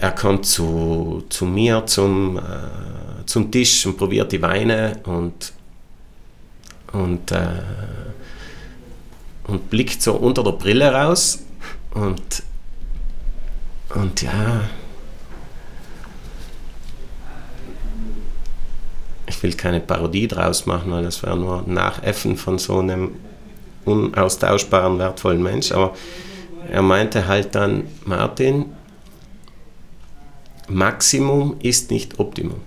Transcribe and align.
er 0.00 0.12
kommt 0.12 0.46
zu, 0.46 1.24
zu 1.28 1.44
mir 1.44 1.84
zum, 1.84 2.38
äh, 2.38 3.26
zum 3.26 3.50
Tisch 3.50 3.84
und 3.84 3.98
probiert 3.98 4.32
die 4.32 4.40
Weine 4.40 4.98
und, 5.04 5.52
und, 6.92 7.30
äh, 7.30 7.62
und 9.46 9.68
blickt 9.68 10.00
so 10.00 10.14
unter 10.14 10.42
der 10.42 10.52
Brille 10.52 10.90
raus 10.90 11.40
und, 11.92 12.42
und 13.94 14.22
ja, 14.22 14.62
ich 19.26 19.42
will 19.42 19.52
keine 19.52 19.80
Parodie 19.80 20.28
draus 20.28 20.64
machen, 20.64 20.90
weil 20.92 21.04
das 21.04 21.22
wäre 21.22 21.36
nur 21.36 21.62
Nachäffen 21.66 22.38
von 22.38 22.58
so 22.58 22.78
einem 22.78 23.16
unaustauschbaren, 23.84 24.98
wertvollen 24.98 25.42
Mensch, 25.42 25.72
aber 25.72 25.94
er 26.70 26.82
meinte 26.82 27.26
halt 27.26 27.54
dann, 27.54 27.84
Martin, 28.06 28.66
Maximum 30.72 31.56
ist 31.60 31.90
nicht 31.90 32.20
Optimum. 32.20 32.60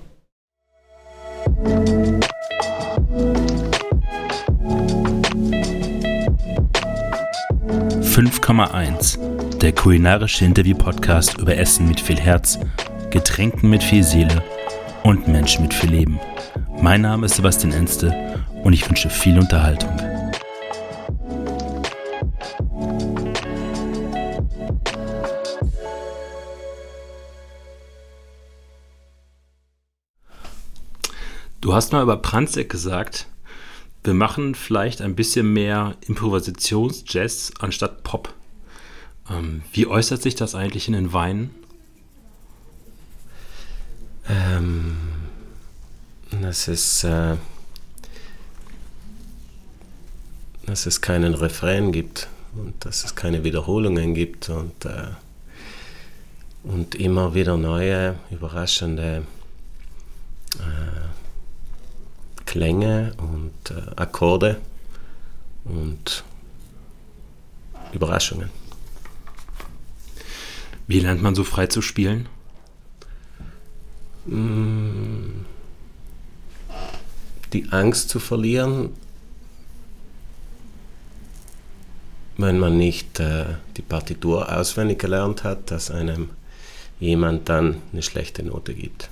»5,1« 8.02 9.58
Der 9.60 9.72
kulinarische 9.72 10.44
Interview-Podcast 10.44 11.38
über 11.38 11.56
Essen 11.56 11.88
mit 11.88 12.02
viel 12.02 12.20
Herz, 12.20 12.60
Getränken 13.10 13.70
mit 13.70 13.82
viel 13.82 14.04
Seele 14.04 14.44
und 15.04 15.30
Menschen 15.30 15.62
mit 15.64 15.74
viel 15.74 15.92
Leben. 15.92 16.20
Mein 16.82 17.02
Name 17.02 17.28
ist 17.28 17.36
Sebastian 17.38 17.72
Enste 17.72 18.14
und 18.64 18.74
ich 18.74 18.86
wünsche 18.90 19.10
viel 19.10 19.40
Unterhaltung. 19.40 20.13
Du 31.64 31.74
hast 31.74 31.94
mal 31.94 32.04
über 32.04 32.18
Pranzek 32.18 32.68
gesagt, 32.68 33.26
wir 34.04 34.14
machen 34.14 34.54
vielleicht 34.54 35.02
ein 35.02 35.16
bisschen 35.16 35.54
mehr 35.54 35.96
Improvisationsjazz 36.06 37.54
anstatt 37.58 38.04
Pop. 38.04 38.34
Ähm, 39.30 39.62
wie 39.72 39.88
äußert 39.88 40.22
sich 40.22 40.36
das 40.36 40.56
eigentlich 40.56 40.90
in 40.90 40.94
den 40.94 41.14
Weinen? 41.14 41.52
Ähm, 44.28 44.98
dass 46.42 46.68
es, 46.68 47.06
äh, 47.06 47.38
dass 50.66 50.86
es 50.86 51.00
keinen 51.00 51.34
Refrain 51.34 51.94
gibt 51.94 52.28
und 52.56 52.74
dass 52.84 53.06
es 53.06 53.16
keine 53.16 53.46
Wiederholungen 53.46 54.14
gibt 54.14 54.50
und, 54.50 54.84
äh, 54.84 55.12
und 56.64 56.96
immer 56.96 57.34
wieder 57.34 57.56
neue, 57.56 58.16
überraschende 58.32 59.24
äh, 60.60 61.23
Klänge 62.54 63.14
und 63.18 63.72
äh, 63.72 63.96
Akkorde 63.96 64.62
und 65.66 66.24
Überraschungen. 67.94 68.52
Wie 70.86 71.00
lernt 71.00 71.24
man 71.24 71.34
so 71.34 71.44
frei 71.44 71.66
zu 71.66 71.82
spielen? 71.82 72.30
Mm. 74.28 75.46
Die 77.54 77.70
Angst 77.72 78.10
zu 78.10 78.20
verlieren, 78.20 78.92
wenn 82.38 82.60
man 82.60 82.78
nicht 82.78 83.20
äh, 83.20 83.46
die 83.78 83.82
Partitur 83.82 84.56
auswendig 84.56 85.00
gelernt 85.00 85.44
hat, 85.44 85.72
dass 85.72 85.90
einem 85.90 86.30
jemand 87.00 87.50
dann 87.50 87.82
eine 87.92 88.04
schlechte 88.04 88.44
Note 88.44 88.76
gibt. 88.76 89.10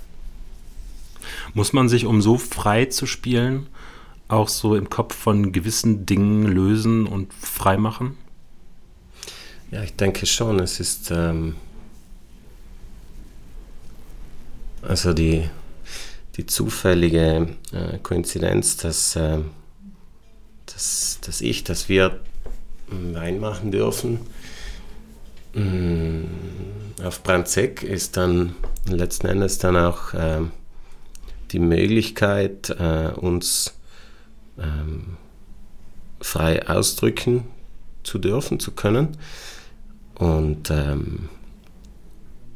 Muss 1.54 1.74
man 1.74 1.90
sich, 1.90 2.06
um 2.06 2.22
so 2.22 2.38
frei 2.38 2.86
zu 2.86 3.06
spielen, 3.06 3.68
auch 4.28 4.48
so 4.48 4.76
im 4.76 4.90
Kopf 4.90 5.16
von 5.16 5.52
gewissen 5.52 6.06
Dingen 6.06 6.46
lösen 6.46 7.06
und 7.06 7.34
frei 7.34 7.78
machen? 7.78 8.18
Ja, 9.72 9.84
ich 9.84 9.96
denke 9.96 10.26
schon. 10.26 10.60
Es 10.60 10.80
ist 10.80 11.12
ähm, 11.12 11.56
also 14.82 15.14
die, 15.14 15.50
die 16.38 16.46
zufällige 16.46 17.56
äh, 17.72 17.98
Koinzidenz, 18.02 18.78
dass, 18.78 19.16
äh, 19.16 19.40
dass, 20.66 21.20
dass 21.22 21.42
ich, 21.42 21.64
dass 21.64 21.90
wir 21.90 22.20
Wein 22.88 23.40
machen 23.40 23.72
dürfen. 23.72 24.20
Mm, 25.54 26.24
auf 27.04 27.24
Brandseck 27.24 27.84
ist 27.84 28.18
dann 28.18 28.56
letzten 28.86 29.28
Endes 29.28 29.58
dann 29.58 29.76
auch 29.76 30.14
äh, 30.14 30.42
die 31.52 31.60
Möglichkeit, 31.60 32.70
äh, 32.70 33.12
uns 33.16 33.78
ähm, 34.60 35.18
frei 36.20 36.68
ausdrücken 36.68 37.44
zu 38.04 38.20
dürfen, 38.20 38.60
zu 38.60 38.72
können. 38.72 39.18
Und, 40.16 40.70
ähm, 40.70 41.30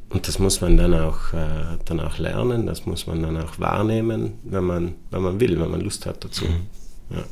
und 0.10 0.28
das 0.28 0.40
muss 0.40 0.62
man 0.62 0.78
dann 0.78 0.94
auch, 0.94 1.34
äh, 1.34 1.78
dann 1.86 2.00
auch 2.00 2.18
lernen, 2.18 2.68
das 2.68 2.86
muss 2.86 3.08
man 3.08 3.22
dann 3.24 3.38
auch 3.38 3.60
wahrnehmen, 3.60 4.34
wenn 4.44 4.64
man, 4.64 4.96
wenn 5.12 5.22
man 5.22 5.40
will, 5.40 5.60
wenn 5.60 5.72
man 5.72 5.82
Lust 5.82 6.06
hat 6.06 6.24
dazu. 6.24 6.46
Mhm. 6.46 6.68
Ja. 7.10 7.24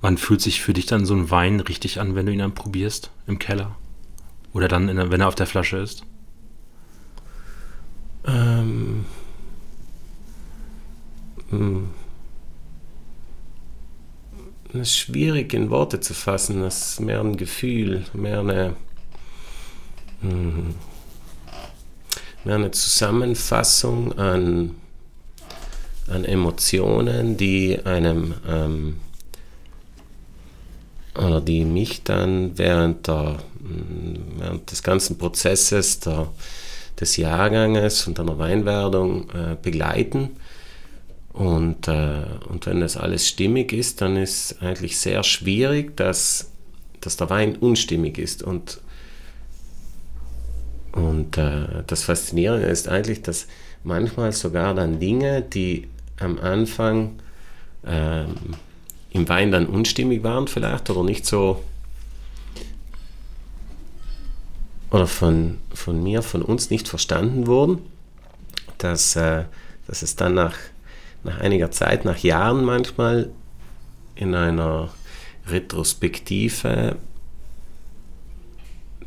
Wann 0.00 0.16
fühlt 0.16 0.40
sich 0.40 0.62
für 0.62 0.72
dich 0.72 0.86
dann 0.86 1.06
so 1.06 1.14
ein 1.14 1.30
Wein 1.30 1.58
richtig 1.60 2.00
an, 2.00 2.14
wenn 2.14 2.26
du 2.26 2.32
ihn 2.32 2.38
dann 2.38 2.54
probierst 2.54 3.10
im 3.26 3.38
Keller? 3.38 3.76
Oder 4.52 4.68
dann, 4.68 4.86
der, 4.86 5.10
wenn 5.10 5.20
er 5.20 5.28
auf 5.28 5.34
der 5.34 5.46
Flasche 5.46 5.78
ist? 5.78 6.04
Das 11.50 11.60
ist 14.72 14.98
schwierig 14.98 15.54
in 15.54 15.70
Worte 15.70 16.00
zu 16.00 16.12
fassen. 16.12 16.60
Das 16.60 16.92
ist 16.92 17.00
mehr 17.00 17.20
ein 17.20 17.36
Gefühl, 17.36 18.04
mehr 18.12 18.40
eine, 18.40 18.76
hm, 20.20 20.74
mehr 22.44 22.56
eine 22.56 22.70
Zusammenfassung 22.70 24.18
an, 24.18 24.74
an 26.06 26.24
Emotionen, 26.24 27.38
die 27.38 27.80
einem 27.82 28.34
ähm, 28.46 29.00
oder 31.16 31.40
die 31.40 31.64
mich 31.64 32.04
dann 32.04 32.58
während, 32.58 33.08
der, 33.08 33.38
hm, 33.60 34.18
während 34.36 34.70
des 34.70 34.82
ganzen 34.82 35.16
Prozesses 35.16 36.00
der, 36.00 36.28
des 37.00 37.16
Jahrganges 37.16 38.06
und 38.06 38.20
einer 38.20 38.38
Weinwerdung 38.38 39.30
äh, 39.30 39.56
begleiten 39.60 40.36
und, 41.38 41.86
äh, 41.86 42.24
und 42.48 42.66
wenn 42.66 42.80
das 42.80 42.96
alles 42.96 43.28
stimmig 43.28 43.72
ist, 43.72 44.00
dann 44.00 44.16
ist 44.16 44.60
eigentlich 44.60 44.98
sehr 44.98 45.22
schwierig, 45.22 45.96
dass, 45.96 46.50
dass 47.00 47.16
der 47.16 47.30
Wein 47.30 47.54
unstimmig 47.54 48.18
ist. 48.18 48.42
Und, 48.42 48.80
und 50.90 51.38
äh, 51.38 51.84
das 51.86 52.02
Faszinierende 52.02 52.66
ist 52.66 52.88
eigentlich, 52.88 53.22
dass 53.22 53.46
manchmal 53.84 54.32
sogar 54.32 54.74
dann 54.74 54.98
Dinge, 54.98 55.42
die 55.42 55.86
am 56.18 56.40
Anfang 56.40 57.20
äh, 57.84 58.24
im 59.12 59.28
Wein 59.28 59.52
dann 59.52 59.66
unstimmig 59.66 60.24
waren 60.24 60.48
vielleicht 60.48 60.90
oder 60.90 61.04
nicht 61.04 61.24
so 61.24 61.62
oder 64.90 65.06
von, 65.06 65.58
von 65.72 66.02
mir, 66.02 66.22
von 66.22 66.42
uns 66.42 66.70
nicht 66.70 66.88
verstanden 66.88 67.46
wurden, 67.46 67.78
dass, 68.78 69.14
äh, 69.14 69.44
dass 69.86 70.02
es 70.02 70.16
dann 70.16 70.34
nach 70.34 70.56
nach 71.24 71.40
einiger 71.40 71.70
Zeit, 71.70 72.04
nach 72.04 72.18
Jahren 72.18 72.64
manchmal, 72.64 73.30
in 74.14 74.34
einer 74.34 74.90
Retrospektive 75.46 76.96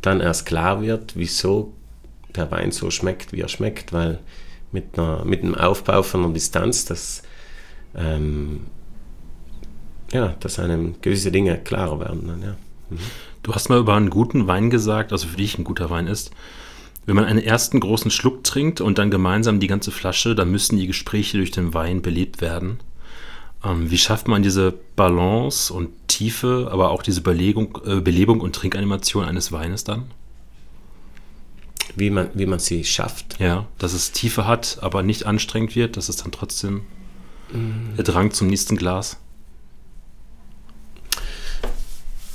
dann 0.02 0.20
erst 0.20 0.46
klar 0.46 0.82
wird, 0.82 1.16
wieso 1.16 1.74
der 2.36 2.50
Wein 2.52 2.72
so 2.72 2.90
schmeckt, 2.90 3.34
wie 3.34 3.42
er 3.42 3.50
schmeckt, 3.50 3.94
weil 3.94 4.20
mit, 4.72 4.98
einer, 4.98 5.26
mit 5.26 5.44
dem 5.44 5.54
Aufbau 5.56 6.02
von 6.02 6.24
einer 6.24 6.34
Distanz, 6.34 6.86
dass, 6.86 7.24
ähm, 7.96 8.62
ja, 10.12 10.30
dass 10.40 10.60
einem 10.60 10.96
gewisse 11.02 11.32
Dinge 11.32 11.58
klarer 11.58 12.00
werden. 12.00 12.28
Dann, 12.28 12.42
ja. 12.42 12.56
Mhm. 12.90 13.00
Du 13.44 13.54
hast 13.54 13.70
mal 13.70 13.80
über 13.80 13.96
einen 13.96 14.10
guten 14.10 14.48
Wein 14.48 14.70
gesagt, 14.70 15.12
also 15.12 15.28
für 15.28 15.38
dich 15.38 15.58
ein 15.58 15.64
guter 15.64 15.90
Wein 15.90 16.08
ist, 16.08 16.32
wenn 17.06 17.16
man 17.16 17.26
einen 17.26 17.40
ersten 17.40 17.80
großen 17.80 18.12
Schluck 18.12 18.44
trinkt 18.44 18.80
und 18.82 18.98
dann 18.98 19.12
gemeinsam 19.12 19.60
die 19.60 19.68
ganze 19.68 19.92
Flasche, 19.92 20.36
dann 20.36 20.52
müssen 20.52 20.78
die 20.78 20.88
Gespräche 20.88 21.38
durch 21.38 21.52
den 21.52 21.74
Wein 21.74 22.02
belebt 22.02 22.42
werden. 22.42 22.80
Ähm, 23.64 23.90
wie 23.90 23.98
schafft 23.98 24.28
man 24.28 24.44
diese 24.44 24.74
Balance 24.96 25.74
und 25.74 25.90
Tiefe, 26.08 26.70
aber 26.72 26.92
auch 26.92 27.04
diese 27.04 27.22
Belegung, 27.22 27.78
äh, 27.86 28.02
Belebung 28.02 28.40
und 28.40 28.56
Trinkanimation 28.56 29.26
eines 29.26 29.52
Weines 29.52 29.84
dann? 29.84 30.06
Wie 31.96 32.10
man, 32.10 32.30
wie 32.34 32.46
man 32.46 32.60
sie 32.60 32.84
schafft. 32.86 33.40
Ja, 33.40 33.68
dass 33.78 33.94
es 33.94 34.12
Tiefe 34.12 34.48
hat, 34.48 34.78
aber 34.82 35.04
nicht 35.04 35.26
anstrengend 35.26 35.76
wird, 35.76 35.98
dass 35.98 36.08
es 36.08 36.16
dann 36.16 36.32
trotzdem 36.32 36.84
mm. 37.52 37.98
der 37.98 38.06
Drang 38.06 38.32
zum 38.32 38.48
nächsten 38.48 38.78
Glas. 38.78 39.18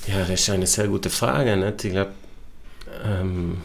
Ja, 0.07 0.21
das 0.21 0.31
ist 0.31 0.51
eine 0.51 0.67
sehr 0.67 0.89
gute 0.89 1.11
Frage. 1.11 1.57
Nicht? 1.57 1.85
Ich 1.85 1.93
glaube, 1.93 2.13
ähm, 3.03 3.59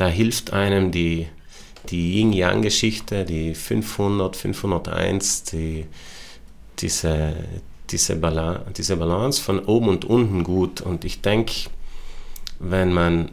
da 0.00 0.08
hilft 0.08 0.54
einem 0.54 0.90
die, 0.90 1.26
die 1.90 2.20
Yin-Yang-Geschichte, 2.20 3.26
die 3.26 3.54
500, 3.54 4.34
501, 4.34 5.42
die, 5.42 5.84
diese, 6.78 7.34
diese, 7.90 8.16
Balance, 8.16 8.62
diese 8.78 8.96
Balance 8.96 9.42
von 9.42 9.58
oben 9.58 9.90
und 9.90 10.06
unten 10.06 10.42
gut. 10.42 10.80
Und 10.80 11.04
ich 11.04 11.20
denke, 11.20 11.52
wenn 12.60 12.94
man, 12.94 13.30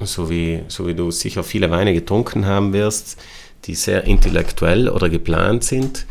so 0.00 0.28
wie, 0.28 0.64
so 0.66 0.84
wie 0.88 0.96
du 0.96 1.12
sicher 1.12 1.44
viele 1.44 1.70
Weine 1.70 1.94
getrunken 1.94 2.46
haben 2.46 2.72
wirst, 2.72 3.22
die 3.66 3.76
sehr 3.76 4.02
intellektuell 4.02 4.88
oder 4.88 5.08
geplant 5.08 5.62
sind, 5.62 6.06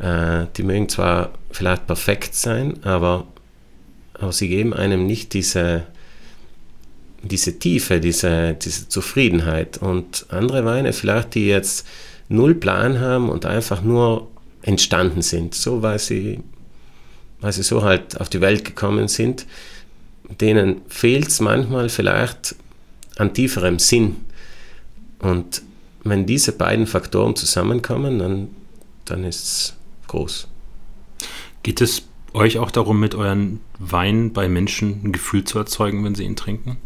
äh, 0.00 0.46
die 0.56 0.64
mögen 0.64 0.88
zwar 0.88 1.30
vielleicht 1.52 1.86
perfekt 1.86 2.34
sein, 2.34 2.82
aber, 2.82 3.28
aber 4.14 4.32
sie 4.32 4.48
geben 4.48 4.74
einem 4.74 5.06
nicht 5.06 5.34
diese, 5.34 5.86
diese 7.22 7.58
Tiefe, 7.58 8.00
diese, 8.00 8.54
diese 8.54 8.88
Zufriedenheit. 8.88 9.78
Und 9.78 10.26
andere 10.28 10.64
Weine, 10.64 10.92
vielleicht 10.92 11.34
die 11.34 11.46
jetzt 11.46 11.86
null 12.28 12.54
Plan 12.54 13.00
haben 13.00 13.28
und 13.28 13.46
einfach 13.46 13.82
nur 13.82 14.28
entstanden 14.62 15.22
sind, 15.22 15.54
so 15.54 15.82
weil 15.82 15.98
sie, 15.98 16.40
weil 17.40 17.52
sie 17.52 17.62
so 17.62 17.82
halt 17.82 18.20
auf 18.20 18.28
die 18.28 18.40
Welt 18.40 18.64
gekommen 18.64 19.08
sind, 19.08 19.46
denen 20.40 20.82
fehlt 20.88 21.28
es 21.28 21.40
manchmal 21.40 21.88
vielleicht 21.88 22.54
an 23.16 23.32
tieferem 23.32 23.78
Sinn. 23.78 24.16
Und 25.20 25.62
wenn 26.04 26.26
diese 26.26 26.52
beiden 26.52 26.86
Faktoren 26.86 27.34
zusammenkommen, 27.34 28.18
dann, 28.18 28.48
dann 29.04 29.24
ist 29.24 29.44
es 29.44 29.74
groß. 30.06 30.48
Geht 31.62 31.80
es 31.80 32.02
euch 32.34 32.58
auch 32.58 32.70
darum, 32.70 33.00
mit 33.00 33.14
euren 33.14 33.60
Weinen 33.78 34.32
bei 34.32 34.48
Menschen 34.48 35.00
ein 35.02 35.12
Gefühl 35.12 35.44
zu 35.44 35.58
erzeugen, 35.58 36.04
wenn 36.04 36.14
sie 36.14 36.24
ihn 36.24 36.36
trinken? 36.36 36.76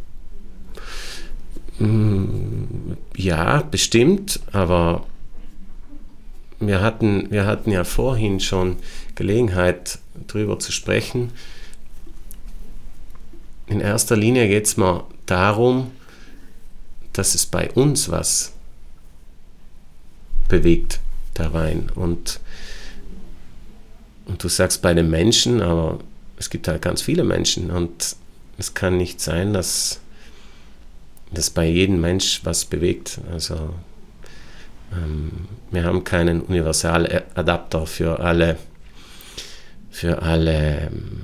Mm, 1.78 2.94
ja, 3.16 3.62
bestimmt, 3.62 4.40
aber 4.52 5.06
wir 6.60 6.80
hatten, 6.80 7.30
wir 7.30 7.46
hatten 7.46 7.70
ja 7.70 7.84
vorhin 7.84 8.40
schon 8.40 8.76
Gelegenheit, 9.14 9.98
darüber 10.28 10.58
zu 10.58 10.72
sprechen. 10.72 11.32
In 13.66 13.80
erster 13.80 14.16
Linie 14.16 14.48
geht 14.48 14.66
es 14.66 14.76
mir 14.76 15.04
darum, 15.26 15.90
dass 17.12 17.34
es 17.34 17.46
bei 17.46 17.70
uns 17.72 18.10
was 18.10 18.52
bewegt, 20.48 21.00
der 21.38 21.52
Wein. 21.52 21.90
Und, 21.94 22.40
und 24.26 24.44
du 24.44 24.48
sagst 24.48 24.82
bei 24.82 24.94
den 24.94 25.10
Menschen, 25.10 25.60
aber 25.62 26.00
es 26.36 26.50
gibt 26.50 26.68
halt 26.68 26.82
ganz 26.82 27.02
viele 27.02 27.24
Menschen 27.24 27.70
und 27.70 28.16
es 28.58 28.74
kann 28.74 28.96
nicht 28.96 29.20
sein, 29.20 29.52
dass, 29.52 30.01
dass 31.34 31.50
bei 31.50 31.66
jedem 31.66 32.00
Mensch 32.00 32.40
was 32.44 32.64
bewegt. 32.64 33.20
Also 33.30 33.74
ähm, 34.92 35.48
wir 35.70 35.84
haben 35.84 36.02
keinen 36.04 36.40
Universaladapter 36.42 37.86
für 37.86 38.20
alle, 38.20 38.58
für 39.90 40.22
alle 40.22 40.90
ähm, 40.90 41.22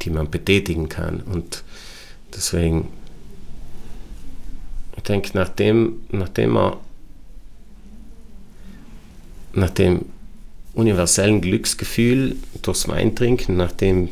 die 0.00 0.10
man 0.10 0.30
betätigen 0.30 0.88
kann. 0.88 1.20
Und 1.20 1.62
deswegen, 2.34 2.88
ich 4.96 5.02
denke, 5.02 5.30
nachdem, 5.34 6.00
nachdem 6.10 6.56
er 6.56 6.80
nach 9.54 9.70
dem 9.70 10.06
universellen 10.74 11.40
Glücksgefühl 11.40 12.36
durchs 12.62 12.88
Weintrinken, 12.88 13.56
nach 13.56 13.72
dem 13.72 14.10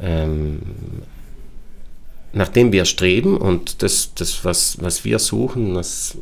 ähm, 0.00 0.60
nachdem 2.32 2.72
wir 2.72 2.84
streben 2.84 3.36
und 3.36 3.82
das, 3.82 4.14
das 4.14 4.44
was, 4.44 4.80
was 4.80 5.04
wir 5.04 5.18
suchen, 5.18 5.74
das 5.74 6.16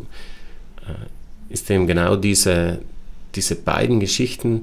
äh, 0.87 1.53
ist 1.53 1.71
eben 1.71 1.87
genau 1.87 2.17
diese, 2.17 2.81
diese 3.35 3.55
beiden 3.57 4.01
Geschichten 4.01 4.63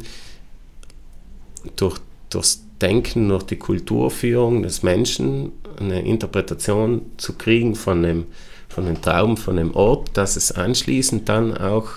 durch, 1.76 2.00
durchs 2.30 2.62
Denken, 2.82 3.30
durch 3.30 3.44
die 3.44 3.58
Kulturführung 3.58 4.64
des 4.64 4.84
Menschen, 4.84 5.52
eine 5.80 6.02
Interpretation 6.02 7.02
zu 7.18 7.34
kriegen 7.34 7.76
von 7.76 8.04
dem, 8.04 8.26
von 8.68 8.86
dem 8.86 9.02
Traum, 9.02 9.38
von 9.38 9.56
dem 9.58 9.74
Ort, 9.76 10.10
dass 10.14 10.36
es 10.36 10.52
anschließend 10.52 11.30
dann 11.30 11.56
auch, 11.58 11.90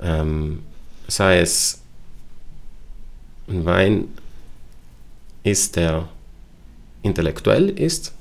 ähm, 0.00 0.60
sei 1.06 1.40
es 1.40 1.83
ein 3.48 3.64
Wein 3.64 4.08
ist, 5.42 5.76
der 5.76 6.08
intellektuell 7.02 7.68
ist, 7.68 8.12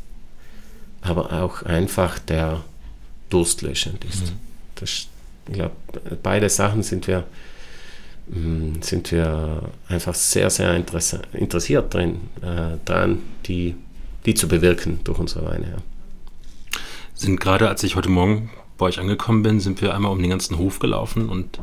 aber 1.02 1.32
auch 1.34 1.64
einfach 1.64 2.20
der 2.20 2.64
durstlöschend 3.30 4.04
ist. 4.06 4.28
Mhm. 4.28 4.40
Das, 4.76 5.08
ich 5.48 5.54
glaube, 5.54 5.76
beide 6.22 6.50
Sachen 6.50 6.84
sind 6.84 7.08
wir, 7.08 7.26
mm, 8.28 8.82
sind 8.82 9.12
wir 9.12 9.70
einfach 9.88 10.14
sehr, 10.14 10.50
sehr 10.50 10.76
interessiert 11.34 11.94
drin, 11.94 12.22
äh, 12.42 12.78
dran, 12.86 13.20
die, 13.46 13.76
die 14.26 14.34
zu 14.34 14.48
bewirken 14.48 15.00
durch 15.04 15.20
unsere 15.20 15.46
Weine. 15.46 15.66
Ja. 15.66 15.78
Sind 17.16 17.40
gerade, 17.40 17.70
als 17.70 17.84
ich 17.84 17.96
heute 17.96 18.10
Morgen 18.10 18.50
bei 18.78 18.88
euch 18.88 19.00
angekommen 19.00 19.44
bin, 19.44 19.60
sind 19.60 19.82
wir 19.82 19.94
einmal 19.94 20.12
um 20.12 20.20
den 20.20 20.30
ganzen 20.30 20.58
Hof 20.58 20.80
gelaufen 20.80 21.30
und 21.30 21.60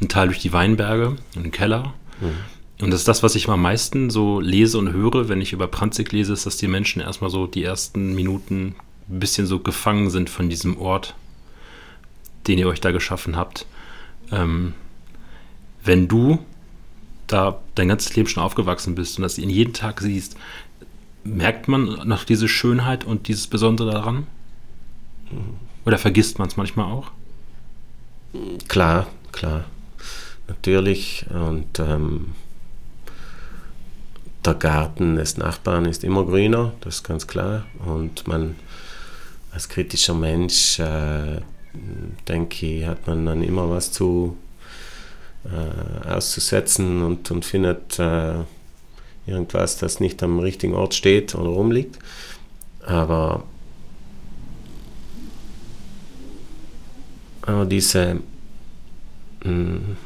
einen 0.00 0.08
Teil 0.08 0.28
durch 0.28 0.40
die 0.40 0.52
Weinberge, 0.52 1.16
in 1.34 1.42
den 1.42 1.52
Keller. 1.52 1.94
Mhm. 2.20 2.57
Und 2.80 2.90
das 2.92 3.00
ist 3.00 3.08
das, 3.08 3.22
was 3.22 3.34
ich 3.34 3.48
am 3.48 3.62
meisten 3.62 4.08
so 4.08 4.40
lese 4.40 4.78
und 4.78 4.92
höre, 4.92 5.28
wenn 5.28 5.40
ich 5.40 5.52
über 5.52 5.66
Pranzig 5.66 6.12
lese, 6.12 6.32
ist, 6.32 6.46
dass 6.46 6.56
die 6.56 6.68
Menschen 6.68 7.02
erstmal 7.02 7.30
so 7.30 7.46
die 7.46 7.64
ersten 7.64 8.14
Minuten 8.14 8.76
ein 9.08 9.18
bisschen 9.18 9.46
so 9.46 9.58
gefangen 9.58 10.10
sind 10.10 10.30
von 10.30 10.48
diesem 10.48 10.78
Ort, 10.78 11.14
den 12.46 12.58
ihr 12.58 12.68
euch 12.68 12.80
da 12.80 12.92
geschaffen 12.92 13.36
habt. 13.36 13.66
Ähm, 14.30 14.74
wenn 15.82 16.06
du 16.06 16.38
da 17.26 17.60
dein 17.74 17.88
ganzes 17.88 18.14
Leben 18.14 18.28
schon 18.28 18.42
aufgewachsen 18.42 18.94
bist 18.94 19.18
und 19.18 19.22
das 19.22 19.38
ihn 19.38 19.50
jeden 19.50 19.72
Tag 19.72 20.00
siehst, 20.00 20.36
merkt 21.24 21.68
man 21.68 22.06
noch 22.08 22.24
diese 22.24 22.48
Schönheit 22.48 23.04
und 23.04 23.28
dieses 23.28 23.48
Besondere 23.48 23.90
daran? 23.90 24.26
Oder 25.84 25.98
vergisst 25.98 26.38
man 26.38 26.48
es 26.48 26.56
manchmal 26.56 26.86
auch? 26.86 27.10
Klar, 28.68 29.06
klar. 29.32 29.64
Natürlich. 30.46 31.26
Und 31.30 31.78
ähm, 31.78 32.26
der 34.48 34.54
Garten 34.54 35.16
des 35.16 35.36
Nachbarn 35.36 35.84
ist 35.84 36.04
immer 36.04 36.24
grüner, 36.24 36.72
das 36.80 36.96
ist 36.96 37.04
ganz 37.04 37.26
klar. 37.26 37.66
Und 37.84 38.26
man 38.26 38.56
als 39.52 39.68
kritischer 39.68 40.14
Mensch, 40.14 40.78
äh, 40.78 41.40
denke 42.26 42.66
ich, 42.66 42.86
hat 42.86 43.06
man 43.06 43.26
dann 43.26 43.42
immer 43.42 43.68
was 43.68 43.92
zu 43.92 44.36
äh, 45.44 46.08
auszusetzen 46.08 47.02
und, 47.02 47.30
und 47.30 47.44
findet 47.44 47.98
äh, 47.98 48.44
irgendwas, 49.26 49.76
das 49.76 50.00
nicht 50.00 50.22
am 50.22 50.38
richtigen 50.38 50.74
Ort 50.74 50.94
steht 50.94 51.34
oder 51.34 51.50
rumliegt. 51.50 51.98
Aber, 52.86 53.44
aber 57.42 57.66
diese, 57.66 58.20
mh, 59.44 59.44
hm, 59.44 59.96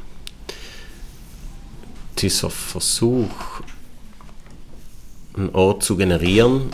dieser 2.19 2.51
Versuch, 2.51 3.62
einen 5.35 5.51
Ort 5.51 5.83
zu 5.83 5.97
generieren, 5.97 6.71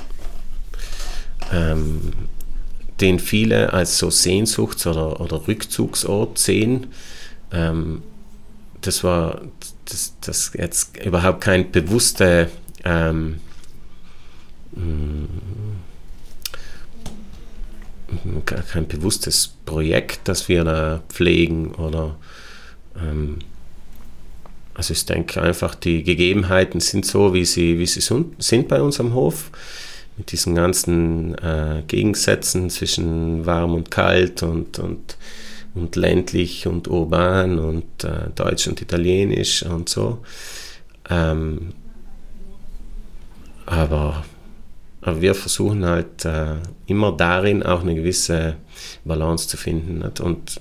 ähm, 1.53 2.13
den 3.01 3.19
viele 3.19 3.73
als 3.73 3.99
so 3.99 4.11
Sehnsuchts- 4.11 4.87
oder, 4.87 5.21
oder 5.21 5.47
Rückzugsort 5.47 6.39
sehen. 6.39 6.89
Ähm, 7.53 8.03
das 8.81 9.05
war 9.05 9.43
das, 9.85 10.15
das 10.21 10.53
jetzt 10.55 10.97
überhaupt 11.05 11.41
kein 11.41 11.71
bewusste 11.71 12.51
ähm, 12.85 13.41
mm, 14.73 15.25
kein 18.45 18.89
bewusstes 18.89 19.55
Projekt, 19.67 20.21
das 20.25 20.49
wir 20.49 20.65
da 20.65 21.03
pflegen 21.09 21.75
oder 21.75 22.17
ähm, 22.97 23.39
also 24.79 24.93
ich 24.93 25.05
denke 25.07 25.43
einfach, 25.43 25.75
die 25.75 26.05
Gegebenheiten 26.05 26.79
sind 26.79 27.05
so, 27.05 27.35
wie 27.35 27.45
sie, 27.45 27.81
wie 27.81 27.87
sie 27.87 28.01
sind 28.39 28.69
bei 28.69 28.81
uns 28.81 29.01
am 29.01 29.13
Hof. 29.13 29.51
Mit 30.17 30.31
diesen 30.31 30.55
ganzen 30.55 31.35
äh, 31.39 31.83
Gegensätzen 31.89 32.71
zwischen 32.71 33.45
warm 33.45 33.75
und 33.75 33.91
kalt 33.91 34.45
und, 34.45 34.79
und, 34.79 35.17
und 35.75 35.97
ländlich 35.97 36.69
und 36.69 36.87
urban 36.87 37.59
und 37.59 38.05
äh, 38.05 38.31
deutsch 38.37 38.69
und 38.69 38.81
italienisch 38.81 39.65
und 39.65 39.89
so. 39.89 40.19
Ähm, 41.11 41.73
aber, 43.67 44.25
aber 45.01 45.21
wir 45.21 45.35
versuchen 45.35 45.85
halt 45.85 46.25
äh, 46.25 46.55
immer 46.87 47.11
darin 47.11 47.65
auch 47.65 47.83
eine 47.83 47.97
gewisse 47.97 48.55
Balance 49.05 49.49
zu 49.49 49.57
finden. 49.57 50.05
Und 50.21 50.61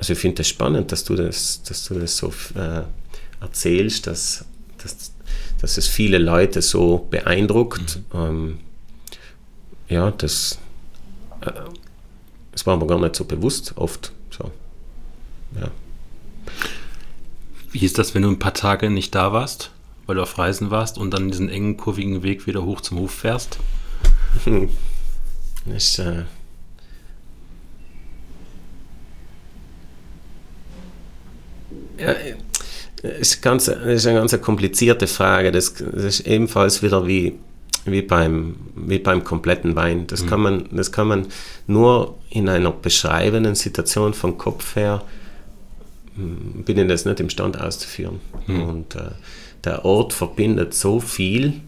also 0.00 0.14
ich 0.14 0.18
finde 0.18 0.40
es 0.40 0.48
das 0.48 0.48
spannend, 0.48 0.92
dass 0.92 1.04
du 1.04 1.14
das, 1.14 1.62
dass 1.62 1.84
du 1.84 1.98
das 1.98 2.16
so 2.16 2.32
äh, 2.54 2.84
erzählst, 3.38 4.06
dass, 4.06 4.46
dass, 4.78 5.12
dass 5.60 5.76
es 5.76 5.88
viele 5.88 6.16
Leute 6.16 6.62
so 6.62 7.06
beeindruckt. 7.10 8.00
Mhm. 8.14 8.18
Ähm, 8.18 8.58
ja, 9.90 10.10
das, 10.10 10.58
äh, 11.42 11.52
das 12.50 12.64
war 12.64 12.78
mir 12.78 12.86
gar 12.86 12.98
nicht 12.98 13.14
so 13.14 13.26
bewusst, 13.26 13.74
oft 13.76 14.12
so. 14.30 14.50
Ja. 15.60 15.70
Wie 17.70 17.84
ist 17.84 17.98
das, 17.98 18.14
wenn 18.14 18.22
du 18.22 18.30
ein 18.30 18.38
paar 18.38 18.54
Tage 18.54 18.88
nicht 18.88 19.14
da 19.14 19.34
warst, 19.34 19.70
weil 20.06 20.16
du 20.16 20.22
auf 20.22 20.38
Reisen 20.38 20.70
warst 20.70 20.96
und 20.96 21.10
dann 21.10 21.30
diesen 21.30 21.50
engen, 21.50 21.76
kurvigen 21.76 22.22
Weg 22.22 22.46
wieder 22.46 22.64
hoch 22.64 22.80
zum 22.80 23.00
Hof 23.00 23.12
fährst? 23.12 23.58
Das, 25.66 25.98
äh, 25.98 26.24
ja, 32.00 32.14
ist, 33.02 33.42
ganz, 33.42 33.66
das 33.66 33.76
ist 33.84 34.06
eine 34.06 34.18
ganz 34.18 34.38
komplizierte 34.40 35.06
Frage. 35.06 35.52
Das, 35.52 35.74
das 35.74 36.04
ist 36.04 36.20
ebenfalls 36.20 36.82
wieder 36.82 37.06
wie, 37.06 37.38
wie, 37.84 38.02
beim, 38.02 38.56
wie 38.76 38.98
beim 38.98 39.24
kompletten 39.24 39.76
Wein. 39.76 40.06
Das, 40.06 40.22
mhm. 40.22 40.26
kann 40.26 40.40
man, 40.40 40.64
das 40.72 40.92
kann 40.92 41.08
man 41.08 41.26
nur 41.66 42.18
in 42.30 42.48
einer 42.48 42.70
beschreibenden 42.72 43.54
Situation 43.54 44.14
vom 44.14 44.36
Kopf 44.36 44.76
her, 44.76 45.02
hm, 46.16 46.64
bin 46.64 46.78
ich 46.78 46.88
das 46.88 47.04
nicht 47.04 47.20
imstande 47.20 47.64
auszuführen. 47.64 48.20
Mhm. 48.46 48.62
Und 48.62 48.94
äh, 48.96 49.12
der 49.64 49.84
Ort 49.84 50.12
verbindet 50.12 50.74
so 50.74 51.00
viel 51.00 51.60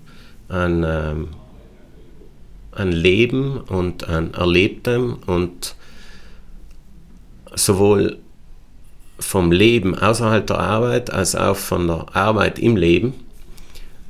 an, 0.49 0.85
ähm, 0.87 1.29
an 2.73 2.93
Leben 2.93 3.59
und 3.59 4.09
an 4.09 4.35
Erlebtem 4.35 5.19
und 5.27 5.77
sowohl 7.55 8.19
vom 9.19 9.53
Leben 9.53 9.97
außerhalb 9.97 10.47
der 10.47 10.59
Arbeit 10.59 11.11
als 11.11 11.35
auch 11.35 11.57
von 11.57 11.87
der 11.87 12.07
Arbeit 12.15 12.59
im 12.59 12.77
Leben, 12.77 13.15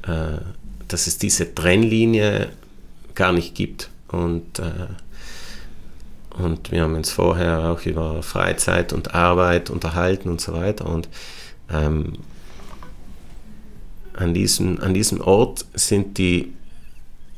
äh, 0.06 0.38
dass 0.88 1.06
es 1.06 1.18
diese 1.18 1.54
Trennlinie 1.54 2.50
gar 3.14 3.32
nicht 3.32 3.54
gibt. 3.54 3.90
Und, 4.08 4.58
äh, 4.58 6.42
und 6.42 6.70
wir 6.70 6.82
haben 6.82 6.94
uns 6.94 7.10
vorher 7.10 7.70
auch 7.70 7.84
über 7.84 8.22
Freizeit 8.22 8.92
und 8.92 9.14
Arbeit 9.14 9.70
unterhalten 9.70 10.28
und 10.28 10.40
so 10.40 10.52
weiter. 10.52 10.86
Und 10.86 11.08
ähm, 11.70 12.14
an, 14.14 14.34
diesem, 14.34 14.80
an 14.80 14.94
diesem 14.94 15.20
Ort 15.20 15.64
sind 15.74 16.18
die, 16.18 16.52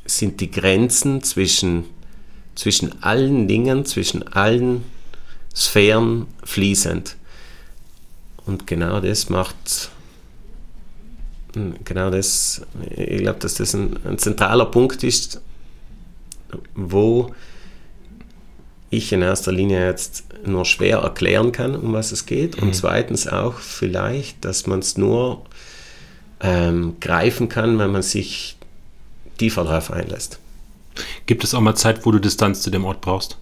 sind 0.04 0.40
die 0.40 0.50
Grenzen 0.50 1.22
zwischen, 1.22 1.84
zwischen 2.54 3.02
allen 3.02 3.48
Dingen, 3.48 3.84
zwischen 3.84 4.26
allen 4.32 4.84
Sphären 5.54 6.26
fließend. 6.42 7.16
Und 8.46 8.66
genau 8.66 9.00
das 9.00 9.30
macht, 9.30 9.90
genau 11.84 12.10
das, 12.10 12.62
ich 12.90 13.18
glaube, 13.18 13.38
dass 13.38 13.54
das 13.54 13.74
ein, 13.74 13.98
ein 14.04 14.18
zentraler 14.18 14.66
Punkt 14.66 15.02
ist, 15.02 15.40
wo 16.74 17.34
ich 18.90 19.12
in 19.12 19.22
erster 19.22 19.52
Linie 19.52 19.86
jetzt 19.86 20.24
nur 20.46 20.64
schwer 20.64 20.98
erklären 20.98 21.52
kann, 21.52 21.74
um 21.74 21.92
was 21.92 22.12
es 22.12 22.26
geht. 22.26 22.56
Und 22.56 22.68
mhm. 22.68 22.72
zweitens 22.74 23.26
auch 23.26 23.54
vielleicht, 23.54 24.44
dass 24.44 24.66
man 24.66 24.80
es 24.80 24.96
nur 24.96 25.44
ähm, 26.40 26.96
greifen 27.00 27.48
kann, 27.48 27.78
wenn 27.78 27.90
man 27.90 28.02
sich 28.02 28.56
tiefer 29.38 29.64
darauf 29.64 29.90
einlässt. 29.90 30.38
Gibt 31.26 31.42
es 31.42 31.54
auch 31.54 31.60
mal 31.60 31.74
Zeit, 31.74 32.04
wo 32.06 32.12
du 32.12 32.20
Distanz 32.20 32.62
zu 32.62 32.70
dem 32.70 32.84
Ort 32.84 33.00
brauchst? 33.00 33.38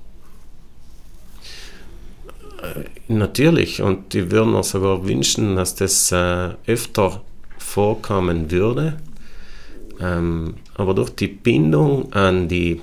Äh, 2.62 2.84
natürlich, 3.08 3.82
und 3.82 4.14
die 4.14 4.30
würden 4.30 4.52
mir 4.52 4.62
sogar 4.62 5.06
wünschen, 5.06 5.56
dass 5.56 5.74
das 5.74 6.12
äh, 6.12 6.50
öfter 6.66 7.22
vorkommen 7.58 8.50
würde. 8.50 8.96
Ähm, 10.00 10.54
aber 10.74 10.94
durch 10.94 11.10
die 11.10 11.28
Bindung 11.28 12.12
an 12.12 12.48
die, 12.48 12.80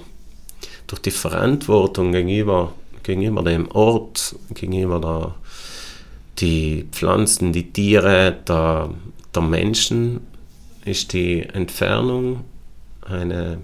durch 0.88 1.02
die 1.02 1.12
Verantwortung 1.12 2.12
gegenüber, 2.12 2.74
gegenüber 3.04 3.42
dem 3.42 3.72
Ort, 3.72 4.36
gegenüber 4.54 5.00
der, 5.00 5.36
die 6.40 6.86
Pflanzen, 6.92 7.52
die 7.54 7.72
Tiere, 7.72 8.38
der, 8.48 8.90
der 9.34 9.42
Menschen, 9.42 10.22
ist 10.86 11.14
die 11.14 11.42
Entfernung 11.42 12.44
eine, 13.02 13.60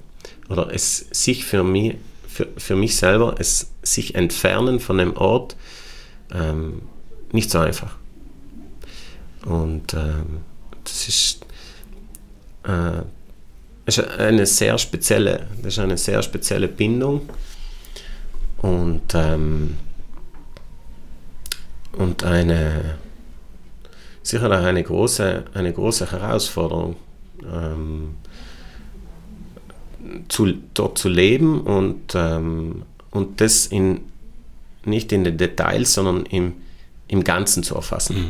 oder 0.50 0.74
es 0.74 1.08
sich 1.12 1.46
für 1.46 1.64
mich, 1.64 1.96
für, 2.28 2.48
für 2.58 2.76
mich 2.76 2.96
selber, 2.96 3.36
es 3.40 3.72
sich 3.84 4.16
entfernen 4.16 4.80
von 4.80 4.98
dem 4.98 5.16
Ort, 5.16 5.56
ähm, 6.34 6.82
nicht 7.32 7.52
so 7.52 7.60
einfach. 7.60 7.96
Und 9.46 9.94
ähm, 9.94 10.40
das 10.84 11.08
ist, 11.08 11.46
äh, 12.64 13.02
ist 13.86 14.00
eine 14.18 14.46
sehr 14.46 14.78
spezielle, 14.78 15.48
das 15.62 15.74
ist 15.74 15.80
eine 15.80 15.98
sehr 15.98 16.22
spezielle 16.24 16.68
Bindung 16.68 17.30
und, 18.58 19.14
ähm, 19.14 19.78
und 21.94 22.24
eine 22.24 22.98
sicher 24.26 24.48
auch 24.48 24.66
eine 24.66 24.82
große, 24.82 25.46
eine 25.54 25.72
große 25.72 26.12
Herausforderung, 26.12 26.96
ähm, 27.44 28.16
zu, 30.28 30.54
dort 30.74 30.98
zu 30.98 31.10
leben 31.10 31.62
und, 31.62 32.14
ähm, 32.16 32.84
und 33.12 33.40
das 33.40 33.68
in 33.68 34.02
nicht 34.88 35.12
in 35.12 35.24
den 35.24 35.38
Details, 35.38 35.94
sondern 35.94 36.26
im, 36.26 36.54
im 37.08 37.24
Ganzen 37.24 37.64
zu 37.64 37.76
erfassen. 37.76 38.18
Mhm. 38.18 38.30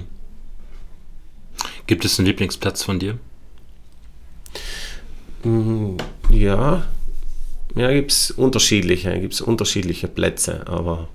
Gibt 1.87 2.05
es 2.05 2.19
einen 2.19 2.27
Lieblingsplatz 2.27 2.83
von 2.83 2.99
dir? 2.99 3.17
Mm, 5.43 5.97
ja, 6.29 6.87
ja, 7.75 7.91
gibt 7.91 8.11
es 8.11 8.31
unterschiedliche, 8.31 9.19
gibt's 9.19 9.41
unterschiedliche 9.41 10.07
Plätze, 10.07 10.65
aber 10.67 11.09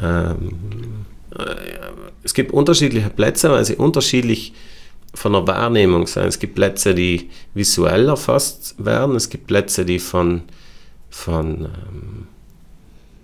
ähm, 0.00 1.06
äh, 1.36 1.54
es 2.22 2.34
gibt 2.34 2.52
unterschiedliche 2.52 3.10
Plätze, 3.10 3.50
weil 3.50 3.64
sie 3.64 3.76
unterschiedlich 3.76 4.52
von 5.14 5.32
der 5.32 5.46
Wahrnehmung 5.46 6.06
sind. 6.06 6.26
Es 6.26 6.38
gibt 6.38 6.54
Plätze, 6.54 6.94
die 6.94 7.30
visuell 7.54 8.08
erfasst 8.08 8.74
werden, 8.78 9.16
es 9.16 9.30
gibt 9.30 9.46
Plätze, 9.46 9.84
die 9.84 9.98
von, 9.98 10.42
von 11.08 11.64
ähm, 11.64 12.28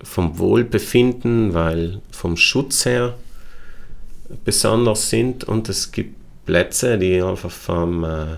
vom 0.02 0.38
Wohlbefinden, 0.38 1.54
weil 1.54 2.00
vom 2.10 2.36
Schutz 2.36 2.84
her 2.84 3.14
besonders 4.44 5.10
sind 5.10 5.44
und 5.44 5.68
es 5.68 5.92
gibt 5.92 6.16
Plätze, 6.46 6.98
die 6.98 7.22
einfach 7.22 7.50
vom, 7.50 8.04
äh, 8.04 8.36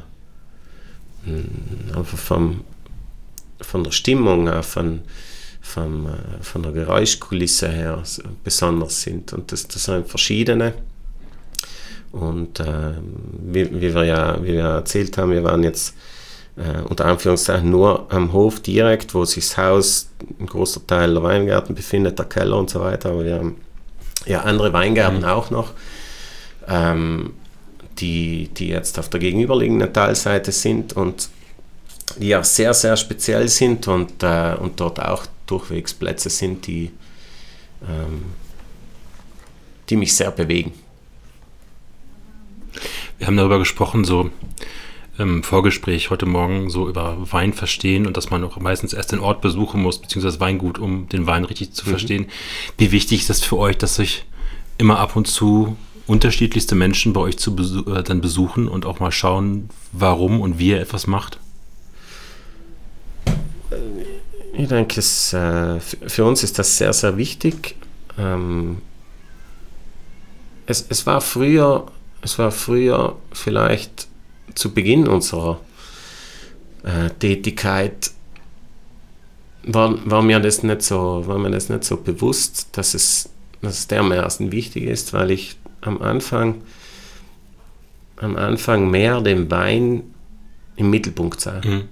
einfach 1.96 2.18
vom 2.18 2.64
von 3.64 3.84
der 3.84 3.90
Stimmung, 3.90 4.48
auch 4.48 4.64
von, 4.64 5.00
von, 5.60 6.06
äh, 6.06 6.42
von 6.42 6.62
der 6.62 6.72
Geräuschkulisse 6.72 7.68
her 7.68 8.02
besonders 8.42 9.02
sind. 9.02 9.32
Und 9.32 9.50
das, 9.52 9.66
das 9.66 9.84
sind 9.84 10.08
verschiedene. 10.08 10.74
Und 12.12 12.60
äh, 12.60 12.92
wie, 13.42 13.80
wie, 13.80 13.94
wir 13.94 14.04
ja, 14.04 14.42
wie 14.42 14.52
wir 14.52 14.64
erzählt 14.64 15.18
haben, 15.18 15.32
wir 15.32 15.42
waren 15.42 15.64
jetzt 15.64 15.94
äh, 16.56 16.82
unter 16.82 17.06
Anführungszeichen 17.06 17.70
nur 17.70 18.06
am 18.12 18.32
Hof 18.32 18.60
direkt, 18.60 19.14
wo 19.14 19.24
sich 19.24 19.48
das 19.48 19.56
Haus, 19.56 20.10
ein 20.38 20.46
großer 20.46 20.86
Teil 20.86 21.14
der 21.14 21.22
Weingarten 21.22 21.74
befindet, 21.74 22.18
der 22.18 22.26
Keller 22.26 22.56
und 22.56 22.70
so 22.70 22.80
weiter. 22.80 23.10
Aber 23.10 23.24
wir 23.24 23.36
haben 23.36 23.56
ja 24.26 24.42
andere 24.42 24.72
Weingärten 24.72 25.18
mhm. 25.18 25.24
auch 25.24 25.50
noch, 25.50 25.72
ähm, 26.68 27.34
die, 27.98 28.48
die 28.54 28.68
jetzt 28.68 28.98
auf 28.98 29.08
der 29.08 29.20
gegenüberliegenden 29.20 29.92
Talseite 29.92 30.52
sind 30.52 30.94
und 30.94 31.28
die 32.18 32.28
ja 32.28 32.42
sehr, 32.44 32.74
sehr 32.74 32.96
speziell 32.96 33.48
sind 33.48 33.88
und, 33.88 34.22
äh, 34.22 34.54
und 34.58 34.78
dort 34.80 35.00
auch 35.00 35.26
durchwegs 35.46 35.94
Plätze 35.94 36.30
sind, 36.30 36.66
die, 36.66 36.90
ähm, 37.82 38.22
die 39.88 39.96
mich 39.96 40.14
sehr 40.14 40.30
bewegen. 40.30 40.72
Wir 43.18 43.26
haben 43.26 43.36
darüber 43.36 43.58
gesprochen, 43.58 44.04
so 44.04 44.30
im 45.18 45.42
Vorgespräch 45.42 46.10
heute 46.10 46.26
Morgen 46.26 46.70
so 46.70 46.88
über 46.88 47.16
Wein 47.30 47.52
verstehen 47.52 48.06
und 48.06 48.16
dass 48.16 48.30
man 48.30 48.42
auch 48.42 48.58
meistens 48.58 48.92
erst 48.92 49.12
den 49.12 49.20
Ort 49.20 49.40
besuchen 49.40 49.80
muss, 49.80 49.98
beziehungsweise 49.98 50.40
Weingut, 50.40 50.78
um 50.78 51.08
den 51.08 51.26
Wein 51.26 51.44
richtig 51.44 51.72
zu 51.72 51.86
mhm. 51.86 51.90
verstehen. 51.90 52.26
Wie 52.78 52.90
wichtig 52.90 53.20
ist 53.20 53.30
das 53.30 53.40
für 53.40 53.56
euch, 53.56 53.78
dass 53.78 53.96
sich 53.96 54.24
immer 54.78 54.98
ab 54.98 55.14
und 55.14 55.26
zu 55.26 55.76
unterschiedlichste 56.06 56.74
Menschen 56.74 57.12
bei 57.12 57.20
euch 57.20 57.38
zu 57.38 57.54
besu 57.54 57.84
äh, 57.90 58.02
dann 58.02 58.20
besuchen 58.20 58.68
und 58.68 58.86
auch 58.86 59.00
mal 59.00 59.12
schauen, 59.12 59.70
warum 59.92 60.40
und 60.40 60.58
wie 60.58 60.70
ihr 60.70 60.80
etwas 60.80 61.06
macht? 61.06 61.38
Ich 64.52 64.68
denke, 64.68 65.00
es, 65.00 65.32
äh, 65.32 65.80
für 65.80 66.24
uns 66.24 66.42
ist 66.42 66.58
das 66.58 66.76
sehr, 66.76 66.92
sehr 66.92 67.16
wichtig. 67.16 67.76
Ähm, 68.18 68.78
es, 70.66 70.86
es, 70.88 71.06
war 71.06 71.20
früher, 71.20 71.86
es 72.20 72.38
war 72.38 72.50
früher 72.50 73.16
vielleicht 73.32 74.08
zu 74.54 74.72
Beginn 74.72 75.08
unserer 75.08 75.60
äh, 76.84 77.10
Tätigkeit 77.18 78.10
war, 79.66 79.98
war, 80.08 80.22
mir 80.22 80.40
das 80.40 80.62
nicht 80.62 80.82
so, 80.82 81.26
war 81.26 81.38
mir 81.38 81.50
das 81.50 81.68
nicht 81.68 81.84
so 81.84 81.96
bewusst, 81.96 82.68
dass 82.72 82.94
es, 82.94 83.30
dass 83.62 83.78
es 83.78 83.86
dermaßen 83.88 84.52
wichtig 84.52 84.84
ist, 84.84 85.12
weil 85.12 85.30
ich 85.30 85.56
am 85.80 86.02
Anfang 86.02 86.62
am 88.16 88.36
Anfang 88.36 88.90
mehr 88.90 89.20
den 89.20 89.50
Wein 89.50 90.14
im 90.76 90.90
Mittelpunkt 90.90 91.40
sah. 91.40 91.60
Mhm. 91.64 91.84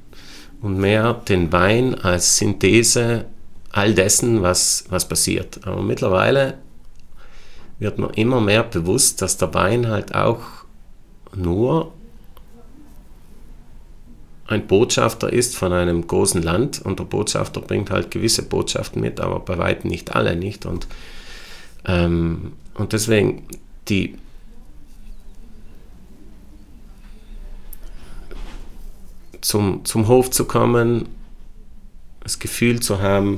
Und 0.61 0.78
mehr 0.78 1.14
den 1.14 1.52
Wein 1.52 1.94
als 1.97 2.37
Synthese 2.37 3.26
all 3.71 3.94
dessen, 3.94 4.42
was, 4.42 4.85
was 4.88 5.09
passiert. 5.09 5.61
Aber 5.66 5.82
mittlerweile 5.82 6.59
wird 7.78 7.99
man 7.99 8.11
immer 8.11 8.40
mehr 8.40 8.62
bewusst, 8.62 9.23
dass 9.23 9.37
der 9.38 9.54
Wein 9.54 9.88
halt 9.88 10.14
auch 10.14 10.40
nur 11.35 11.92
ein 14.46 14.66
Botschafter 14.66 15.32
ist 15.32 15.56
von 15.56 15.72
einem 15.72 16.06
großen 16.06 16.42
Land 16.42 16.82
und 16.82 16.99
der 16.99 17.04
Botschafter 17.04 17.61
bringt 17.61 17.90
halt 17.90 18.11
gewisse 18.11 18.42
Botschaften 18.42 19.00
mit, 19.00 19.20
aber 19.20 19.40
bei 19.40 19.58
weitem 19.58 19.90
nicht 19.90 20.14
alle 20.14 20.37
nicht. 20.37 20.66
Und, 20.66 20.87
ähm, 21.87 22.52
und 22.75 22.92
deswegen 22.92 23.46
die 23.88 24.16
zum, 29.40 29.84
zum 29.84 30.08
Hof 30.08 30.30
zu 30.30 30.44
kommen, 30.46 31.08
das 32.20 32.38
Gefühl 32.38 32.80
zu 32.80 33.00
haben, 33.00 33.37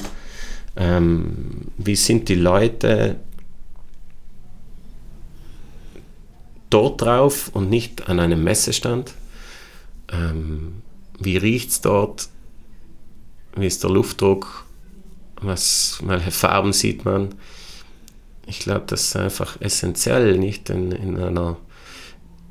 ähm, 0.77 1.69
wie 1.77 1.97
sind 1.97 2.29
die 2.29 2.35
Leute 2.35 3.17
dort 6.71 7.01
drauf 7.01 7.51
und 7.53 7.71
nicht 7.71 8.09
an 8.09 8.21
einem 8.21 8.43
Messestand. 8.43 9.15
Ähm, 10.13 10.83
wie 11.25 11.37
riecht 11.37 11.71
es 11.71 11.81
dort? 11.81 12.29
Wie 13.57 13.67
ist 13.67 13.83
der 13.83 13.91
Luftdruck? 13.91 14.65
Was, 15.41 15.99
welche 16.05 16.31
Farben 16.31 16.73
sieht 16.73 17.05
man? 17.05 17.35
Ich 18.47 18.61
glaube, 18.61 18.85
das 18.87 19.05
ist 19.05 19.17
einfach 19.17 19.61
essentiell, 19.61 20.39
nicht 20.39 20.71
in, 20.71 20.93
in, 20.93 21.17
einer, 21.17 21.57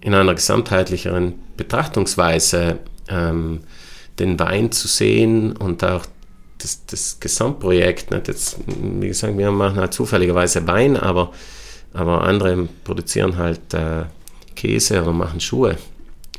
in 0.01 0.13
einer 0.13 0.33
gesamtheitlicheren 0.33 1.35
Betrachtungsweise 1.55 2.79
ähm, 3.09 3.61
den 4.19 4.39
Wein 4.39 4.71
zu 4.71 4.87
sehen 4.87 5.55
und 5.55 5.83
auch 5.83 6.05
das, 6.57 6.85
das 6.85 7.19
Gesamtprojekt. 7.19 8.11
Nicht 8.11 8.27
jetzt, 8.27 8.57
wie 8.67 9.07
gesagt, 9.07 9.37
wir 9.37 9.51
machen 9.51 9.77
halt 9.77 9.93
zufälligerweise 9.93 10.65
Wein, 10.67 10.97
aber, 10.97 11.31
aber 11.93 12.23
andere 12.23 12.67
produzieren 12.83 13.37
halt 13.37 13.73
äh, 13.73 14.05
Käse 14.55 15.01
oder 15.01 15.13
machen 15.13 15.39
Schuhe. 15.39 15.77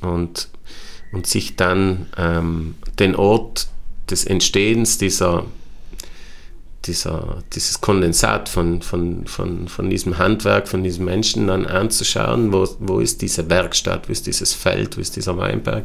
Und, 0.00 0.48
und 1.14 1.26
sich 1.26 1.56
dann 1.56 2.06
ähm, 2.16 2.74
den 2.98 3.14
Ort 3.14 3.68
des 4.10 4.24
Entstehens 4.24 4.98
dieser, 4.98 5.46
dieser, 6.84 7.42
dieses 7.54 7.80
Kondensat 7.80 8.48
von, 8.48 8.82
von, 8.82 9.26
von, 9.26 9.68
von 9.68 9.90
diesem 9.90 10.18
Handwerk, 10.18 10.68
von 10.68 10.82
diesen 10.84 11.04
Menschen 11.04 11.46
dann 11.46 11.66
anzuschauen, 11.66 12.52
wo, 12.52 12.68
wo 12.80 13.00
ist 13.00 13.22
diese 13.22 13.48
Werkstatt, 13.48 14.08
wo 14.08 14.12
ist 14.12 14.26
dieses 14.26 14.52
Feld, 14.52 14.96
wo 14.96 15.00
ist 15.00 15.16
dieser 15.16 15.36
Weinberg. 15.36 15.84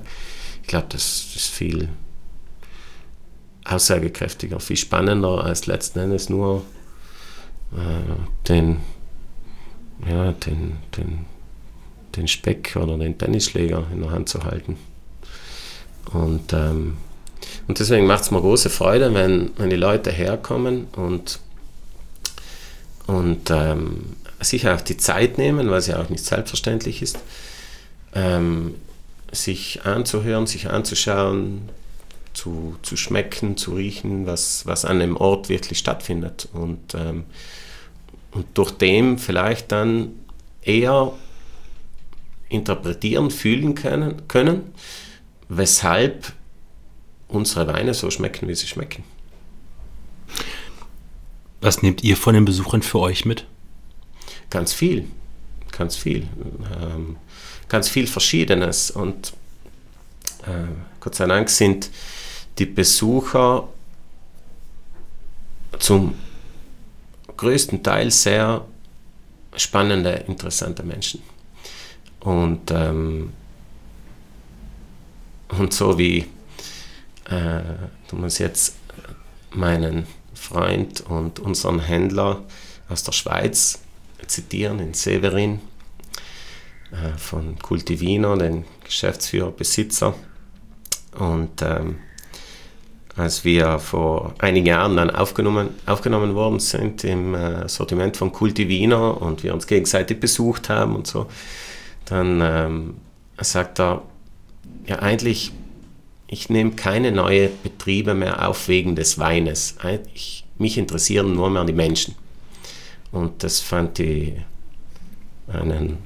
Ich 0.61 0.67
glaube, 0.67 0.87
das 0.89 1.27
ist 1.35 1.47
viel, 1.47 1.89
aussagekräftiger, 3.69 4.59
viel 4.59 4.77
spannender 4.77 5.43
als 5.43 5.67
letzten 5.67 5.99
Endes 5.99 6.29
nur 6.29 6.63
äh, 7.73 8.47
den, 8.47 8.77
ja, 10.07 10.31
den, 10.31 10.77
den, 10.97 11.25
den 12.15 12.27
Speck 12.27 12.75
oder 12.75 12.97
den 12.97 13.17
Tennisschläger 13.17 13.85
in 13.93 14.01
der 14.01 14.11
Hand 14.11 14.29
zu 14.29 14.43
halten. 14.43 14.77
Und, 16.13 16.53
ähm, 16.53 16.97
und 17.67 17.79
deswegen 17.79 18.07
macht 18.07 18.23
es 18.23 18.31
mir 18.31 18.41
große 18.41 18.69
Freude, 18.69 19.13
wenn, 19.13 19.51
wenn 19.57 19.69
die 19.69 19.75
Leute 19.75 20.11
herkommen 20.11 20.87
und, 20.95 21.39
und 23.07 23.49
ähm, 23.49 24.15
sich 24.41 24.67
auch 24.67 24.81
die 24.81 24.97
Zeit 24.97 25.37
nehmen, 25.37 25.69
es 25.69 25.87
ja 25.87 26.01
auch 26.01 26.09
nicht 26.09 26.23
selbstverständlich 26.23 27.01
ist, 27.01 27.19
ähm, 28.13 28.75
sich 29.31 29.85
anzuhören, 29.85 30.47
sich 30.47 30.69
anzuschauen, 30.69 31.69
zu, 32.33 32.77
zu 32.81 32.95
schmecken, 32.95 33.57
zu 33.57 33.75
riechen, 33.75 34.25
was, 34.25 34.65
was 34.65 34.85
an 34.85 34.99
dem 34.99 35.17
Ort 35.17 35.49
wirklich 35.49 35.79
stattfindet. 35.79 36.47
Und, 36.53 36.95
ähm, 36.95 37.25
und 38.31 38.45
durch 38.53 38.71
dem 38.71 39.17
vielleicht 39.17 39.71
dann 39.71 40.11
eher 40.61 41.11
interpretieren, 42.47 43.29
fühlen 43.29 43.75
können, 43.75 44.27
können, 44.27 44.73
weshalb 45.49 46.31
unsere 47.27 47.67
Weine 47.67 47.93
so 47.93 48.09
schmecken, 48.09 48.47
wie 48.47 48.55
sie 48.55 48.67
schmecken. 48.67 49.03
Was 51.59 51.81
nehmt 51.81 52.03
ihr 52.03 52.15
von 52.15 52.33
den 52.33 52.45
Besuchern 52.45 52.81
für 52.81 52.99
euch 52.99 53.25
mit? 53.25 53.45
Ganz 54.49 54.71
viel, 54.71 55.07
ganz 55.71 55.97
viel. 55.97 56.27
Ähm, 56.81 57.17
ganz 57.67 57.89
viel 57.89 58.07
Verschiedenes. 58.07 58.91
Und 58.91 59.33
äh, 60.43 60.67
Gott 60.99 61.15
sei 61.15 61.27
Dank 61.27 61.49
sind 61.49 61.89
die 62.57 62.65
Besucher 62.65 63.67
zum 65.79 66.15
größten 67.37 67.83
Teil 67.83 68.11
sehr 68.11 68.65
spannende, 69.55 70.11
interessante 70.27 70.83
Menschen. 70.83 71.21
Und, 72.19 72.71
ähm, 72.71 73.33
und 75.57 75.73
so 75.73 75.97
wie 75.97 76.25
äh, 77.29 77.61
du 78.09 78.15
musst 78.15 78.39
jetzt 78.39 78.75
meinen 79.51 80.07
Freund 80.33 81.01
und 81.01 81.39
unseren 81.39 81.79
Händler 81.79 82.43
aus 82.87 83.03
der 83.03 83.11
Schweiz 83.11 83.79
zitieren, 84.27 84.79
in 84.79 84.93
Severin, 84.93 85.59
äh, 86.91 87.17
von 87.17 87.57
Cultivino, 87.59 88.35
den 88.35 88.65
Geschäftsführer, 88.83 89.51
Besitzer. 89.51 90.15
Und 91.17 91.61
ähm, 91.61 91.97
als 93.15 93.43
wir 93.43 93.79
vor 93.79 94.33
einigen 94.39 94.67
Jahren 94.67 94.95
dann 94.95 95.09
aufgenommen, 95.09 95.69
aufgenommen 95.85 96.35
worden 96.35 96.59
sind 96.59 97.03
im 97.03 97.35
äh, 97.35 97.67
Sortiment 97.67 98.17
von 98.17 98.31
Cultivino 98.31 99.11
und 99.11 99.43
wir 99.43 99.53
uns 99.53 99.67
gegenseitig 99.67 100.19
besucht 100.19 100.69
haben 100.69 100.95
und 100.95 101.05
so, 101.05 101.27
dann 102.05 102.41
ähm, 102.41 102.95
sagt 103.39 103.79
er, 103.79 104.03
ja 104.89 104.99
eigentlich, 104.99 105.51
ich 106.27 106.49
nehme 106.49 106.71
keine 106.71 107.11
neuen 107.11 107.51
Betriebe 107.63 108.13
mehr 108.13 108.47
auf 108.47 108.67
wegen 108.67 108.95
des 108.95 109.17
Weines. 109.17 109.75
Ich, 110.13 110.45
mich 110.57 110.77
interessieren 110.77 111.33
nur 111.33 111.49
mehr 111.49 111.63
die 111.63 111.73
Menschen. 111.73 112.15
Und 113.11 113.43
das 113.43 113.59
fand 113.59 113.99
ich 113.99 114.33
einen 115.47 115.97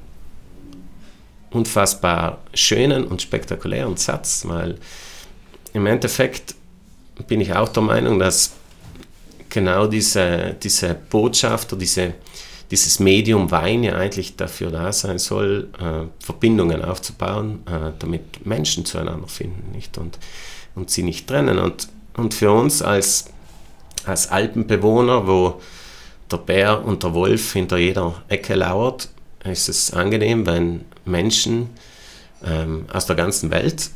unfassbar 1.50 2.38
schönen 2.54 3.04
und 3.04 3.22
spektakulären 3.22 3.96
Satz, 3.96 4.44
weil 4.46 4.78
im 5.72 5.86
Endeffekt 5.86 6.54
bin 7.28 7.40
ich 7.40 7.54
auch 7.54 7.68
der 7.68 7.82
Meinung, 7.82 8.18
dass 8.18 8.52
genau 9.48 9.86
diese, 9.86 10.56
diese 10.62 10.94
Botschaft 10.94 11.72
oder 11.72 11.80
diese, 11.80 12.14
dieses 12.70 12.98
Medium 12.98 13.50
Wein 13.50 13.84
ja 13.84 13.94
eigentlich 13.94 14.36
dafür 14.36 14.70
da 14.70 14.92
sein 14.92 15.18
soll, 15.18 15.68
äh, 15.78 16.06
Verbindungen 16.24 16.82
aufzubauen, 16.84 17.62
äh, 17.66 17.92
damit 17.98 18.46
Menschen 18.46 18.84
zueinander 18.84 19.28
finden 19.28 19.72
nicht? 19.72 19.98
Und, 19.98 20.18
und 20.74 20.90
sie 20.90 21.02
nicht 21.02 21.26
trennen. 21.26 21.58
Und, 21.58 21.88
und 22.16 22.34
für 22.34 22.52
uns 22.52 22.82
als, 22.82 23.26
als 24.06 24.28
Alpenbewohner, 24.28 25.26
wo 25.26 25.60
der 26.30 26.38
Bär 26.38 26.84
und 26.84 27.02
der 27.02 27.14
Wolf 27.14 27.52
hinter 27.52 27.76
jeder 27.76 28.22
Ecke 28.28 28.54
lauert, 28.54 29.08
ist 29.44 29.68
es 29.68 29.92
angenehm, 29.92 30.46
wenn 30.46 30.84
Menschen 31.04 31.68
ähm, 32.44 32.86
aus 32.92 33.06
der 33.06 33.16
ganzen 33.16 33.50
Welt 33.50 33.90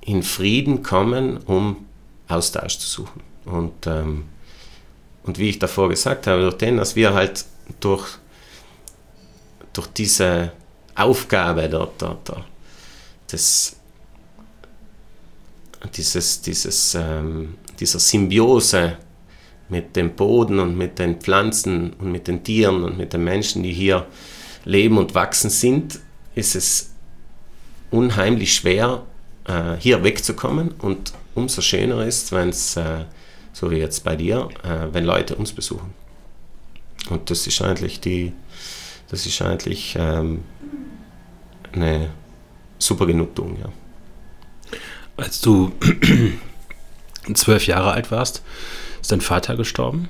in 0.00 0.22
Frieden 0.22 0.82
kommen, 0.82 1.38
um 1.38 1.86
Austausch 2.28 2.78
zu 2.78 2.88
suchen. 2.88 3.22
Und, 3.44 3.86
ähm, 3.86 4.24
und 5.24 5.38
wie 5.38 5.48
ich 5.48 5.58
davor 5.58 5.88
gesagt 5.88 6.26
habe, 6.26 6.42
durch 6.42 6.56
den, 6.56 6.76
dass 6.76 6.96
wir 6.96 7.14
halt 7.14 7.44
durch, 7.80 8.06
durch 9.72 9.86
diese 9.88 10.52
Aufgabe 10.94 11.68
der, 11.68 11.88
der, 12.00 12.16
der, 12.26 12.44
des, 13.30 13.76
dieses, 15.94 16.40
dieses, 16.40 16.94
ähm, 16.94 17.56
dieser 17.78 17.98
Symbiose 17.98 18.96
mit 19.68 19.96
dem 19.96 20.14
Boden 20.14 20.58
und 20.60 20.76
mit 20.76 20.98
den 20.98 21.20
Pflanzen 21.20 21.92
und 21.94 22.12
mit 22.12 22.28
den 22.28 22.44
Tieren 22.44 22.84
und 22.84 22.96
mit 22.96 23.12
den 23.12 23.24
Menschen, 23.24 23.62
die 23.62 23.72
hier 23.72 24.06
leben 24.64 24.98
und 24.98 25.14
wachsen 25.14 25.50
sind, 25.50 26.00
ist 26.34 26.54
es 26.54 26.90
unheimlich 27.90 28.54
schwer, 28.54 29.02
äh, 29.44 29.74
hier 29.78 30.02
wegzukommen 30.04 30.72
und 30.78 31.12
umso 31.34 31.60
schöner 31.62 32.04
ist, 32.04 32.32
wenn 32.32 32.50
es, 32.50 32.76
äh, 32.76 33.04
so 33.52 33.70
wie 33.70 33.76
jetzt 33.76 34.04
bei 34.04 34.16
dir, 34.16 34.48
äh, 34.62 34.92
wenn 34.92 35.04
Leute 35.04 35.36
uns 35.36 35.52
besuchen. 35.52 36.05
Und 37.10 37.30
das 37.30 37.46
ist 37.46 37.62
eigentlich 37.62 38.00
die, 38.00 38.32
das 39.08 39.26
ist 39.26 39.40
eigentlich 39.42 39.96
ähm, 39.98 40.42
eine 41.72 42.10
super 42.78 43.06
Genugtuung, 43.06 43.58
ja. 43.60 43.68
Als 45.16 45.40
du 45.40 45.72
zwölf 47.34 47.66
Jahre 47.66 47.92
alt 47.92 48.10
warst, 48.10 48.42
ist 49.00 49.12
dein 49.12 49.20
Vater 49.20 49.56
gestorben. 49.56 50.08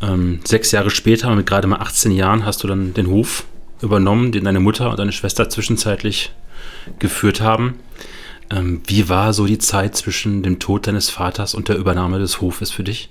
Ähm, 0.00 0.40
sechs 0.44 0.70
Jahre 0.72 0.90
später, 0.90 1.34
mit 1.34 1.46
gerade 1.46 1.66
mal 1.66 1.80
18 1.80 2.12
Jahren, 2.12 2.44
hast 2.44 2.62
du 2.62 2.68
dann 2.68 2.94
den 2.94 3.08
Hof 3.08 3.44
übernommen, 3.80 4.32
den 4.32 4.44
deine 4.44 4.60
Mutter 4.60 4.90
und 4.90 4.98
deine 4.98 5.12
Schwester 5.12 5.48
zwischenzeitlich 5.48 6.32
geführt 6.98 7.40
haben. 7.40 7.78
Ähm, 8.50 8.82
wie 8.86 9.08
war 9.08 9.32
so 9.32 9.46
die 9.46 9.58
Zeit 9.58 9.96
zwischen 9.96 10.42
dem 10.42 10.58
Tod 10.58 10.86
deines 10.86 11.10
Vaters 11.10 11.54
und 11.54 11.68
der 11.68 11.76
Übernahme 11.76 12.18
des 12.18 12.40
Hofes 12.40 12.70
für 12.70 12.84
dich? 12.84 13.10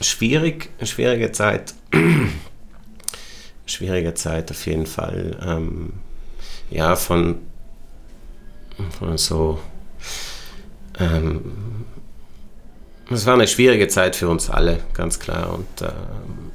Schwierig, 0.00 0.70
schwierige 0.84 1.32
Zeit. 1.32 1.74
schwierige 3.66 4.14
Zeit 4.14 4.50
auf 4.50 4.66
jeden 4.66 4.86
Fall. 4.86 5.36
Ähm, 5.44 5.92
ja, 6.70 6.94
von, 6.96 7.38
von 8.98 9.18
so. 9.18 9.58
Ähm, 10.98 11.84
es 13.10 13.26
war 13.26 13.34
eine 13.34 13.48
schwierige 13.48 13.88
Zeit 13.88 14.16
für 14.16 14.28
uns 14.28 14.50
alle, 14.50 14.80
ganz 14.94 15.18
klar. 15.18 15.52
Und 15.52 15.82
äh, 15.82 15.90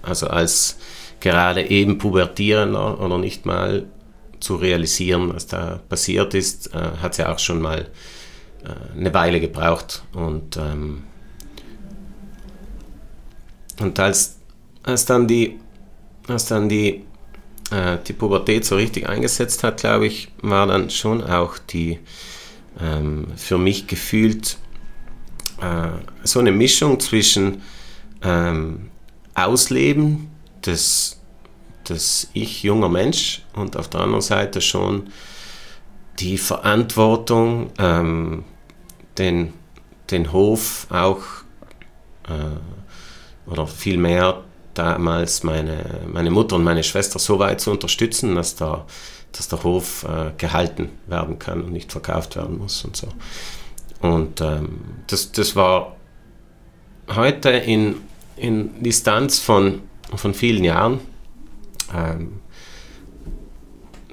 also 0.02 0.28
als 0.28 0.78
gerade 1.20 1.70
eben 1.70 1.98
Pubertierender 1.98 3.00
oder 3.00 3.18
nicht 3.18 3.46
mal 3.46 3.86
zu 4.40 4.56
realisieren, 4.56 5.34
was 5.34 5.48
da 5.48 5.80
passiert 5.90 6.34
ist, 6.34 6.74
äh, 6.74 6.98
hat 7.02 7.14
es 7.14 7.18
ja 7.18 7.34
auch 7.34 7.40
schon 7.40 7.62
mal 7.62 7.90
äh, 8.64 8.98
eine 8.98 9.14
Weile 9.14 9.40
gebraucht. 9.40 10.04
Und, 10.14 10.58
ähm, 10.58 11.04
und 13.80 14.00
als, 14.00 14.38
als 14.84 15.06
dann 15.06 15.28
die, 15.28 15.60
als 16.28 16.46
dann 16.46 16.70
die, 16.70 17.04
äh, 17.72 17.98
die 18.08 18.14
Pubertät 18.14 18.66
so 18.66 18.76
richtig 18.76 19.08
eingesetzt 19.08 19.64
hat, 19.64 19.78
glaube 19.78 20.08
ich, 20.08 20.30
war 20.42 20.68
dann 20.68 20.90
schon 20.90 21.24
auch 21.24 21.58
die 21.58 22.00
ähm, 22.80 23.28
für 23.36 23.58
mich 23.58 23.88
gefühlt 23.88 24.58
äh, 25.62 25.90
so 26.24 26.40
eine 26.40 26.52
Mischung 26.52 27.00
zwischen 27.00 27.62
ähm, 28.22 28.90
Ausleben 29.36 30.30
des 30.66 31.20
das 31.86 32.30
Ich 32.34 32.64
junger 32.64 32.90
Mensch 32.90 33.42
und 33.54 33.76
auf 33.78 33.90
der 33.90 34.02
anderen 34.02 34.22
Seite 34.22 34.62
schon 34.62 35.08
die 36.20 36.38
Verantwortung, 36.38 37.72
ähm, 37.78 38.46
den, 39.18 39.54
den 40.12 40.32
Hof 40.32 40.88
auch 40.90 41.20
äh, 42.28 42.58
oder 43.46 43.68
vielmehr 43.68 44.42
damals 44.74 45.44
meine, 45.44 46.02
meine 46.12 46.32
Mutter 46.32 46.56
und 46.56 46.64
meine 46.64 46.84
Schwester 46.84 47.20
so 47.20 47.40
weit 47.40 47.62
zu 47.62 47.72
unterstützen, 47.72 48.36
dass 48.36 48.56
der, 48.56 48.86
dass 49.32 49.48
der 49.48 49.64
Hof 49.64 50.04
äh, 50.04 50.32
gehalten 50.38 50.90
werden 51.08 51.40
kann 51.40 51.62
und 51.62 51.72
nicht 51.72 51.92
verkauft 51.92 52.36
werden 52.36 52.58
muss 52.58 52.84
und 52.84 52.96
so. 52.96 53.08
Und 54.02 54.42
ähm, 54.42 54.82
das, 55.08 55.32
das 55.32 55.56
war 55.56 55.96
heute 57.16 57.50
in, 57.50 57.98
in 58.36 58.84
Distanz 58.84 59.40
von, 59.40 59.82
von 60.16 60.34
vielen 60.34 60.64
Jahren 60.64 61.00
ähm, 61.94 62.40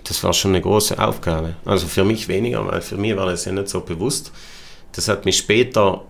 das 0.04 0.24
war 0.24 0.32
schon 0.32 0.52
eine 0.52 0.60
große 0.60 0.98
Aufgabe. 0.98 1.54
Also 1.64 1.86
für 1.86 2.04
mich 2.04 2.26
weniger, 2.26 2.66
weil 2.66 2.80
für 2.80 2.96
mich 2.96 3.16
war 3.16 3.26
das 3.26 3.44
ja 3.44 3.52
nicht 3.52 3.68
so 3.68 3.80
bewusst. 3.80 4.32
Das 4.92 5.06
hat 5.06 5.24
mich 5.24 5.38
später 5.38 6.04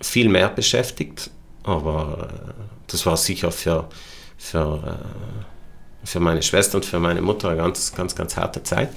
viel 0.00 0.30
mehr 0.30 0.48
beschäftigt, 0.48 1.30
aber 1.68 2.30
äh, 2.30 2.52
das 2.86 3.04
war 3.06 3.16
sicher 3.16 3.52
für, 3.52 3.88
für, 4.36 4.82
äh, 4.84 6.06
für 6.06 6.20
meine 6.20 6.42
Schwester 6.42 6.76
und 6.76 6.84
für 6.84 6.98
meine 6.98 7.20
Mutter 7.20 7.48
eine 7.48 7.58
ganz, 7.58 7.94
ganz, 7.94 8.14
ganz 8.14 8.36
harte 8.36 8.62
Zeit. 8.62 8.90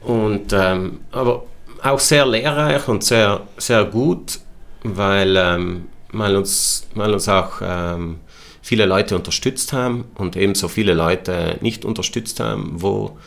Und, 0.00 0.52
ähm, 0.52 1.00
aber 1.12 1.44
auch 1.82 1.98
sehr 1.98 2.26
lehrreich 2.26 2.88
und 2.88 3.04
sehr, 3.04 3.42
sehr 3.56 3.84
gut, 3.84 4.40
weil, 4.82 5.36
ähm, 5.36 5.88
weil, 6.12 6.36
uns, 6.36 6.86
weil 6.94 7.12
uns 7.12 7.28
auch 7.28 7.60
ähm, 7.62 8.20
viele 8.62 8.86
Leute 8.86 9.16
unterstützt 9.16 9.72
haben 9.72 10.04
und 10.14 10.36
ebenso 10.36 10.68
viele 10.68 10.94
Leute 10.94 11.58
nicht 11.60 11.84
unterstützt 11.84 12.40
haben, 12.40 12.80
wo, 12.80 13.18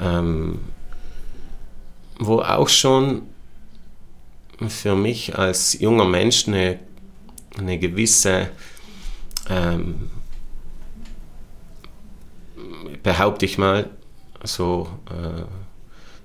ähm, 0.00 0.60
wo 2.18 2.40
auch 2.40 2.68
schon 2.68 3.22
für 4.66 4.94
mich 4.94 5.38
als 5.38 5.78
junger 5.78 6.04
Mensch 6.04 6.48
eine, 6.48 6.78
eine 7.58 7.78
gewisse, 7.78 8.48
ähm, 9.48 10.10
behaupte 13.02 13.44
ich 13.44 13.58
mal, 13.58 13.90
so 14.44 14.88
äh, 15.10 15.42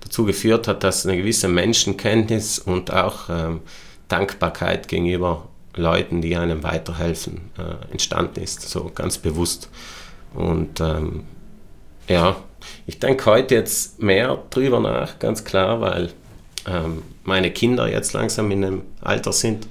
dazu 0.02 0.26
geführt 0.26 0.68
hat, 0.68 0.84
dass 0.84 1.06
eine 1.06 1.18
gewisse 1.18 1.48
Menschenkenntnis 1.48 2.60
und 2.60 2.92
auch 2.94 3.30
ähm, 3.30 3.62
Dankbarkeit 4.08 4.88
gegenüber 4.88 5.48
Leuten, 5.76 6.22
die 6.22 6.36
einem 6.36 6.64
weiterhelfen, 6.64 7.50
äh, 7.58 7.92
entstanden 7.92 8.42
ist, 8.42 8.62
so 8.62 8.92
ganz 8.94 9.18
bewusst. 9.18 9.70
Und 10.36 10.80
ähm, 10.82 11.24
ja, 12.08 12.36
ich 12.86 13.00
denke 13.00 13.26
heute 13.26 13.56
jetzt 13.56 14.02
mehr 14.02 14.44
drüber 14.50 14.80
nach, 14.80 15.20
ganz 15.20 15.44
klar, 15.44 15.82
weil 15.82 16.12
ähm, 16.68 17.02
meine 17.24 17.52
Kinder 17.52 17.90
jetzt 17.90 18.14
langsam 18.14 18.52
in 18.52 18.64
einem 18.64 18.82
Alter 19.02 19.34
sind, 19.34 19.68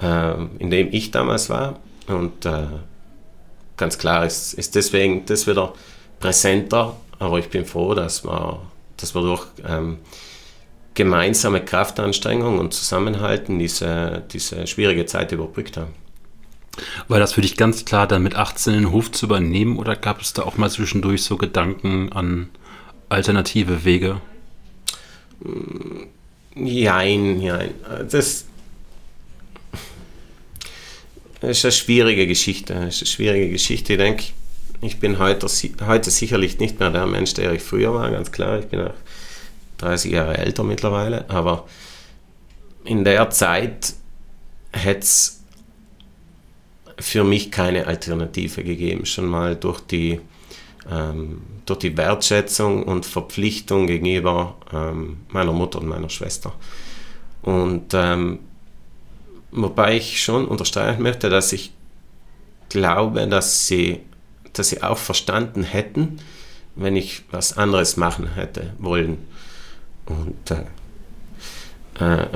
äh, 0.00 0.34
in 0.58 0.70
dem 0.70 0.88
ich 0.92 1.10
damals 1.10 1.50
war. 1.50 1.78
Und 2.06 2.46
äh, 2.46 2.66
ganz 3.76 3.98
klar 3.98 4.26
ist, 4.26 4.54
ist 4.54 4.74
deswegen 4.74 5.24
das 5.26 5.46
wieder 5.46 5.72
präsenter, 6.20 6.96
aber 7.18 7.38
ich 7.38 7.48
bin 7.48 7.64
froh, 7.64 7.94
dass 7.94 8.24
wir, 8.24 8.60
dass 8.96 9.14
wir 9.14 9.22
durch 9.22 9.46
ähm, 9.66 9.98
gemeinsame 10.94 11.64
Kraftanstrengung 11.64 12.58
und 12.58 12.74
Zusammenhalten 12.74 13.58
diese, 13.58 14.24
diese 14.32 14.66
schwierige 14.66 15.06
Zeit 15.06 15.30
überbrückt 15.32 15.76
haben. 15.76 15.92
War 17.06 17.18
das 17.18 17.32
für 17.32 17.40
dich 17.40 17.56
ganz 17.56 17.84
klar, 17.84 18.06
dann 18.06 18.22
mit 18.22 18.34
18 18.34 18.72
den 18.72 18.90
Hof 18.90 19.10
zu 19.12 19.26
übernehmen 19.26 19.78
oder 19.78 19.96
gab 19.96 20.20
es 20.20 20.32
da 20.32 20.42
auch 20.42 20.56
mal 20.56 20.70
zwischendurch 20.70 21.22
so 21.22 21.36
Gedanken 21.36 22.12
an 22.12 22.48
alternative 23.08 23.84
Wege? 23.84 24.20
Nein, 26.54 27.38
nein. 27.38 27.74
Das 28.10 28.47
ist 31.40 31.64
eine 31.64 31.72
schwierige 31.72 32.26
Geschichte. 32.26 32.72
Ist 32.74 33.00
eine 33.02 33.06
schwierige 33.06 33.50
Geschichte. 33.50 33.92
Ich 33.92 33.98
denke, 33.98 34.24
ich 34.80 35.00
bin 35.00 35.18
heute, 35.18 35.46
heute 35.86 36.10
sicherlich 36.10 36.58
nicht 36.58 36.78
mehr 36.78 36.90
der 36.90 37.06
Mensch, 37.06 37.34
der 37.34 37.52
ich 37.52 37.62
früher 37.62 37.92
war, 37.94 38.10
ganz 38.10 38.30
klar. 38.30 38.58
Ich 38.58 38.66
bin 38.66 38.80
auch 38.80 38.94
30 39.78 40.12
Jahre 40.12 40.38
älter 40.38 40.64
mittlerweile, 40.64 41.28
aber 41.30 41.66
in 42.84 43.04
der 43.04 43.30
Zeit 43.30 43.94
hätte 44.72 45.00
es 45.00 45.42
für 46.98 47.24
mich 47.24 47.50
keine 47.50 47.86
Alternative 47.86 48.64
gegeben, 48.64 49.06
schon 49.06 49.26
mal 49.26 49.54
durch 49.54 49.80
die, 49.80 50.20
ähm, 50.90 51.42
durch 51.64 51.78
die 51.80 51.96
Wertschätzung 51.96 52.82
und 52.82 53.06
Verpflichtung 53.06 53.86
gegenüber 53.86 54.56
ähm, 54.72 55.18
meiner 55.28 55.52
Mutter 55.52 55.80
und 55.80 55.88
meiner 55.88 56.08
Schwester. 56.08 56.52
Und 57.42 57.94
ähm, 57.94 58.40
wobei 59.50 59.96
ich 59.96 60.22
schon 60.22 60.46
unterstreichen 60.46 61.02
möchte, 61.02 61.30
dass 61.30 61.52
ich 61.52 61.72
glaube, 62.68 63.26
dass 63.28 63.66
sie, 63.66 64.00
dass 64.52 64.68
sie 64.68 64.82
auch 64.82 64.98
verstanden 64.98 65.62
hätten, 65.62 66.20
wenn 66.74 66.96
ich 66.96 67.24
was 67.30 67.56
anderes 67.56 67.96
machen 67.96 68.34
hätte 68.34 68.72
wollen. 68.78 69.18
Und 70.06 70.50
äh, 70.50 70.64
äh, 71.98 72.26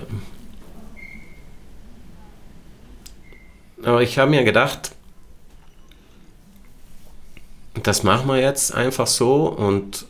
aber 3.82 4.02
ich 4.02 4.18
habe 4.18 4.30
mir 4.30 4.44
gedacht, 4.44 4.92
das 7.82 8.02
machen 8.02 8.28
wir 8.28 8.38
jetzt 8.38 8.74
einfach 8.74 9.06
so 9.06 9.48
und, 9.48 10.06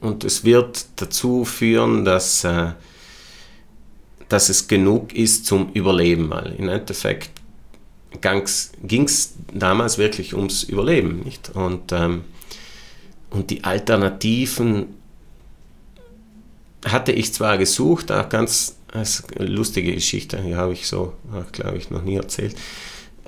und 0.00 0.24
es 0.24 0.44
wird 0.44 0.86
dazu 0.96 1.44
führen, 1.44 2.04
dass, 2.04 2.44
äh, 2.44 2.72
dass 4.28 4.48
es 4.48 4.68
genug 4.68 5.14
ist 5.14 5.46
zum 5.46 5.72
Überleben, 5.72 6.30
weil 6.30 6.54
im 6.58 6.68
Endeffekt 6.68 7.30
ging 8.20 9.04
es 9.04 9.34
damals 9.52 9.98
wirklich 9.98 10.34
ums 10.34 10.62
Überleben, 10.64 11.20
nicht? 11.20 11.50
Und 11.50 11.92
ähm, 11.92 12.24
und 13.30 13.50
die 13.50 13.64
Alternativen 13.64 14.94
hatte 16.84 17.12
ich 17.12 17.34
zwar 17.34 17.58
gesucht, 17.58 18.10
auch 18.10 18.28
ganz 18.28 18.76
lustige 19.36 19.94
Geschichte, 19.94 20.38
die 20.38 20.56
habe 20.56 20.72
ich 20.72 20.88
so, 20.88 21.12
glaube 21.52 21.76
ich, 21.76 21.90
noch 21.90 22.02
nie 22.02 22.16
erzählt. 22.16 22.56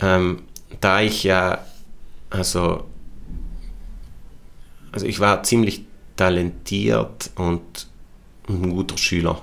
Ähm, 0.01 0.43
da 0.81 1.03
ich 1.03 1.25
ja, 1.25 1.67
also, 2.31 2.85
also 4.93 5.05
ich 5.05 5.21
war 5.21 5.43
ziemlich 5.43 5.85
talentiert 6.17 7.31
und 7.35 7.89
ein 8.49 8.71
guter 8.71 8.97
Schüler. 8.97 9.43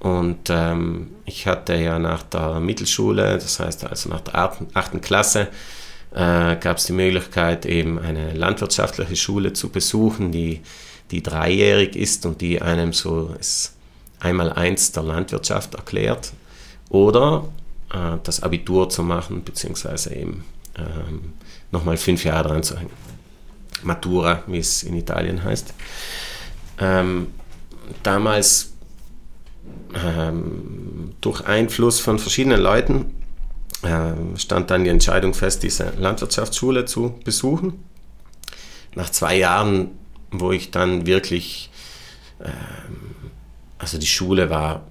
Und 0.00 0.50
ähm, 0.50 1.08
ich 1.24 1.46
hatte 1.46 1.74
ja 1.74 1.98
nach 1.98 2.22
der 2.22 2.60
Mittelschule, 2.60 3.34
das 3.34 3.58
heißt 3.58 3.84
also 3.84 4.08
nach 4.10 4.20
der 4.20 4.52
achten 4.74 5.00
Klasse, 5.00 5.48
äh, 6.12 6.56
gab 6.56 6.78
es 6.78 6.84
die 6.86 6.92
Möglichkeit, 6.92 7.66
eben 7.66 7.98
eine 7.98 8.32
landwirtschaftliche 8.32 9.16
Schule 9.16 9.52
zu 9.52 9.70
besuchen, 9.70 10.32
die, 10.32 10.60
die 11.10 11.22
dreijährig 11.22 11.96
ist 11.96 12.26
und 12.26 12.40
die 12.40 12.60
einem 12.60 12.92
so 12.92 13.34
das 13.36 13.74
Einmaleins 14.20 14.92
der 14.92 15.02
Landwirtschaft 15.02 15.74
erklärt. 15.74 16.32
Oder 16.88 17.48
äh, 17.92 18.18
das 18.22 18.42
Abitur 18.42 18.88
zu 18.88 19.02
machen, 19.02 19.44
beziehungsweise 19.44 20.14
eben 20.14 20.44
ähm, 20.78 21.32
nochmal 21.70 21.96
fünf 21.96 22.24
Jahre 22.24 22.48
dran 22.48 22.62
zu 22.62 22.78
hängen. 22.78 22.90
Matura, 23.82 24.42
wie 24.46 24.58
es 24.58 24.82
in 24.82 24.96
Italien 24.96 25.42
heißt. 25.42 25.74
Ähm, 26.80 27.28
damals 28.02 28.72
ähm, 29.94 31.12
durch 31.20 31.46
Einfluss 31.46 32.00
von 32.00 32.18
verschiedenen 32.18 32.60
Leuten 32.60 33.14
äh, 33.82 34.38
stand 34.38 34.70
dann 34.70 34.84
die 34.84 34.90
Entscheidung 34.90 35.34
fest, 35.34 35.62
diese 35.62 35.92
Landwirtschaftsschule 35.98 36.84
zu 36.84 37.14
besuchen. 37.24 37.84
Nach 38.94 39.10
zwei 39.10 39.36
Jahren, 39.36 39.90
wo 40.30 40.52
ich 40.52 40.70
dann 40.70 41.06
wirklich, 41.06 41.70
ähm, 42.40 43.30
also 43.78 43.98
die 43.98 44.06
Schule 44.06 44.50
war 44.50 44.86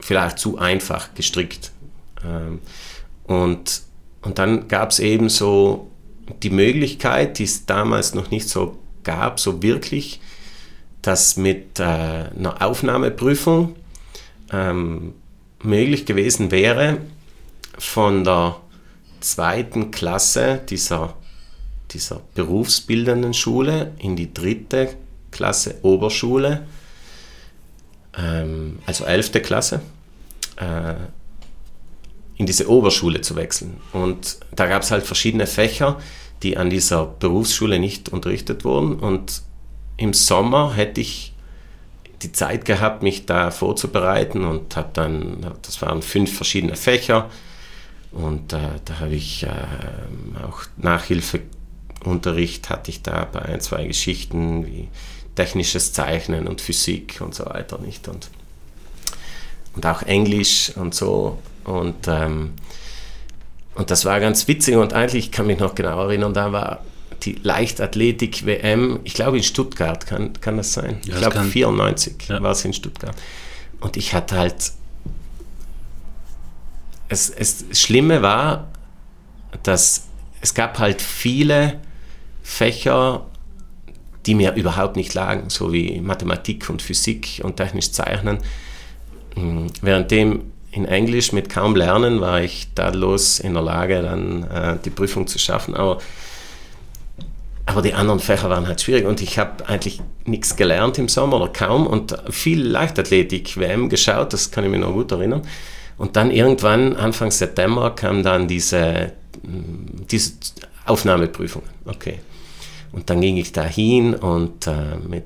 vielleicht 0.00 0.38
zu 0.38 0.58
einfach 0.58 1.14
gestrickt. 1.14 1.72
Ähm, 2.24 2.60
und, 3.24 3.82
und 4.22 4.38
dann 4.38 4.68
gab 4.68 4.90
es 4.90 4.98
eben 4.98 5.28
so 5.28 5.90
die 6.42 6.50
Möglichkeit, 6.50 7.38
die 7.38 7.44
es 7.44 7.66
damals 7.66 8.14
noch 8.14 8.30
nicht 8.30 8.48
so 8.48 8.78
gab, 9.04 9.40
so 9.40 9.62
wirklich, 9.62 10.20
dass 11.02 11.36
mit 11.36 11.80
äh, 11.80 11.82
einer 11.82 12.62
Aufnahmeprüfung 12.62 13.76
ähm, 14.52 15.14
möglich 15.62 16.06
gewesen 16.06 16.50
wäre, 16.50 16.98
von 17.78 18.24
der 18.24 18.56
zweiten 19.20 19.90
Klasse 19.90 20.60
dieser, 20.68 21.14
dieser 21.90 22.20
berufsbildenden 22.34 23.34
Schule 23.34 23.92
in 23.98 24.16
die 24.16 24.32
dritte 24.32 24.90
Klasse 25.30 25.76
Oberschule, 25.82 26.66
ähm, 28.16 28.78
also 28.86 29.04
elfte 29.04 29.40
Klasse, 29.40 29.80
äh, 30.56 30.94
in 32.36 32.46
diese 32.46 32.68
Oberschule 32.68 33.20
zu 33.20 33.36
wechseln. 33.36 33.78
Und 33.92 34.38
da 34.54 34.66
gab 34.66 34.82
es 34.82 34.90
halt 34.90 35.04
verschiedene 35.04 35.46
Fächer, 35.46 36.00
die 36.42 36.56
an 36.56 36.70
dieser 36.70 37.06
Berufsschule 37.06 37.78
nicht 37.78 38.08
unterrichtet 38.08 38.64
wurden. 38.64 38.98
Und 38.98 39.42
im 40.02 40.14
Sommer 40.14 40.74
hätte 40.74 41.00
ich 41.00 41.32
die 42.22 42.32
Zeit 42.32 42.64
gehabt, 42.64 43.02
mich 43.02 43.24
da 43.26 43.50
vorzubereiten 43.50 44.44
und 44.44 44.76
habe 44.76 44.90
dann, 44.92 45.46
das 45.62 45.80
waren 45.80 46.02
fünf 46.02 46.34
verschiedene 46.34 46.76
Fächer 46.76 47.30
und 48.10 48.52
äh, 48.52 48.58
da 48.84 49.00
habe 49.00 49.14
ich 49.14 49.44
äh, 49.44 49.48
auch 50.44 50.62
Nachhilfeunterricht 50.76 52.68
hatte 52.68 52.90
ich 52.90 53.02
da 53.02 53.28
bei 53.30 53.42
ein, 53.42 53.60
zwei 53.60 53.86
Geschichten 53.86 54.66
wie 54.66 54.88
technisches 55.36 55.92
Zeichnen 55.92 56.46
und 56.48 56.60
Physik 56.60 57.20
und 57.20 57.34
so 57.34 57.46
weiter 57.46 57.78
nicht 57.78 58.08
und, 58.08 58.28
und 59.74 59.86
auch 59.86 60.02
Englisch 60.02 60.72
und 60.76 60.94
so 60.94 61.38
und 61.64 62.08
ähm, 62.08 62.54
und 63.74 63.90
das 63.90 64.04
war 64.04 64.20
ganz 64.20 64.46
witzig 64.48 64.76
und 64.76 64.92
eigentlich 64.92 65.26
ich 65.26 65.32
kann 65.32 65.46
mich 65.46 65.58
noch 65.58 65.74
genau 65.74 66.02
erinnern, 66.02 66.34
da 66.34 66.52
war 66.52 66.80
die 67.22 67.38
Leichtathletik-WM, 67.42 69.00
ich 69.04 69.14
glaube 69.14 69.36
in 69.36 69.42
Stuttgart, 69.42 70.06
kann, 70.06 70.32
kann 70.40 70.56
das 70.56 70.72
sein? 70.72 70.98
Ja, 71.04 71.14
ich 71.14 71.20
glaube 71.20 71.42
94 71.42 72.14
ja. 72.28 72.42
war 72.42 72.52
es 72.52 72.64
in 72.64 72.72
Stuttgart. 72.72 73.14
Und 73.80 73.96
ich 73.96 74.14
hatte 74.14 74.36
halt, 74.36 74.72
es, 77.08 77.30
es 77.30 77.68
das 77.68 77.80
Schlimme 77.80 78.22
war, 78.22 78.68
dass 79.62 80.08
es 80.40 80.54
gab 80.54 80.78
halt 80.78 81.00
viele 81.00 81.80
Fächer, 82.42 83.26
die 84.26 84.34
mir 84.34 84.54
überhaupt 84.54 84.96
nicht 84.96 85.14
lagen, 85.14 85.50
so 85.50 85.72
wie 85.72 86.00
Mathematik 86.00 86.68
und 86.70 86.82
Physik 86.82 87.40
und 87.42 87.56
technisch 87.56 87.92
Zeichnen. 87.92 88.38
Hm, 89.34 89.68
währenddem 89.80 90.52
in 90.72 90.84
Englisch 90.86 91.32
mit 91.32 91.48
kaum 91.48 91.76
Lernen 91.76 92.20
war 92.20 92.40
ich 92.40 92.68
dadlos 92.74 93.38
in 93.38 93.54
der 93.54 93.62
Lage, 93.62 94.02
dann 94.02 94.44
äh, 94.44 94.78
die 94.84 94.90
Prüfung 94.90 95.26
zu 95.26 95.38
schaffen. 95.38 95.74
Aber 95.74 95.98
aber 97.72 97.80
die 97.80 97.94
anderen 97.94 98.20
Fächer 98.20 98.50
waren 98.50 98.66
halt 98.66 98.82
schwierig 98.82 99.06
und 99.06 99.22
ich 99.22 99.38
habe 99.38 99.66
eigentlich 99.66 100.00
nichts 100.26 100.56
gelernt 100.56 100.98
im 100.98 101.08
Sommer 101.08 101.36
oder 101.36 101.48
kaum 101.48 101.86
und 101.86 102.14
viel 102.28 102.62
Leichtathletik-WM 102.62 103.88
geschaut, 103.88 104.34
das 104.34 104.50
kann 104.50 104.64
ich 104.64 104.70
mir 104.70 104.78
noch 104.78 104.92
gut 104.92 105.10
erinnern. 105.10 105.42
Und 105.96 106.16
dann 106.16 106.30
irgendwann, 106.30 106.96
Anfang 106.96 107.30
September, 107.30 107.94
kam 107.94 108.22
dann 108.22 108.46
diese, 108.46 109.12
mm, 109.42 110.06
diese 110.10 110.32
Aufnahmeprüfung. 110.84 111.62
Okay. 111.86 112.18
Und 112.92 113.08
dann 113.08 113.22
ging 113.22 113.38
ich 113.38 113.52
da 113.52 113.64
hin 113.64 114.14
und 114.14 114.66
äh, 114.66 114.96
mit 115.08 115.24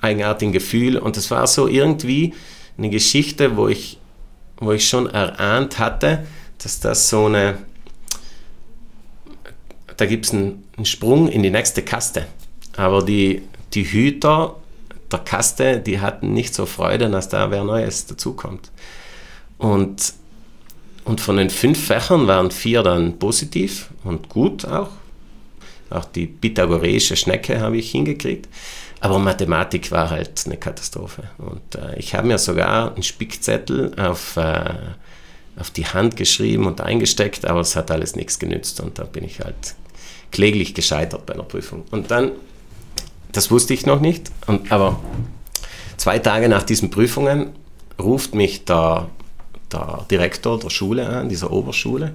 eigenartigem 0.00 0.52
Gefühl 0.52 0.98
und 0.98 1.16
es 1.16 1.30
war 1.30 1.46
so 1.46 1.68
irgendwie 1.68 2.34
eine 2.76 2.90
Geschichte, 2.90 3.56
wo 3.56 3.68
ich, 3.68 3.98
wo 4.58 4.72
ich 4.72 4.88
schon 4.88 5.08
erahnt 5.08 5.78
hatte, 5.78 6.26
dass 6.58 6.80
das 6.80 7.08
so 7.08 7.26
eine 7.26 7.58
da 9.98 10.06
gibt 10.06 10.24
es 10.24 10.32
einen, 10.32 10.64
einen, 10.76 10.86
Sprung 10.86 11.28
in 11.28 11.42
die 11.42 11.50
nächste 11.50 11.82
Kaste. 11.82 12.26
Aber 12.76 13.04
die, 13.04 13.42
die 13.74 13.84
Hüter 13.84 14.56
der 15.12 15.18
Kaste, 15.18 15.80
die 15.80 16.00
hatten 16.00 16.32
nicht 16.32 16.54
so 16.54 16.66
Freude, 16.66 17.10
dass 17.10 17.28
da 17.28 17.50
wer 17.50 17.64
Neues 17.64 18.06
dazukommt. 18.06 18.70
Und, 19.58 20.14
und 21.04 21.20
von 21.20 21.36
den 21.36 21.50
fünf 21.50 21.84
Fächern 21.84 22.26
waren 22.28 22.50
vier 22.50 22.82
dann 22.82 23.18
positiv 23.18 23.90
und 24.04 24.28
gut 24.28 24.64
auch. 24.64 24.90
Auch 25.90 26.04
die 26.04 26.26
pythagoreische 26.26 27.16
Schnecke 27.16 27.60
habe 27.60 27.78
ich 27.78 27.90
hingekriegt. 27.90 28.48
Aber 29.00 29.18
Mathematik 29.18 29.90
war 29.90 30.10
halt 30.10 30.42
eine 30.46 30.56
Katastrophe. 30.56 31.24
Und 31.38 31.74
äh, 31.74 31.98
ich 31.98 32.14
habe 32.14 32.28
mir 32.28 32.38
sogar 32.38 32.94
einen 32.94 33.02
Spickzettel 33.02 33.98
auf, 33.98 34.36
äh, 34.36 34.74
auf 35.56 35.70
die 35.70 35.86
Hand 35.86 36.16
geschrieben 36.16 36.66
und 36.66 36.80
eingesteckt, 36.80 37.46
aber 37.46 37.60
es 37.60 37.74
hat 37.74 37.90
alles 37.90 38.14
nichts 38.14 38.38
genützt. 38.38 38.80
Und 38.80 38.98
da 38.98 39.04
bin 39.04 39.24
ich 39.24 39.40
halt 39.40 39.74
kläglich 40.30 40.74
gescheitert 40.74 41.26
bei 41.26 41.34
einer 41.34 41.42
Prüfung. 41.42 41.84
Und 41.90 42.10
dann, 42.10 42.32
das 43.32 43.50
wusste 43.50 43.74
ich 43.74 43.86
noch 43.86 44.00
nicht, 44.00 44.30
und, 44.46 44.70
aber 44.72 45.00
zwei 45.96 46.18
Tage 46.18 46.48
nach 46.48 46.62
diesen 46.62 46.90
Prüfungen 46.90 47.50
ruft 48.00 48.34
mich 48.34 48.64
der, 48.64 49.08
der 49.72 50.06
Direktor 50.10 50.58
der 50.58 50.70
Schule 50.70 51.06
an, 51.08 51.28
dieser 51.28 51.50
Oberschule. 51.50 52.12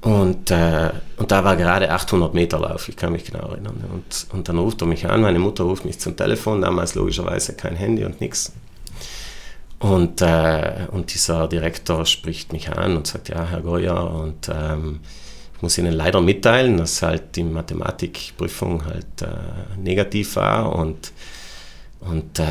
Und, 0.00 0.50
äh, 0.50 0.90
und 1.16 1.30
da 1.30 1.44
war 1.44 1.56
gerade 1.56 1.90
800 1.90 2.34
Meter 2.34 2.58
Lauf, 2.58 2.90
ich 2.90 2.96
kann 2.96 3.12
mich 3.12 3.24
genau 3.24 3.48
erinnern. 3.48 3.82
Und, 3.90 4.26
und 4.32 4.48
dann 4.48 4.58
ruft 4.58 4.82
er 4.82 4.86
mich 4.86 5.08
an, 5.08 5.22
meine 5.22 5.38
Mutter 5.38 5.64
ruft 5.64 5.86
mich 5.86 5.98
zum 5.98 6.14
Telefon, 6.14 6.60
damals 6.60 6.94
logischerweise 6.94 7.54
kein 7.54 7.74
Handy 7.74 8.04
und 8.04 8.20
nichts. 8.20 8.52
Und, 9.78 10.20
äh, 10.20 10.88
und 10.92 11.14
dieser 11.14 11.48
Direktor 11.48 12.04
spricht 12.04 12.52
mich 12.52 12.70
an 12.70 12.96
und 12.98 13.06
sagt, 13.06 13.30
ja, 13.30 13.46
Herr 13.46 13.62
Goyer, 13.62 14.10
und 14.10 14.50
ähm, 14.52 15.00
muss 15.60 15.78
Ihnen 15.78 15.92
leider 15.92 16.20
mitteilen, 16.20 16.76
dass 16.76 17.02
halt 17.02 17.36
die 17.36 17.44
Mathematikprüfung 17.44 18.84
halt 18.84 19.22
äh, 19.22 19.78
negativ 19.80 20.36
war 20.36 20.74
und, 20.76 21.12
und 22.00 22.38
äh, 22.38 22.44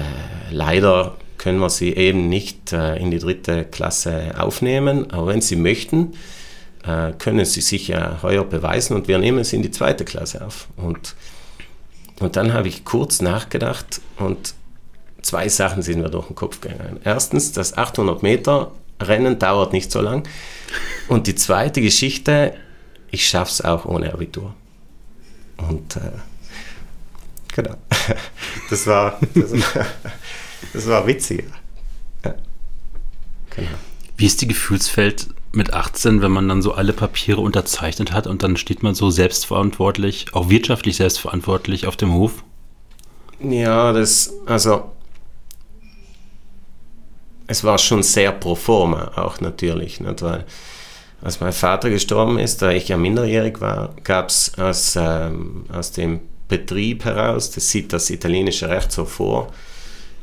leider 0.51 1.15
können 1.37 1.59
wir 1.59 1.69
Sie 1.69 1.93
eben 1.93 2.29
nicht 2.29 2.73
äh, 2.73 2.95
in 2.97 3.11
die 3.11 3.19
dritte 3.19 3.65
Klasse 3.65 4.33
aufnehmen, 4.37 5.11
aber 5.11 5.27
wenn 5.27 5.41
Sie 5.41 5.55
möchten, 5.55 6.13
äh, 6.85 7.11
können 7.13 7.45
Sie 7.45 7.61
sich 7.61 7.89
ja 7.89 8.19
heuer 8.21 8.45
beweisen 8.45 8.95
und 8.95 9.07
wir 9.07 9.17
nehmen 9.17 9.43
Sie 9.43 9.57
in 9.57 9.61
die 9.61 9.71
zweite 9.71 10.05
Klasse 10.05 10.45
auf. 10.45 10.67
Und, 10.77 11.15
und 12.19 12.35
dann 12.35 12.53
habe 12.53 12.67
ich 12.67 12.85
kurz 12.85 13.21
nachgedacht 13.21 14.01
und 14.17 14.53
zwei 15.21 15.49
Sachen 15.49 15.81
sind 15.81 16.01
mir 16.01 16.09
durch 16.09 16.27
den 16.27 16.35
Kopf 16.35 16.61
gegangen. 16.61 16.99
Erstens, 17.03 17.51
das 17.51 17.77
800 17.77 18.23
Meter 18.23 18.71
Rennen 19.01 19.39
dauert 19.39 19.73
nicht 19.73 19.91
so 19.91 20.01
lang. 20.01 20.27
Und 21.07 21.27
die 21.27 21.35
zweite 21.35 21.81
Geschichte, 21.81 22.53
ich 23.13 23.29
schaffe 23.29 23.51
es 23.51 23.61
auch 23.61 23.85
ohne 23.85 24.11
Abitur. 24.11 24.55
Und 25.57 25.95
äh, 25.97 26.11
genau, 27.53 27.75
das 28.71 28.87
war, 28.87 29.19
das, 29.35 29.51
das 30.73 30.87
war 30.87 31.05
witzig. 31.05 31.45
Ja. 32.25 32.33
Genau. 33.51 33.69
Wie 34.17 34.25
ist 34.25 34.41
die 34.41 34.47
Gefühlsfeld 34.47 35.27
mit 35.51 35.73
18, 35.73 36.23
wenn 36.23 36.31
man 36.31 36.49
dann 36.49 36.63
so 36.63 36.73
alle 36.73 36.91
Papiere 36.91 37.39
unterzeichnet 37.39 38.11
hat 38.11 38.25
und 38.25 38.41
dann 38.41 38.57
steht 38.57 38.81
man 38.81 38.95
so 38.95 39.11
selbstverantwortlich, 39.11 40.33
auch 40.33 40.49
wirtschaftlich 40.49 40.95
selbstverantwortlich 40.95 41.85
auf 41.85 41.95
dem 41.95 42.13
Hof? 42.13 42.43
Ja, 43.39 43.93
das, 43.93 44.33
also 44.47 44.91
es 47.45 47.63
war 47.63 47.77
schon 47.77 48.01
sehr 48.01 48.31
pro 48.31 48.55
forma 48.55 49.11
auch 49.15 49.39
natürlich, 49.39 49.99
nicht? 49.99 50.23
weil 50.23 50.45
als 51.23 51.39
mein 51.39 51.53
Vater 51.53 51.89
gestorben 51.89 52.37
ist, 52.37 52.61
da 52.61 52.71
ich 52.71 52.89
ja 52.89 52.97
minderjährig 52.97 53.61
war, 53.61 53.95
gab 54.03 54.27
es 54.27 54.51
aus, 54.57 54.97
ähm, 54.99 55.65
aus 55.71 55.93
dem 55.93 56.19
Betrieb 56.49 57.05
heraus, 57.05 57.49
das 57.51 57.69
sieht 57.69 57.93
das 57.93 58.09
italienische 58.09 58.67
Recht 58.69 58.91
so 58.91 59.05
vor, 59.05 59.51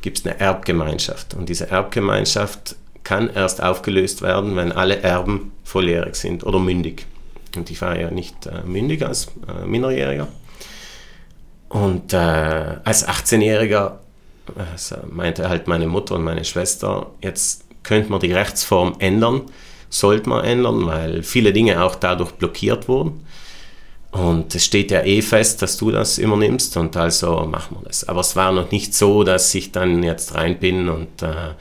gibt 0.02 0.18
es 0.18 0.26
eine 0.26 0.38
Erbgemeinschaft. 0.38 1.34
Und 1.34 1.48
diese 1.48 1.70
Erbgemeinschaft 1.70 2.76
kann 3.02 3.30
erst 3.30 3.62
aufgelöst 3.62 4.20
werden, 4.20 4.56
wenn 4.56 4.72
alle 4.72 5.00
Erben 5.00 5.52
volljährig 5.64 6.16
sind 6.16 6.44
oder 6.44 6.58
mündig. 6.58 7.06
Und 7.56 7.70
ich 7.70 7.80
war 7.80 7.98
ja 7.98 8.10
nicht 8.10 8.46
äh, 8.46 8.62
mündig 8.66 9.02
als 9.04 9.28
äh, 9.48 9.64
Minderjähriger. 9.64 10.28
Und 11.70 12.12
äh, 12.12 12.16
als 12.16 13.08
18-Jähriger 13.08 13.92
also 14.72 14.96
meinte 15.10 15.48
halt 15.48 15.66
meine 15.66 15.86
Mutter 15.86 16.16
und 16.16 16.24
meine 16.24 16.44
Schwester, 16.44 17.10
jetzt 17.22 17.64
könnte 17.82 18.10
man 18.10 18.20
die 18.20 18.32
Rechtsform 18.32 18.96
ändern 18.98 19.42
sollte 19.90 20.28
man 20.28 20.44
ändern, 20.44 20.86
weil 20.86 21.22
viele 21.22 21.52
Dinge 21.52 21.82
auch 21.82 21.96
dadurch 21.96 22.32
blockiert 22.32 22.88
wurden. 22.88 23.26
Und 24.12 24.54
es 24.54 24.64
steht 24.64 24.90
ja 24.90 25.02
eh 25.02 25.22
fest, 25.22 25.62
dass 25.62 25.76
du 25.76 25.90
das 25.90 26.18
übernimmst 26.18 26.76
und 26.76 26.96
also 26.96 27.46
machen 27.46 27.76
wir 27.78 27.88
das. 27.88 28.08
Aber 28.08 28.20
es 28.20 28.34
war 28.34 28.50
noch 28.50 28.70
nicht 28.70 28.94
so, 28.94 29.22
dass 29.22 29.54
ich 29.54 29.70
dann 29.70 30.02
jetzt 30.02 30.34
rein 30.34 30.58
bin 30.58 30.88
und 30.88 31.22
äh, 31.22 31.54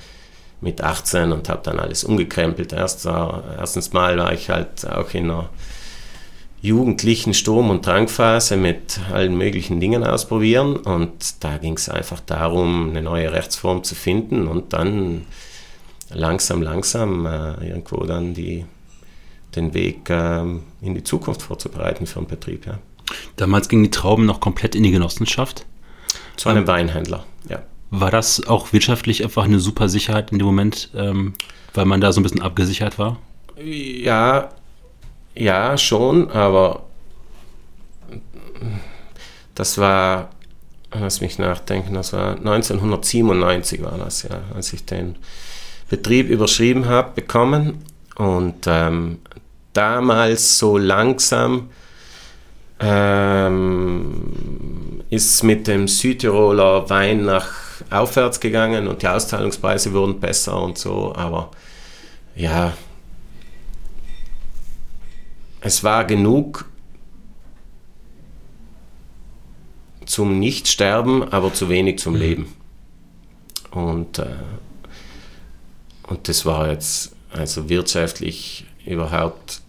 mit 0.62 0.82
18 0.82 1.32
und 1.32 1.48
habe 1.48 1.62
dann 1.64 1.80
alles 1.80 2.04
umgekrempelt. 2.04 2.74
Erst, 2.74 3.06
äh, 3.06 3.10
erstens 3.58 3.94
mal 3.94 4.18
war 4.18 4.34
ich 4.34 4.50
halt 4.50 4.88
auch 4.90 5.14
in 5.14 5.26
einer 5.26 5.50
jugendlichen 6.62 7.34
Sturm- 7.34 7.70
und 7.70 7.86
Drangphase 7.86 8.58
mit 8.58 9.00
allen 9.14 9.38
möglichen 9.38 9.80
Dingen 9.80 10.04
ausprobieren 10.04 10.76
und 10.76 11.44
da 11.44 11.58
ging 11.58 11.76
es 11.76 11.88
einfach 11.88 12.20
darum, 12.20 12.90
eine 12.90 13.02
neue 13.02 13.32
Rechtsform 13.32 13.84
zu 13.84 13.96
finden 13.96 14.48
und 14.48 14.74
dann 14.74 15.26
langsam, 16.10 16.62
langsam 16.62 17.26
äh, 17.26 17.68
irgendwo 17.68 18.04
dann 18.06 18.34
die, 18.34 18.66
den 19.56 19.74
Weg 19.74 20.10
äh, 20.10 20.42
in 20.82 20.96
die 20.96 21.04
Zukunft 21.04 21.42
vorzubereiten 21.42 22.06
für 22.06 22.20
einen 22.20 22.28
Betrieb. 22.28 22.66
Ja. 22.66 22.80
Damals 23.36 23.70
gingen 23.70 23.84
die 23.84 23.92
Trauben 23.92 24.26
noch 24.26 24.40
komplett 24.40 24.76
in 24.76 24.84
die 24.84 24.92
Genossenschaft? 24.92 25.66
Zu 26.38 26.50
einem 26.50 26.64
ähm, 26.64 26.68
Weinhändler, 26.68 27.26
ja. 27.48 27.62
War 27.92 28.12
das 28.12 28.46
auch 28.46 28.72
wirtschaftlich 28.72 29.24
einfach 29.24 29.46
eine 29.46 29.60
super 29.60 29.90
Sicherheit 29.90 30.32
in 30.32 30.38
dem 30.38 30.46
Moment, 30.46 30.92
ähm, 30.96 31.34
weil 31.74 31.86
man 31.86 32.02
da 32.02 32.12
so 32.14 32.20
ein 32.20 32.24
bisschen 32.24 32.42
abgesichert 32.42 33.00
war? 33.00 33.18
Ja, 33.58 34.50
ja, 35.36 35.78
schon, 35.78 36.30
aber 36.30 36.84
das 39.56 39.78
war, 39.78 40.30
lass 40.94 41.22
mich 41.22 41.40
nachdenken, 41.40 41.94
das 41.94 42.14
war 42.14 42.36
1997 42.38 43.82
war 43.82 43.98
das, 43.98 44.24
ja, 44.24 44.42
als 44.54 44.72
ich 44.72 44.86
den 44.86 45.16
Betrieb 45.90 46.30
überschrieben 46.30 46.88
habe, 46.88 47.12
bekommen 47.16 47.84
und 48.16 48.66
ähm, 48.68 49.20
damals 49.74 50.58
so 50.58 50.78
langsam 50.78 51.70
ähm, 52.80 54.24
ist 55.10 55.44
mit 55.44 55.68
dem 55.68 55.88
Südtiroler 55.88 56.90
Wein 56.90 57.26
nach 57.26 57.50
aufwärts 57.90 58.40
gegangen 58.40 58.88
und 58.88 59.02
die 59.02 59.08
Austeilungspreise 59.08 59.94
wurden 59.94 60.20
besser 60.20 60.62
und 60.62 60.78
so, 60.78 61.14
aber 61.16 61.52
ja, 62.36 62.74
es 65.62 65.84
war 65.84 66.06
genug 66.06 66.66
zum 70.06 70.40
Nichtsterben, 70.40 71.32
aber 71.32 71.54
zu 71.54 71.70
wenig 71.70 72.00
zum 72.00 72.14
mhm. 72.14 72.20
Leben. 72.20 72.54
Und, 73.72 74.20
äh, 74.20 74.26
und 76.10 76.28
das 76.28 76.46
war 76.46 76.70
jetzt 76.72 77.16
also 77.32 77.70
wirtschaftlich 77.70 78.66
überhaupt 78.86 79.62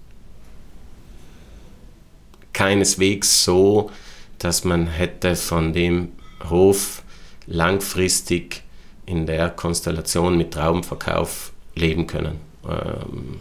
keineswegs 2.52 3.44
so, 3.44 3.90
dass 4.38 4.64
man 4.64 4.86
hätte 4.86 5.36
von 5.36 5.72
dem 5.72 6.12
Hof 6.48 7.02
langfristig 7.46 8.62
in 9.06 9.26
der 9.26 9.50
Konstellation 9.50 10.36
mit 10.38 10.52
Traubenverkauf 10.52 11.52
leben 11.74 12.06
können. 12.06 12.40
Ähm, 12.66 13.40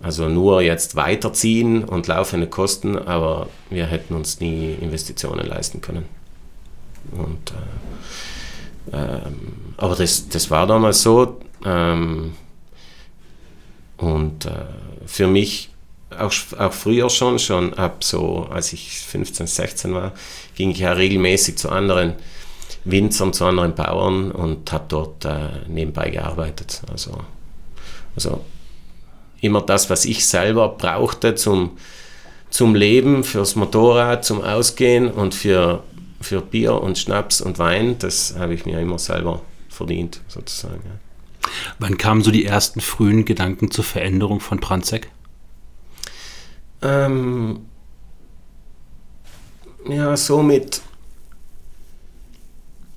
also 0.00 0.28
nur 0.28 0.62
jetzt 0.62 0.96
weiterziehen 0.96 1.84
und 1.84 2.06
laufende 2.06 2.46
Kosten, 2.46 2.96
aber 2.98 3.48
wir 3.70 3.86
hätten 3.86 4.14
uns 4.14 4.40
nie 4.40 4.74
Investitionen 4.74 5.46
leisten 5.46 5.80
können. 5.80 6.04
Und, 7.12 7.52
äh, 8.92 8.96
ähm, 8.96 9.52
aber 9.76 9.96
das, 9.96 10.28
das 10.28 10.50
war 10.50 10.66
damals 10.66 11.02
so. 11.02 11.40
Ähm, 11.64 12.34
und 13.96 14.46
äh, 14.46 14.50
für 15.06 15.26
mich 15.26 15.70
auch, 16.18 16.32
auch 16.58 16.72
früher 16.72 17.10
schon, 17.10 17.38
schon 17.38 17.74
ab 17.74 18.04
so, 18.04 18.46
als 18.50 18.72
ich 18.72 18.98
15, 18.98 19.46
16 19.46 19.94
war, 19.94 20.12
ging 20.54 20.70
ich 20.70 20.78
ja 20.78 20.92
regelmäßig 20.92 21.56
zu 21.56 21.70
anderen 21.70 22.14
Winzern, 22.84 23.32
zu 23.32 23.46
anderen 23.46 23.74
Bauern 23.74 24.30
und 24.30 24.70
habe 24.72 24.84
dort 24.88 25.24
äh, 25.24 25.48
nebenbei 25.68 26.10
gearbeitet. 26.10 26.82
Also, 26.90 27.18
also 28.14 28.44
immer 29.40 29.62
das, 29.62 29.90
was 29.90 30.04
ich 30.04 30.26
selber 30.26 30.68
brauchte 30.68 31.34
zum, 31.34 31.78
zum 32.50 32.74
Leben, 32.74 33.24
fürs 33.24 33.56
Motorrad, 33.56 34.24
zum 34.24 34.42
Ausgehen 34.42 35.10
und 35.10 35.34
für, 35.34 35.82
für 36.20 36.40
Bier 36.40 36.80
und 36.80 36.98
Schnaps 36.98 37.40
und 37.40 37.58
Wein, 37.58 37.96
das 37.98 38.34
habe 38.38 38.54
ich 38.54 38.66
mir 38.66 38.80
immer 38.80 38.98
selber 38.98 39.42
verdient, 39.68 40.20
sozusagen. 40.28 40.82
Ja. 40.84 41.03
Wann 41.78 41.98
kamen 41.98 42.22
so 42.22 42.30
die 42.30 42.44
ersten 42.44 42.80
frühen 42.80 43.24
Gedanken 43.24 43.70
zur 43.70 43.84
Veränderung 43.84 44.40
von 44.40 44.60
Pranzek? 44.60 45.10
Ähm, 46.82 47.66
ja, 49.88 50.16
so 50.16 50.42
mit, 50.42 50.82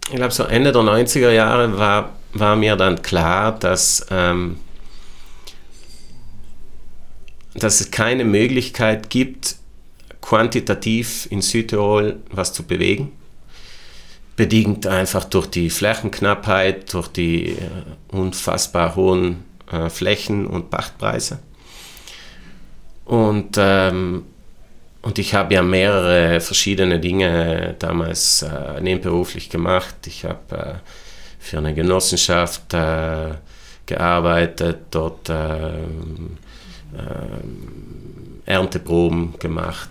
ich 0.10 0.15
glaube, 0.15 0.33
so 0.33 0.43
Ende 0.43 0.71
der 0.71 0.81
90er 0.81 1.31
Jahre 1.31 1.77
war, 1.77 2.15
war 2.33 2.55
mir 2.55 2.75
dann 2.75 3.01
klar, 3.01 3.57
dass 3.57 4.05
ähm, 4.10 4.57
dass 7.57 7.81
es 7.81 7.91
keine 7.91 8.23
Möglichkeit 8.23 9.10
gibt, 9.10 9.55
quantitativ 10.21 11.27
in 11.31 11.41
Südtirol 11.41 12.17
was 12.29 12.53
zu 12.53 12.63
bewegen. 12.63 13.12
Bedingt 14.38 14.88
einfach 14.88 15.26
durch 15.26 15.47
die 15.47 15.69
Flächenknappheit, 15.69 16.93
durch 16.93 17.10
die 17.10 17.50
äh, 17.50 17.58
unfassbar 18.15 18.95
hohen 18.95 19.43
äh, 19.69 19.89
Flächen- 19.89 20.47
und 20.47 20.69
Pachtpreise. 20.69 21.39
Und, 23.04 23.56
ähm, 23.58 24.23
und 25.02 25.17
ich 25.17 25.34
habe 25.34 25.54
ja 25.54 25.63
mehrere 25.63 26.39
verschiedene 26.39 27.00
Dinge 27.00 27.76
damals 27.80 28.43
äh, 28.43 28.80
nebenberuflich 28.80 29.50
gemacht. 29.50 29.95
Ich 30.06 30.23
habe 30.23 30.56
äh, 30.56 30.73
für 31.39 31.58
eine 31.58 31.73
Genossenschaft 31.73 32.73
äh, 32.73 33.32
gearbeitet, 33.86 34.80
dort 34.91 35.30
ähm, 35.30 36.38
ähm, 36.93 38.41
Ernteproben 38.45 39.39
gemacht, 39.39 39.89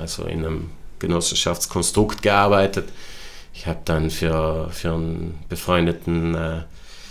also 0.00 0.24
in 0.24 0.44
einem 0.44 0.70
Genossenschaftskonstrukt 0.98 2.22
gearbeitet. 2.22 2.88
Ich 3.52 3.66
habe 3.66 3.80
dann 3.84 4.10
für, 4.10 4.70
für 4.70 4.94
einen 4.94 5.38
befreundeten 5.48 6.34
äh, 6.34 6.62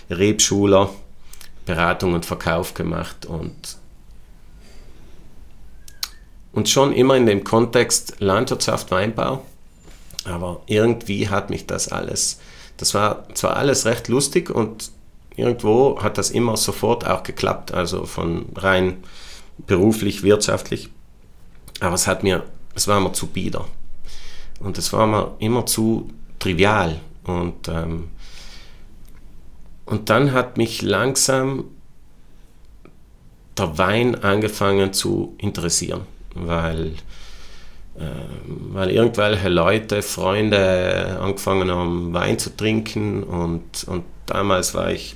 Rebschuler 0.09 0.89
Beratung 1.69 2.15
und 2.15 2.25
Verkauf 2.25 2.73
gemacht 2.73 3.27
und, 3.27 3.77
und 6.51 6.67
schon 6.67 6.93
immer 6.93 7.15
in 7.15 7.27
dem 7.27 7.43
Kontext 7.43 8.15
Landwirtschaft, 8.17 8.89
Weinbau. 8.89 9.45
Aber 10.25 10.63
irgendwie 10.65 11.29
hat 11.29 11.51
mich 11.51 11.67
das 11.67 11.89
alles, 11.89 12.39
das 12.77 12.95
war 12.95 13.31
zwar 13.35 13.55
alles 13.55 13.85
recht 13.85 14.07
lustig 14.07 14.49
und 14.49 14.89
irgendwo 15.35 16.01
hat 16.01 16.17
das 16.17 16.31
immer 16.31 16.57
sofort 16.57 17.05
auch 17.05 17.21
geklappt, 17.21 17.71
also 17.71 18.05
von 18.05 18.47
rein 18.55 19.03
beruflich, 19.59 20.23
wirtschaftlich. 20.23 20.89
Aber 21.81 21.93
es 21.93 22.07
hat 22.07 22.23
mir, 22.23 22.45
es 22.73 22.87
war 22.87 22.99
mir 22.99 23.13
zu 23.13 23.27
bieder. 23.27 23.65
Und 24.59 24.79
es 24.79 24.91
war 24.91 25.05
mir 25.05 25.35
immer 25.37 25.67
zu 25.67 26.09
trivial. 26.39 26.99
Und, 27.23 27.67
ähm, 27.67 28.09
und 29.85 30.09
dann 30.09 30.31
hat 30.31 30.57
mich 30.57 30.81
langsam 30.81 31.65
der 33.57 33.77
Wein 33.77 34.15
angefangen 34.15 34.93
zu 34.93 35.35
interessieren, 35.37 36.01
weil, 36.33 36.93
äh, 37.97 38.05
weil 38.47 38.91
irgendwelche 38.91 39.49
Leute, 39.49 40.01
Freunde 40.01 41.19
angefangen 41.21 41.69
haben, 41.69 42.13
Wein 42.13 42.39
zu 42.39 42.55
trinken 42.55 43.23
und, 43.23 43.83
und 43.85 44.05
damals 44.25 44.73
war 44.73 44.91
ich 44.91 45.15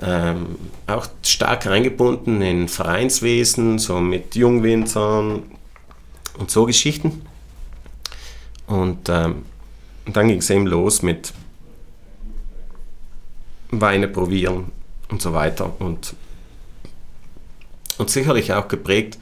ähm, 0.00 0.56
auch 0.86 1.06
stark 1.22 1.66
eingebunden 1.66 2.42
in 2.42 2.68
Vereinswesen, 2.68 3.78
so 3.78 3.98
mit 3.98 4.36
Jungwinzern 4.36 5.42
und 6.38 6.50
so 6.50 6.66
Geschichten. 6.66 7.22
Und, 8.66 9.08
ähm, 9.08 9.44
dann 10.14 10.28
ging 10.28 10.38
es 10.38 10.50
eben 10.50 10.66
los 10.66 11.02
mit 11.02 11.32
Weine 13.70 14.08
probieren 14.08 14.70
und 15.08 15.20
so 15.20 15.32
weiter. 15.34 15.72
Und, 15.80 16.14
und 17.98 18.10
sicherlich 18.10 18.52
auch 18.52 18.68
geprägt, 18.68 19.18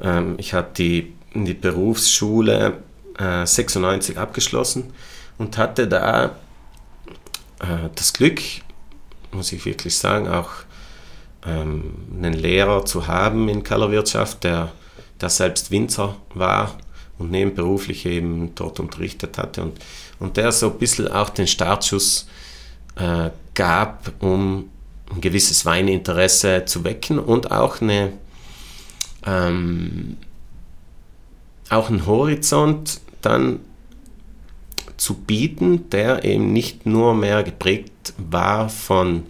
ähm, 0.00 0.34
ich 0.38 0.54
habe 0.54 0.68
die, 0.76 1.12
die 1.34 1.54
Berufsschule 1.54 2.78
äh, 3.18 3.46
96 3.46 4.18
abgeschlossen 4.18 4.92
und 5.38 5.58
hatte 5.58 5.88
da 5.88 6.36
äh, 7.60 7.88
das 7.94 8.12
Glück, 8.12 8.40
muss 9.32 9.52
ich 9.52 9.64
wirklich 9.64 9.96
sagen, 9.98 10.28
auch 10.28 10.50
ähm, 11.44 11.94
einen 12.16 12.34
Lehrer 12.34 12.84
zu 12.84 13.08
haben 13.08 13.48
in 13.48 13.64
Kellerwirtschaft, 13.64 14.44
der, 14.44 14.72
der 15.20 15.28
selbst 15.28 15.70
Winzer 15.70 16.16
war 16.34 16.78
und 17.18 17.30
nebenberuflich 17.30 18.06
eben 18.06 18.54
dort 18.54 18.80
unterrichtet 18.80 19.38
hatte 19.38 19.62
und, 19.62 19.78
und 20.20 20.36
der 20.36 20.52
so 20.52 20.70
ein 20.70 20.78
bisschen 20.78 21.08
auch 21.08 21.30
den 21.30 21.46
Startschuss 21.46 22.26
äh, 22.96 23.30
gab, 23.54 24.12
um 24.20 24.70
ein 25.12 25.20
gewisses 25.20 25.64
Weininteresse 25.66 26.64
zu 26.64 26.84
wecken 26.84 27.18
und 27.18 27.50
auch 27.50 27.80
eine 27.80 28.12
ähm, 29.26 30.16
auch 31.70 31.88
einen 31.88 32.06
Horizont 32.06 33.00
dann 33.22 33.60
zu 34.96 35.14
bieten, 35.14 35.90
der 35.90 36.24
eben 36.24 36.52
nicht 36.52 36.86
nur 36.86 37.14
mehr 37.14 37.42
geprägt 37.42 38.12
war 38.16 38.68
von 38.68 39.24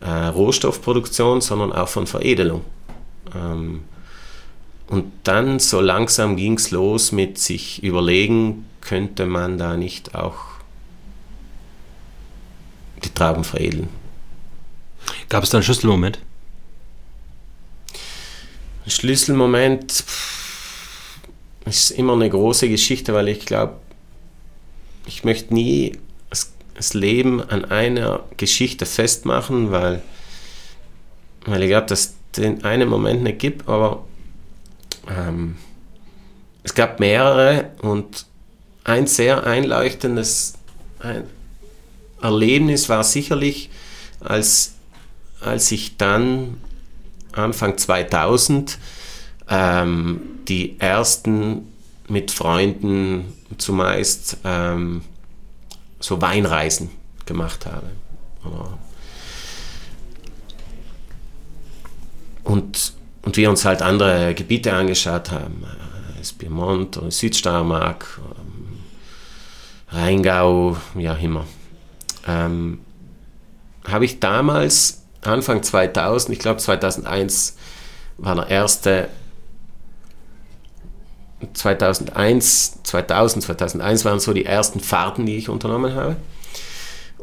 äh, 0.00 0.10
Rohstoffproduktion, 0.10 1.40
sondern 1.40 1.72
auch 1.72 1.88
von 1.88 2.06
Veredelung. 2.06 2.64
Ähm, 3.34 3.84
und 4.88 5.12
dann 5.24 5.58
so 5.58 5.80
langsam 5.80 6.36
ging 6.36 6.54
es 6.54 6.70
los 6.70 7.12
mit 7.12 7.38
sich 7.38 7.82
überlegen, 7.82 8.66
könnte 8.86 9.26
man 9.26 9.58
da 9.58 9.76
nicht 9.76 10.14
auch 10.14 10.38
die 13.04 13.12
Trauben 13.12 13.44
veredeln. 13.44 13.88
Gab 15.28 15.44
es 15.44 15.50
da 15.50 15.58
einen 15.58 15.64
Schlüsselmoment? 15.64 16.20
Ein 18.84 18.90
Schlüsselmoment 18.90 20.04
ist 21.64 21.90
immer 21.90 22.12
eine 22.12 22.30
große 22.30 22.68
Geschichte, 22.68 23.12
weil 23.12 23.28
ich 23.28 23.44
glaube, 23.44 23.76
ich 25.06 25.24
möchte 25.24 25.52
nie 25.52 25.98
das 26.76 26.92
Leben 26.92 27.40
an 27.40 27.64
einer 27.64 28.24
Geschichte 28.36 28.84
festmachen, 28.84 29.72
weil, 29.72 30.02
weil 31.46 31.62
ich 31.62 31.68
glaube, 31.68 31.86
dass 31.86 32.00
es 32.00 32.14
den 32.36 32.64
einen 32.64 32.88
Moment 32.88 33.22
nicht 33.22 33.38
gibt, 33.38 33.66
aber 33.66 34.04
ähm, 35.08 35.56
es 36.62 36.74
gab 36.74 37.00
mehrere 37.00 37.70
und 37.80 38.26
ein 38.86 39.06
sehr 39.06 39.44
einleuchtendes 39.44 40.54
ein 41.00 41.24
Erlebnis 42.22 42.88
war 42.88 43.04
sicherlich, 43.04 43.68
als, 44.20 44.74
als 45.40 45.70
ich 45.70 45.96
dann 45.96 46.60
Anfang 47.32 47.76
2000 47.76 48.78
ähm, 49.48 50.20
die 50.48 50.80
ersten 50.80 51.68
mit 52.08 52.30
Freunden 52.30 53.32
zumeist 53.58 54.38
ähm, 54.44 55.02
so 56.00 56.22
Weinreisen 56.22 56.90
gemacht 57.26 57.66
habe. 57.66 57.90
Und, 62.44 62.92
und 63.22 63.36
wir 63.36 63.50
uns 63.50 63.64
halt 63.64 63.82
andere 63.82 64.34
Gebiete 64.34 64.72
angeschaut 64.72 65.32
haben, 65.32 65.64
das 66.18 66.30
äh, 66.30 66.34
Piemont 66.38 66.96
und 66.96 67.12
Südsteiermark, 67.12 68.20
Rheingau, 69.88 70.76
wie 70.94 71.08
auch 71.08 71.20
immer. 71.20 71.44
Ähm, 72.26 72.80
habe 73.86 74.04
ich 74.04 74.20
damals, 74.20 75.04
Anfang 75.22 75.62
2000, 75.62 76.34
ich 76.36 76.40
glaube 76.40 76.60
2001, 76.60 77.56
war 78.18 78.34
der 78.34 78.48
erste 78.48 79.08
2001, 81.52 82.82
2000, 82.82 83.44
2001 83.44 84.04
waren 84.04 84.20
so 84.20 84.32
die 84.32 84.44
ersten 84.44 84.80
Fahrten, 84.80 85.26
die 85.26 85.36
ich 85.36 85.48
unternommen 85.48 85.94
habe. 85.94 86.16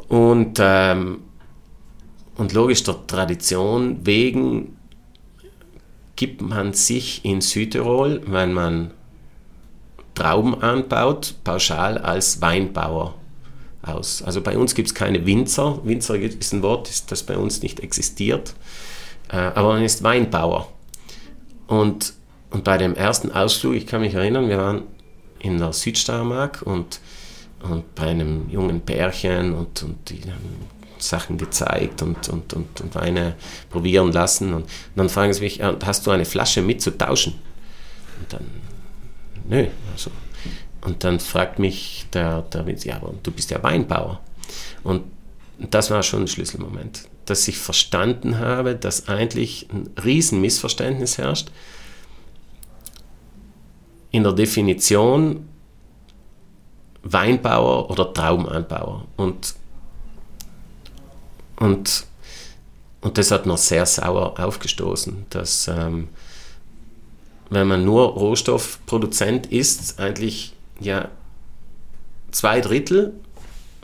Und, 0.08 0.58
ähm, 0.60 1.20
und 2.36 2.52
logisch 2.52 2.82
der 2.84 3.06
Tradition 3.06 4.04
wegen 4.06 4.76
gibt 6.16 6.42
man 6.42 6.72
sich 6.72 7.24
in 7.24 7.40
Südtirol, 7.40 8.22
wenn 8.26 8.52
man 8.52 8.92
Trauben 10.14 10.62
anbaut, 10.62 11.34
pauschal 11.44 11.98
als 11.98 12.40
Weinbauer 12.40 13.14
aus. 13.82 14.22
Also 14.22 14.40
bei 14.40 14.56
uns 14.56 14.74
gibt 14.74 14.88
es 14.88 14.94
keine 14.94 15.26
Winzer. 15.26 15.80
Winzer 15.84 16.16
ist 16.16 16.52
ein 16.52 16.62
Wort, 16.62 17.10
das 17.10 17.22
bei 17.22 17.36
uns 17.36 17.62
nicht 17.62 17.80
existiert. 17.80 18.54
Äh, 19.28 19.36
aber 19.36 19.74
man 19.74 19.82
ist 19.82 20.02
Weinbauer. 20.02 20.68
Und 21.66 22.14
und 22.54 22.62
bei 22.62 22.78
dem 22.78 22.94
ersten 22.94 23.32
Ausflug, 23.32 23.74
ich 23.74 23.84
kann 23.84 24.00
mich 24.00 24.14
erinnern, 24.14 24.48
wir 24.48 24.58
waren 24.58 24.82
in 25.40 25.58
der 25.58 25.72
Südsteiermark 25.72 26.62
und, 26.62 27.00
und 27.68 27.96
bei 27.96 28.06
einem 28.06 28.48
jungen 28.48 28.80
Pärchen 28.80 29.54
und, 29.54 29.82
und 29.82 30.08
die 30.08 30.22
haben 30.22 30.68
Sachen 30.98 31.36
gezeigt 31.36 32.00
und, 32.02 32.28
und, 32.28 32.52
und, 32.54 32.80
und 32.80 32.94
Weine 32.94 33.34
probieren 33.70 34.12
lassen. 34.12 34.54
Und, 34.54 34.62
und 34.62 34.70
dann 34.94 35.08
fragen 35.08 35.32
sie 35.32 35.40
mich, 35.40 35.60
hast 35.62 36.06
du 36.06 36.12
eine 36.12 36.24
Flasche 36.24 36.62
mit 36.62 36.80
zu 36.80 36.96
tauschen? 36.96 37.34
Und 38.20 38.32
dann, 38.32 38.46
nö. 39.48 39.66
Also. 39.92 40.10
Und 40.82 41.02
dann 41.02 41.18
fragt 41.18 41.58
mich 41.58 42.06
der, 42.12 42.42
der 42.42 42.68
ja, 42.84 42.96
aber 42.96 43.14
du 43.22 43.30
bist 43.30 43.50
ja 43.50 43.62
Weinbauer. 43.62 44.20
Und 44.82 45.04
das 45.58 45.90
war 45.90 46.02
schon 46.02 46.22
ein 46.22 46.28
Schlüsselmoment, 46.28 47.08
dass 47.24 47.48
ich 47.48 47.58
verstanden 47.58 48.38
habe, 48.38 48.74
dass 48.74 49.08
eigentlich 49.08 49.68
ein 49.72 49.88
Riesenmissverständnis 50.02 51.16
herrscht 51.18 51.48
in 54.10 54.22
der 54.22 54.32
Definition 54.32 55.48
Weinbauer 57.02 57.90
oder 57.90 58.12
Traubenanbauer. 58.12 59.06
Und, 59.16 59.54
und, 61.56 62.06
und 63.00 63.18
das 63.18 63.30
hat 63.30 63.46
noch 63.46 63.58
sehr 63.58 63.86
sauer 63.86 64.38
aufgestoßen, 64.38 65.26
dass 65.30 65.68
ähm, 65.68 66.08
wenn 67.50 67.66
man 67.66 67.84
nur 67.84 68.04
Rohstoffproduzent 68.04 69.46
ist, 69.46 69.98
eigentlich 69.98 70.54
ja 70.80 71.08
zwei 72.30 72.60
Drittel 72.60 73.12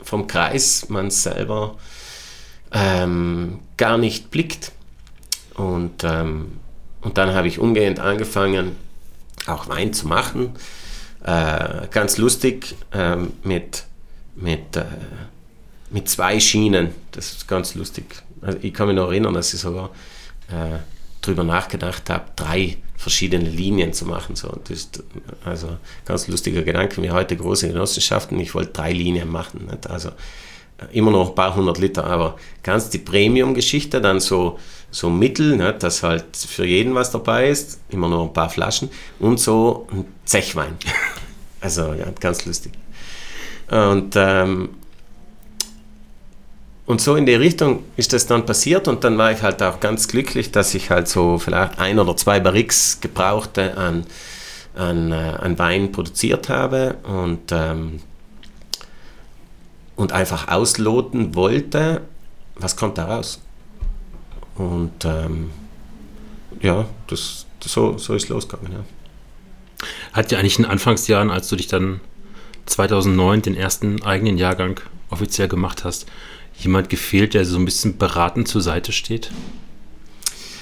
vom 0.03 0.27
Kreis 0.27 0.89
man 0.89 1.11
selber 1.11 1.77
ähm, 2.71 3.59
gar 3.77 3.97
nicht 3.97 4.31
blickt. 4.31 4.71
Und, 5.55 6.03
ähm, 6.03 6.59
und 7.01 7.17
dann 7.17 7.33
habe 7.33 7.47
ich 7.47 7.59
umgehend 7.59 7.99
angefangen, 7.99 8.75
auch 9.47 9.67
Wein 9.67 9.93
zu 9.93 10.07
machen. 10.07 10.53
Äh, 11.23 11.87
ganz 11.91 12.17
lustig 12.17 12.75
äh, 12.91 13.17
mit, 13.43 13.83
mit, 14.35 14.75
äh, 14.75 14.85
mit 15.89 16.09
zwei 16.09 16.39
Schienen. 16.39 16.95
Das 17.11 17.31
ist 17.31 17.47
ganz 17.47 17.75
lustig. 17.75 18.23
Also 18.41 18.57
ich 18.61 18.73
kann 18.73 18.87
mich 18.87 18.95
noch 18.95 19.07
erinnern, 19.07 19.33
dass 19.33 19.53
ich 19.53 19.59
sogar 19.59 19.91
äh, 20.49 20.79
darüber 21.21 21.43
nachgedacht 21.43 22.09
habe, 22.09 22.25
drei 22.35 22.77
verschiedene 23.01 23.49
Linien 23.49 23.93
zu 23.93 24.05
machen. 24.05 24.35
So. 24.35 24.47
Das 24.63 24.77
ist 24.77 25.03
also 25.43 25.69
ganz 26.05 26.27
lustiger 26.27 26.61
Gedanke. 26.61 27.01
Wir 27.01 27.13
heute 27.13 27.35
große 27.35 27.67
Genossenschaften. 27.67 28.39
Ich 28.39 28.53
wollte 28.53 28.73
drei 28.73 28.93
Linien 28.93 29.29
machen. 29.29 29.65
Nicht? 29.65 29.89
Also 29.89 30.11
immer 30.91 31.09
noch 31.09 31.29
ein 31.29 31.35
paar 31.35 31.55
hundert 31.55 31.79
Liter, 31.79 32.05
aber 32.05 32.37
ganz 32.61 32.89
die 32.89 32.99
Premium-Geschichte, 32.99 34.01
dann 34.01 34.19
so 34.19 34.59
so 34.93 35.09
Mittel, 35.09 35.55
ne, 35.55 35.73
dass 35.73 36.03
halt 36.03 36.35
für 36.35 36.65
jeden 36.65 36.93
was 36.93 37.11
dabei 37.11 37.49
ist, 37.49 37.79
immer 37.89 38.09
nur 38.09 38.23
ein 38.23 38.33
paar 38.33 38.49
Flaschen 38.49 38.89
und 39.19 39.39
so 39.39 39.87
ein 39.91 40.05
Zechwein. 40.25 40.77
Also 41.63 41.93
ja, 41.93 42.07
ganz 42.19 42.43
lustig. 42.47 42.71
Und, 43.69 44.15
ähm, 44.15 44.69
und 46.91 46.99
so 46.99 47.15
in 47.15 47.25
die 47.25 47.35
Richtung 47.35 47.85
ist 47.95 48.11
das 48.11 48.27
dann 48.27 48.45
passiert 48.45 48.89
und 48.89 49.05
dann 49.05 49.17
war 49.17 49.31
ich 49.31 49.41
halt 49.41 49.63
auch 49.63 49.79
ganz 49.79 50.09
glücklich, 50.09 50.51
dass 50.51 50.73
ich 50.73 50.89
halt 50.89 51.07
so 51.07 51.37
vielleicht 51.39 51.79
ein 51.79 51.97
oder 51.99 52.17
zwei 52.17 52.41
Barriques 52.41 52.99
gebrauchte 52.99 53.77
an, 53.77 54.05
an, 54.75 55.13
äh, 55.13 55.15
an 55.15 55.57
Wein 55.57 55.93
produziert 55.93 56.49
habe 56.49 56.97
und, 57.03 57.49
ähm, 57.53 58.01
und 59.95 60.11
einfach 60.11 60.49
ausloten 60.49 61.33
wollte, 61.33 62.01
was 62.55 62.75
kommt 62.75 62.97
da 62.97 63.05
raus. 63.05 63.39
Und 64.55 65.05
ähm, 65.05 65.51
ja, 66.59 66.85
das, 67.07 67.45
das, 67.61 67.71
so, 67.71 67.97
so 67.97 68.15
ist 68.15 68.27
losgegangen. 68.27 68.73
Ja. 68.73 69.87
Hat 70.11 70.29
dir 70.29 70.39
eigentlich 70.39 70.57
in 70.57 70.63
den 70.63 70.71
Anfangsjahren, 70.71 71.31
als 71.31 71.47
du 71.47 71.55
dich 71.55 71.67
dann 71.67 72.01
2009 72.65 73.43
den 73.43 73.55
ersten 73.55 74.03
eigenen 74.03 74.37
Jahrgang 74.37 74.81
offiziell 75.09 75.47
gemacht 75.47 75.85
hast, 75.85 76.05
jemand 76.57 76.89
gefehlt, 76.89 77.33
der 77.33 77.45
so 77.45 77.57
ein 77.57 77.65
bisschen 77.65 77.97
beratend 77.97 78.47
zur 78.47 78.61
Seite 78.61 78.91
steht? 78.91 79.31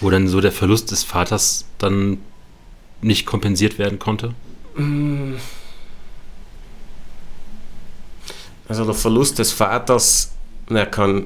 Wo 0.02 0.10
dann 0.10 0.28
so 0.28 0.42
der 0.42 0.52
Verlust 0.52 0.92
des 0.92 1.04
Vaters 1.04 1.66
dann 1.78 2.20
nicht 3.02 3.26
kompensiert 3.26 3.78
werden 3.78 4.00
konnte? 4.00 4.34
Also 8.68 8.86
der 8.86 8.94
Verlust 8.94 9.40
des 9.40 9.52
Vaters, 9.52 10.32
der 10.70 10.86
kann 10.86 11.26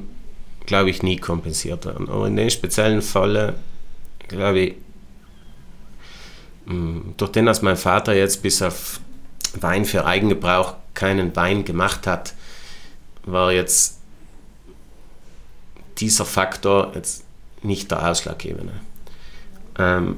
glaube 0.65 0.89
ich, 0.89 1.03
nie 1.03 1.17
kompensiert 1.17 1.85
werden. 1.85 2.09
Aber 2.09 2.27
in 2.27 2.35
dem 2.35 2.49
speziellen 2.49 3.01
Fall, 3.01 3.55
glaube 4.27 4.59
ich, 4.59 4.75
mm, 6.65 7.11
durch 7.17 7.31
den, 7.31 7.45
dass 7.45 7.61
mein 7.61 7.77
Vater 7.77 8.13
jetzt 8.13 8.41
bis 8.41 8.61
auf 8.61 8.99
Wein 9.59 9.85
für 9.85 10.05
Eigengebrauch 10.05 10.75
keinen 10.93 11.35
Wein 11.35 11.65
gemacht 11.65 12.07
hat, 12.07 12.33
war 13.25 13.51
jetzt 13.51 13.99
dieser 15.99 16.25
Faktor 16.25 16.91
jetzt 16.95 17.23
nicht 17.61 17.91
der 17.91 18.09
ausschlaggebende. 18.09 18.73
Ähm, 19.77 20.17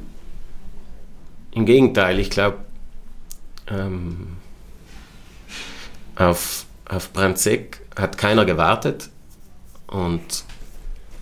Im 1.51 1.65
Gegenteil, 1.65 2.19
ich 2.19 2.29
glaube, 2.29 2.57
ähm, 3.67 4.37
auf, 6.15 6.65
auf 6.87 7.11
Brandseck 7.13 7.81
hat 7.95 8.17
keiner 8.17 8.45
gewartet. 8.45 9.09
Und, 9.87 10.43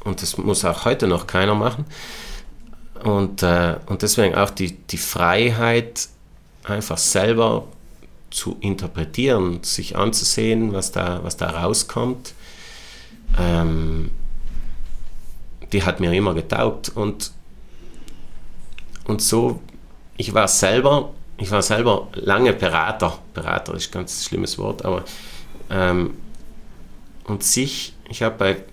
und 0.04 0.22
das 0.22 0.38
muss 0.38 0.66
auch 0.66 0.86
heute 0.86 1.08
noch 1.08 1.28
keiner 1.28 1.56
machen. 1.56 1.86
Und, 3.04 3.44
äh, 3.44 3.76
und 3.86 4.02
deswegen 4.02 4.36
auch 4.36 4.50
die, 4.50 4.78
die 4.78 4.98
Freiheit, 4.98 6.08
einfach 6.64 6.98
selber 6.98 7.68
zu 8.32 8.58
interpretieren, 8.62 9.62
sich 9.64 9.98
anzusehen, 9.98 10.74
was 10.74 10.92
da, 10.92 11.20
was 11.24 11.38
da 11.38 11.50
rauskommt, 11.50 12.34
ähm, 13.38 14.12
die 15.74 15.84
hat 15.84 16.00
mir 16.00 16.14
immer 16.14 16.34
getaugt. 16.34 16.90
Und, 16.90 17.32
und 19.06 19.22
so, 19.22 19.62
ich 20.16 20.34
war 20.34 20.48
selber, 20.48 21.12
ich 21.38 21.52
war 21.52 21.62
selber 21.62 22.08
lange 22.14 22.54
Berater. 22.54 23.20
Berater 23.34 23.74
ist 23.74 23.90
ein 23.90 23.94
ganz 23.94 24.24
schlimmes 24.26 24.58
Wort, 24.58 24.86
aber 24.86 25.04
ähm, 25.70 26.16
und 27.26 27.44
sich, 27.44 27.94
ich 28.10 28.22
habe 28.22 28.64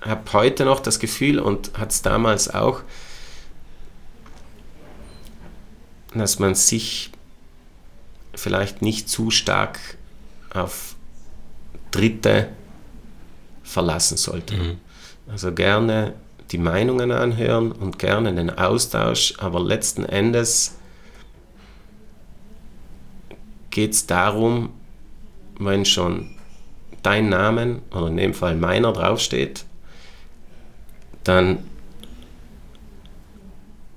habe 0.00 0.32
heute 0.32 0.64
noch 0.64 0.80
das 0.80 0.98
Gefühl 0.98 1.38
und 1.38 1.76
hat 1.78 1.90
es 1.90 2.02
damals 2.02 2.52
auch, 2.52 2.82
dass 6.14 6.38
man 6.38 6.54
sich 6.54 7.10
vielleicht 8.34 8.82
nicht 8.82 9.08
zu 9.08 9.30
stark 9.30 9.78
auf 10.52 10.94
Dritte 11.90 12.50
verlassen 13.62 14.16
sollte. 14.16 14.56
Mhm. 14.56 14.80
Also 15.28 15.52
gerne 15.52 16.14
die 16.52 16.58
Meinungen 16.58 17.10
anhören 17.10 17.72
und 17.72 17.98
gerne 17.98 18.32
den 18.34 18.50
Austausch, 18.50 19.34
aber 19.38 19.60
letzten 19.60 20.04
Endes 20.04 20.76
geht 23.70 23.92
es 23.92 24.06
darum, 24.06 24.70
wenn 25.58 25.84
schon 25.84 26.30
dein 27.02 27.28
Name 27.28 27.80
oder 27.90 28.08
in 28.08 28.16
dem 28.16 28.34
Fall 28.34 28.56
meiner 28.56 28.92
draufsteht, 28.92 29.64
dann 31.24 31.58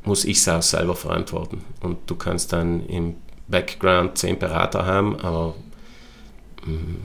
muss 0.04 0.26
ich 0.26 0.38
es 0.38 0.50
auch 0.50 0.62
selber 0.62 0.96
verantworten. 0.96 1.64
Und 1.82 1.98
du 2.10 2.16
kannst 2.16 2.52
dann 2.54 2.86
im 2.88 3.16
Background 3.48 4.18
zehn 4.18 4.38
Berater 4.40 4.86
haben, 4.86 5.20
aber 5.20 5.56
mh, 6.66 6.74
mm, 6.74 6.98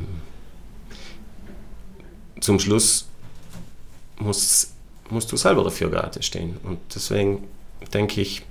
zum 2.40 2.58
Schluss 2.58 3.08
musst, 4.24 4.74
musst 5.10 5.30
du 5.30 5.36
selber 5.36 5.64
dafür 5.64 5.90
gerade 5.90 6.22
stehen. 6.22 6.56
Und 6.62 6.78
deswegen 6.94 7.46
denke 7.92 8.20
ich, 8.20 8.42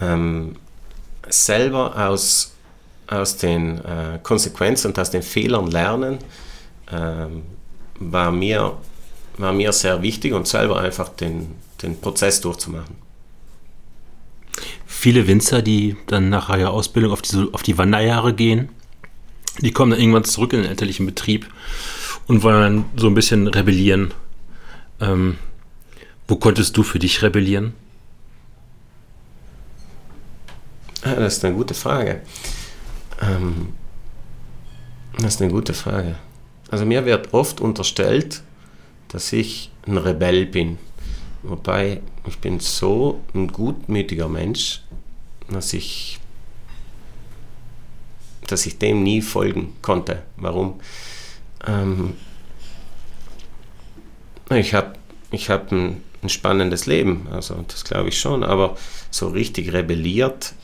ähm, 0.00 0.56
selber 1.28 2.08
aus, 2.08 2.54
aus 3.06 3.36
den 3.36 3.84
äh, 3.84 4.18
Konsequenzen 4.22 4.88
und 4.88 4.98
aus 4.98 5.10
den 5.10 5.22
Fehlern 5.22 5.70
lernen, 5.70 6.18
ähm, 6.90 7.42
war, 7.98 8.30
mir, 8.30 8.76
war 9.38 9.52
mir 9.52 9.72
sehr 9.72 10.02
wichtig 10.02 10.32
und 10.32 10.46
selber 10.46 10.80
einfach 10.80 11.08
den, 11.08 11.56
den 11.82 12.00
Prozess 12.00 12.40
durchzumachen. 12.40 12.96
Viele 14.86 15.26
Winzer, 15.26 15.62
die 15.62 15.96
dann 16.06 16.30
nach 16.30 16.48
ihrer 16.48 16.70
Ausbildung 16.70 17.12
auf 17.12 17.22
die, 17.22 17.48
auf 17.52 17.62
die 17.62 17.76
Wanderjahre 17.76 18.34
gehen, 18.34 18.70
die 19.60 19.72
kommen 19.72 19.90
dann 19.90 20.00
irgendwann 20.00 20.24
zurück 20.24 20.52
in 20.52 20.62
den 20.62 20.70
elterlichen 20.70 21.06
Betrieb 21.06 21.46
und 22.26 22.42
wollen 22.42 22.84
so 22.96 23.06
ein 23.06 23.14
bisschen 23.14 23.46
rebellieren. 23.46 24.12
Ähm, 25.00 25.38
wo 26.28 26.36
konntest 26.36 26.76
du 26.76 26.82
für 26.82 26.98
dich 26.98 27.22
rebellieren? 27.22 27.74
Ah, 31.02 31.14
das 31.14 31.36
ist 31.36 31.44
eine 31.44 31.54
gute 31.54 31.74
Frage. 31.74 32.22
Ähm, 33.20 33.74
das 35.18 35.34
ist 35.34 35.42
eine 35.42 35.52
gute 35.52 35.72
Frage. 35.72 36.16
Also 36.68 36.84
mir 36.84 37.04
wird 37.04 37.32
oft 37.32 37.60
unterstellt, 37.60 38.42
dass 39.08 39.32
ich 39.32 39.70
ein 39.86 39.98
Rebell 39.98 40.46
bin. 40.46 40.78
Wobei 41.42 42.00
ich 42.26 42.38
bin 42.38 42.58
so 42.58 43.20
ein 43.34 43.48
gutmütiger 43.48 44.28
Mensch, 44.28 44.82
dass 45.48 45.72
ich, 45.72 46.18
dass 48.48 48.66
ich 48.66 48.78
dem 48.78 49.04
nie 49.04 49.22
folgen 49.22 49.74
konnte. 49.80 50.22
Warum? 50.36 50.80
Ähm, 51.66 52.14
ich 54.50 54.74
habe 54.74 54.94
ich 55.30 55.50
hab 55.50 55.72
ein, 55.72 56.02
ein 56.22 56.28
spannendes 56.28 56.86
Leben, 56.86 57.26
also 57.32 57.64
das 57.68 57.84
glaube 57.84 58.08
ich 58.10 58.20
schon, 58.20 58.44
aber 58.44 58.76
so 59.10 59.28
richtig 59.28 59.72
rebelliert 59.72 60.54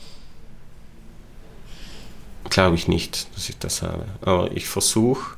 glaube 2.49 2.75
ich 2.75 2.87
nicht, 2.87 3.27
dass 3.35 3.49
ich 3.49 3.57
das 3.57 3.81
habe. 3.81 4.05
Aber 4.21 4.51
ich 4.55 4.67
versuche 4.67 5.37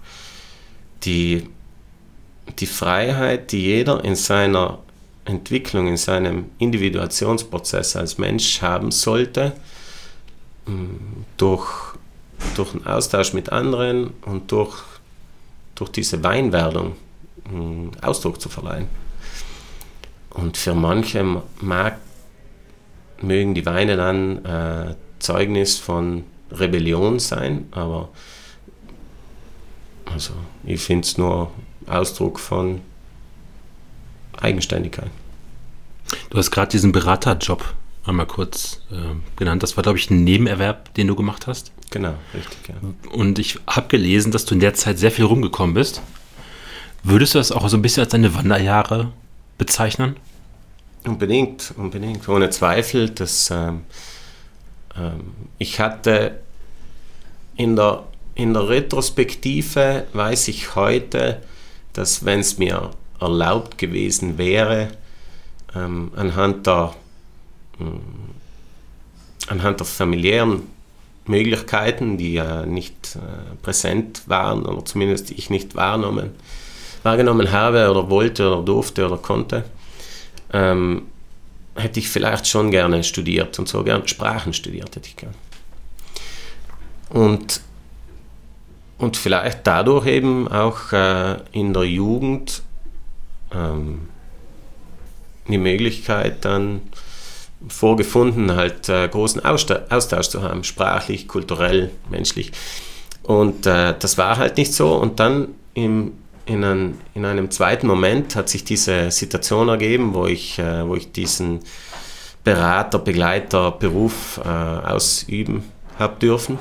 die, 1.04 1.48
die 2.60 2.66
Freiheit, 2.66 3.52
die 3.52 3.62
jeder 3.62 4.04
in 4.04 4.16
seiner 4.16 4.80
Entwicklung, 5.24 5.88
in 5.88 5.98
seinem 5.98 6.50
Individuationsprozess 6.60 7.96
als 7.96 8.18
Mensch 8.18 8.62
haben 8.62 8.92
sollte, 8.92 9.54
durch, 11.38 11.96
durch 12.56 12.74
einen 12.74 12.86
Austausch 12.86 13.34
mit 13.34 13.52
anderen 13.52 14.12
und 14.26 14.52
durch 14.52 14.84
durch 15.76 15.92
diese 15.92 16.24
Weinwerdung 16.24 16.96
Ausdruck 18.02 18.42
zu 18.42 18.50
verleihen. 18.50 18.88
Und 20.32 20.58
für 20.58 20.74
manche 20.74 21.24
mag, 21.62 22.00
mögen 23.22 23.54
die 23.54 23.66
Weine 23.66 23.96
dann 23.96 24.44
äh, 24.44 24.96
Zeugnis 25.20 25.78
von 25.78 26.24
Rebellion 26.52 27.20
sein, 27.20 27.68
aber 27.72 28.10
also 30.06 30.34
ich 30.64 30.82
finde 30.82 31.06
es 31.06 31.18
nur 31.18 31.52
Ausdruck 31.88 32.40
von 32.40 32.82
Eigenständigkeit. 34.38 35.10
Du 36.30 36.38
hast 36.38 36.52
gerade 36.52 36.72
diesen 36.72 36.92
Beraterjob 36.92 37.74
einmal 38.06 38.26
kurz 38.26 38.82
äh, 38.92 38.96
genannt. 39.36 39.64
Das 39.64 39.78
war, 39.78 39.84
glaube 39.84 39.98
ich, 39.98 40.10
ein 40.10 40.24
Nebenerwerb, 40.24 40.94
den 40.94 41.08
du 41.08 41.16
gemacht 41.16 41.48
hast. 41.48 41.72
Genau, 41.92 42.16
richtig. 42.34 42.58
Ja. 42.70 42.76
Und 43.12 43.40
ich 43.40 43.60
habe 43.68 43.88
gelesen, 43.88 44.32
dass 44.32 44.46
du 44.46 44.54
in 44.54 44.60
der 44.60 44.74
Zeit 44.74 45.00
sehr 45.00 45.12
viel 45.12 45.26
rumgekommen 45.26 45.74
bist. 45.74 46.02
Würdest 47.04 47.34
du 47.34 47.38
das 47.38 47.52
auch 47.52 47.68
so 47.70 47.78
ein 47.78 47.82
bisschen 47.82 48.04
als 48.04 48.12
deine 48.12 48.34
Wanderjahre 48.34 49.12
bezeichnen? 49.58 50.16
Unbedingt, 51.06 51.74
unbedingt, 51.78 52.28
ohne 52.28 52.50
Zweifel. 52.50 53.10
Dass, 53.10 53.52
ähm, 53.52 53.82
ähm, 54.98 55.34
ich 55.58 55.80
hatte 55.80 56.40
in 57.56 57.76
der, 57.76 58.04
in 58.34 58.54
der 58.54 58.68
Retrospektive, 58.68 60.06
weiß 60.14 60.48
ich 60.48 60.76
heute, 60.76 61.42
dass 61.94 62.26
wenn 62.26 62.40
es 62.40 62.58
mir 62.58 62.92
erlaubt 63.20 63.78
gewesen 63.78 64.38
wäre, 64.38 64.90
ähm, 65.76 66.12
anhand 66.16 66.68
der 66.68 66.94
anhand 69.48 69.80
der 69.80 69.88
familiären 69.88 70.64
Möglichkeiten, 71.26 72.18
die 72.18 72.34
ja 72.34 72.66
nicht 72.66 73.16
äh, 73.16 73.56
präsent 73.62 74.24
waren 74.28 74.66
oder 74.66 74.86
zumindest 74.86 75.32
ich 75.32 75.50
nicht 75.50 75.76
wahrgenommen, 75.76 76.32
wahrgenommen 77.04 77.52
habe 77.52 77.90
oder 77.90 78.10
wollte 78.10 78.48
oder 78.48 78.64
durfte 78.64 79.06
oder 79.06 79.18
konnte, 79.18 79.66
ähm, 80.54 81.04
hätte 81.76 82.00
ich 82.00 82.10
vielleicht 82.10 82.48
schon 82.48 82.72
gerne 82.72 83.04
studiert 83.04 83.58
und 83.60 83.68
so 83.68 83.84
gerne 83.84 84.08
Sprachen 84.08 84.54
studiert 84.54 84.96
hätte 84.96 85.10
ich 85.10 85.16
gern. 85.16 85.34
Und, 87.10 87.62
und 88.98 89.18
vielleicht 89.18 89.66
dadurch 89.68 90.06
eben 90.08 90.48
auch 90.48 90.92
äh, 90.92 91.38
in 91.52 91.74
der 91.74 91.84
Jugend 91.84 92.62
ähm, 93.52 94.10
die 95.48 95.58
Möglichkeit 95.58 96.46
dann 96.46 96.82
vorgefunden, 97.68 98.56
halt 98.56 98.90
äh, 98.90 99.08
großen 99.08 99.44
Austausch 99.44 100.28
zu 100.30 100.42
haben, 100.42 100.64
sprachlich, 100.64 101.28
kulturell, 101.28 101.92
menschlich. 102.10 102.52
Und 103.24 103.66
äh, 103.66 103.96
das 103.98 104.18
war 104.18 104.38
halt 104.38 104.58
nicht 104.58 104.74
so. 104.74 104.96
Und 104.96 105.20
dann 105.20 105.50
im, 105.74 106.14
in, 106.46 106.64
ein, 106.64 106.98
in, 107.14 107.26
einem 107.26 107.50
zweiten 107.52 107.88
Moment 107.88 108.36
hat 108.36 108.50
sich 108.50 108.64
diese 108.64 109.10
Situation 109.12 109.68
ergeben, 109.68 110.14
wo 110.14 110.28
ich, 110.28 110.60
äh, 110.60 110.88
wo 110.88 110.96
ich 110.96 111.12
diesen 111.12 111.62
Berater, 112.44 113.00
Begleiter, 113.00 113.72
Beruf 113.72 114.40
äh, 114.44 114.48
ausüben 114.48 115.64
habe 115.98 116.20
dürfen 116.20 116.60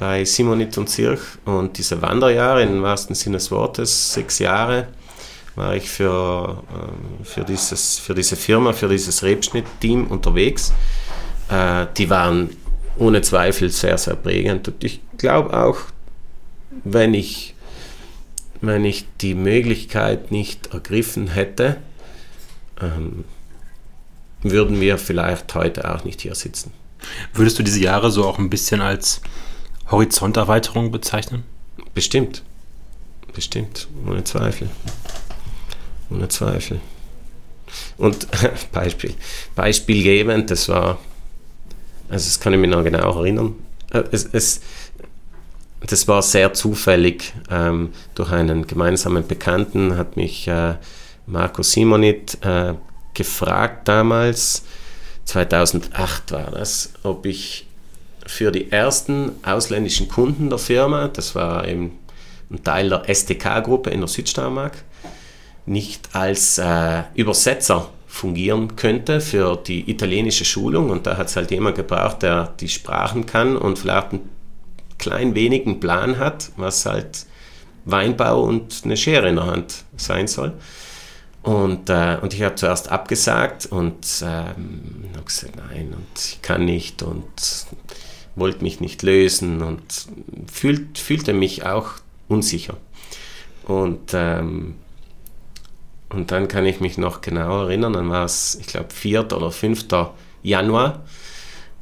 bei 0.00 0.24
Simonit 0.24 0.76
und 0.78 0.88
Zirch. 0.88 1.20
Und 1.44 1.78
diese 1.78 2.02
Wanderjahre, 2.02 2.62
im 2.62 2.82
wahrsten 2.82 3.14
Sinne 3.14 3.36
des 3.36 3.52
Wortes, 3.52 4.14
sechs 4.14 4.40
Jahre, 4.40 4.88
war 5.60 5.76
ich 5.76 5.90
für, 5.90 6.62
ähm, 6.72 7.24
für, 7.24 7.44
dieses, 7.44 7.98
für 7.98 8.14
diese 8.14 8.34
Firma, 8.34 8.72
für 8.72 8.88
dieses 8.88 9.22
Rebschnitt-Team 9.22 10.06
unterwegs. 10.06 10.72
Äh, 11.50 11.86
die 11.98 12.08
waren 12.08 12.56
ohne 12.96 13.20
Zweifel 13.20 13.68
sehr, 13.68 13.98
sehr 13.98 14.16
prägend. 14.16 14.68
Und 14.68 14.82
ich 14.82 15.02
glaube 15.18 15.52
auch, 15.52 15.76
wenn 16.84 17.12
ich, 17.12 17.54
wenn 18.62 18.86
ich 18.86 19.06
die 19.20 19.34
Möglichkeit 19.34 20.32
nicht 20.32 20.72
ergriffen 20.72 21.28
hätte, 21.28 21.76
ähm, 22.80 23.24
würden 24.42 24.80
wir 24.80 24.96
vielleicht 24.96 25.54
heute 25.54 25.94
auch 25.94 26.04
nicht 26.04 26.22
hier 26.22 26.34
sitzen. 26.34 26.72
Würdest 27.34 27.58
du 27.58 27.62
diese 27.62 27.80
Jahre 27.80 28.10
so 28.10 28.26
auch 28.26 28.38
ein 28.38 28.48
bisschen 28.48 28.80
als 28.80 29.20
Horizonterweiterung 29.90 30.90
bezeichnen? 30.90 31.44
Bestimmt. 31.92 32.42
bestimmt, 33.34 33.88
ohne 34.06 34.24
Zweifel. 34.24 34.70
Ohne 36.10 36.28
Zweifel. 36.28 36.80
Und 37.96 38.26
Beispiel, 38.72 39.14
beispielgebend, 39.54 40.50
das 40.50 40.68
war, 40.68 40.98
also 42.08 42.26
das 42.26 42.40
kann 42.40 42.52
ich 42.52 42.58
mich 42.58 42.70
noch 42.70 42.82
genau 42.82 43.18
erinnern, 43.18 43.54
äh, 43.92 44.02
es, 44.10 44.28
es, 44.32 44.60
das 45.80 46.08
war 46.08 46.22
sehr 46.22 46.52
zufällig. 46.52 47.32
Ähm, 47.50 47.90
durch 48.14 48.32
einen 48.32 48.66
gemeinsamen 48.66 49.26
Bekannten 49.26 49.96
hat 49.96 50.16
mich 50.16 50.48
äh, 50.48 50.74
Marco 51.26 51.62
Simonit 51.62 52.38
äh, 52.44 52.74
gefragt 53.14 53.88
damals, 53.88 54.64
2008 55.24 56.32
war 56.32 56.50
das, 56.50 56.92
ob 57.02 57.24
ich 57.26 57.66
für 58.26 58.50
die 58.50 58.70
ersten 58.70 59.32
ausländischen 59.44 60.08
Kunden 60.08 60.50
der 60.50 60.58
Firma, 60.58 61.08
das 61.08 61.34
war 61.34 61.66
eben 61.66 61.98
ein 62.50 62.62
Teil 62.64 62.88
der 62.88 63.04
STK-Gruppe 63.12 63.90
in 63.90 64.00
der 64.00 64.08
Südsteiermark, 64.08 64.84
nicht 65.70 66.16
als 66.16 66.58
äh, 66.58 67.04
Übersetzer 67.14 67.88
fungieren 68.08 68.74
könnte 68.74 69.20
für 69.20 69.56
die 69.56 69.88
italienische 69.88 70.44
Schulung. 70.44 70.90
Und 70.90 71.06
da 71.06 71.16
hat 71.16 71.28
es 71.28 71.36
halt 71.36 71.52
jemand 71.52 71.76
gebraucht, 71.76 72.22
der 72.22 72.52
die 72.58 72.68
Sprachen 72.68 73.24
kann 73.24 73.56
und 73.56 73.78
vielleicht 73.78 74.10
einen 74.10 74.28
klein 74.98 75.34
wenigen 75.36 75.78
Plan 75.78 76.18
hat, 76.18 76.50
was 76.56 76.86
halt 76.86 77.24
Weinbau 77.84 78.42
und 78.42 78.82
eine 78.84 78.96
Schere 78.96 79.28
in 79.28 79.36
der 79.36 79.46
Hand 79.46 79.84
sein 79.96 80.26
soll. 80.26 80.54
Und, 81.42 81.88
äh, 81.88 82.18
und 82.20 82.34
ich 82.34 82.42
habe 82.42 82.56
zuerst 82.56 82.90
abgesagt 82.90 83.66
und 83.66 84.06
ähm, 84.22 85.04
habe 85.14 85.24
gesagt, 85.24 85.54
nein, 85.56 85.94
und 85.96 86.18
ich 86.18 86.42
kann 86.42 86.64
nicht 86.64 87.02
und 87.04 87.28
wollte 88.34 88.64
mich 88.64 88.80
nicht 88.80 89.02
lösen 89.02 89.62
und 89.62 89.82
fühlt, 90.52 90.98
fühlte 90.98 91.32
mich 91.32 91.64
auch 91.64 91.92
unsicher. 92.28 92.76
Und, 93.66 94.10
ähm, 94.14 94.74
und 96.10 96.32
dann 96.32 96.48
kann 96.48 96.66
ich 96.66 96.80
mich 96.80 96.98
noch 96.98 97.20
genau 97.20 97.62
erinnern, 97.62 97.92
dann 97.92 98.10
war 98.10 98.24
es, 98.24 98.56
ich 98.60 98.66
glaube, 98.66 98.90
4. 98.90 99.32
oder 99.32 99.50
5. 99.50 99.86
Januar. 100.42 101.04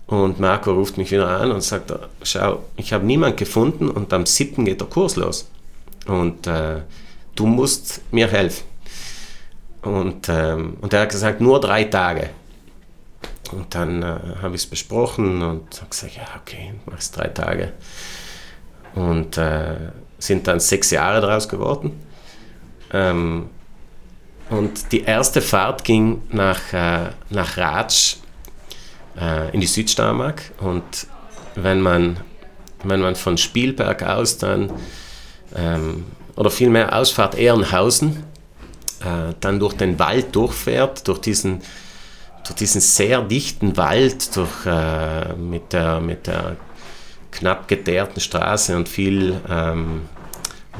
Und 0.06 0.40
Marco 0.40 0.72
ruft 0.72 0.96
mich 0.96 1.10
wieder 1.10 1.28
an 1.28 1.50
und 1.50 1.62
sagt, 1.62 1.92
schau, 2.22 2.64
ich 2.76 2.92
habe 2.92 3.04
niemand 3.04 3.36
gefunden 3.36 3.90
und 3.90 4.12
am 4.12 4.24
7. 4.24 4.64
geht 4.64 4.80
der 4.80 4.88
Kurs 4.88 5.16
los. 5.16 5.50
Und 6.06 6.46
äh, 6.46 6.80
du 7.34 7.46
musst 7.46 8.00
mir 8.10 8.28
helfen. 8.28 8.64
Und, 9.82 10.28
ähm, 10.28 10.76
und 10.80 10.92
er 10.92 11.02
hat 11.02 11.10
gesagt, 11.10 11.40
nur 11.40 11.60
drei 11.60 11.84
Tage. 11.84 12.30
Und 13.52 13.74
dann 13.74 14.02
äh, 14.02 14.18
habe 14.42 14.54
ich 14.54 14.62
es 14.62 14.66
besprochen 14.66 15.42
und 15.42 15.76
habe 15.80 15.90
gesagt, 15.90 16.16
ja, 16.16 16.26
okay, 16.40 16.74
mach 16.86 16.98
es 16.98 17.10
drei 17.10 17.28
Tage. 17.28 17.72
Und 18.94 19.38
äh, 19.38 19.90
sind 20.18 20.46
dann 20.46 20.60
sechs 20.60 20.90
Jahre 20.90 21.20
daraus 21.20 21.48
geworden. 21.48 21.92
Ähm, 22.92 23.50
und 24.50 24.92
die 24.92 25.02
erste 25.02 25.42
Fahrt 25.42 25.84
ging 25.84 26.22
nach, 26.30 26.72
äh, 26.72 27.10
nach 27.30 27.56
Ratsch 27.56 28.16
äh, 29.20 29.52
in 29.52 29.60
die 29.60 29.66
Südsteiermark. 29.66 30.42
Und 30.60 31.06
wenn 31.54 31.80
man, 31.80 32.18
wenn 32.84 33.00
man 33.00 33.14
von 33.14 33.36
Spielberg 33.36 34.02
aus 34.02 34.38
dann, 34.38 34.72
ähm, 35.54 36.04
oder 36.36 36.50
vielmehr 36.50 36.96
Ausfahrt 36.96 37.36
Ehrenhausen, 37.36 38.24
äh, 39.00 39.34
dann 39.40 39.60
durch 39.60 39.74
den 39.74 39.98
Wald 39.98 40.34
durchfährt, 40.34 41.06
durch 41.08 41.18
diesen, 41.20 41.62
durch 42.44 42.56
diesen 42.56 42.80
sehr 42.80 43.22
dichten 43.22 43.76
Wald, 43.76 44.34
durch, 44.36 44.66
äh, 44.66 45.34
mit, 45.34 45.72
der, 45.72 46.00
mit 46.00 46.26
der 46.26 46.56
knapp 47.32 47.68
geteerten 47.68 48.20
Straße 48.20 48.74
und 48.76 48.88
viel, 48.88 49.40
ähm, 49.48 50.02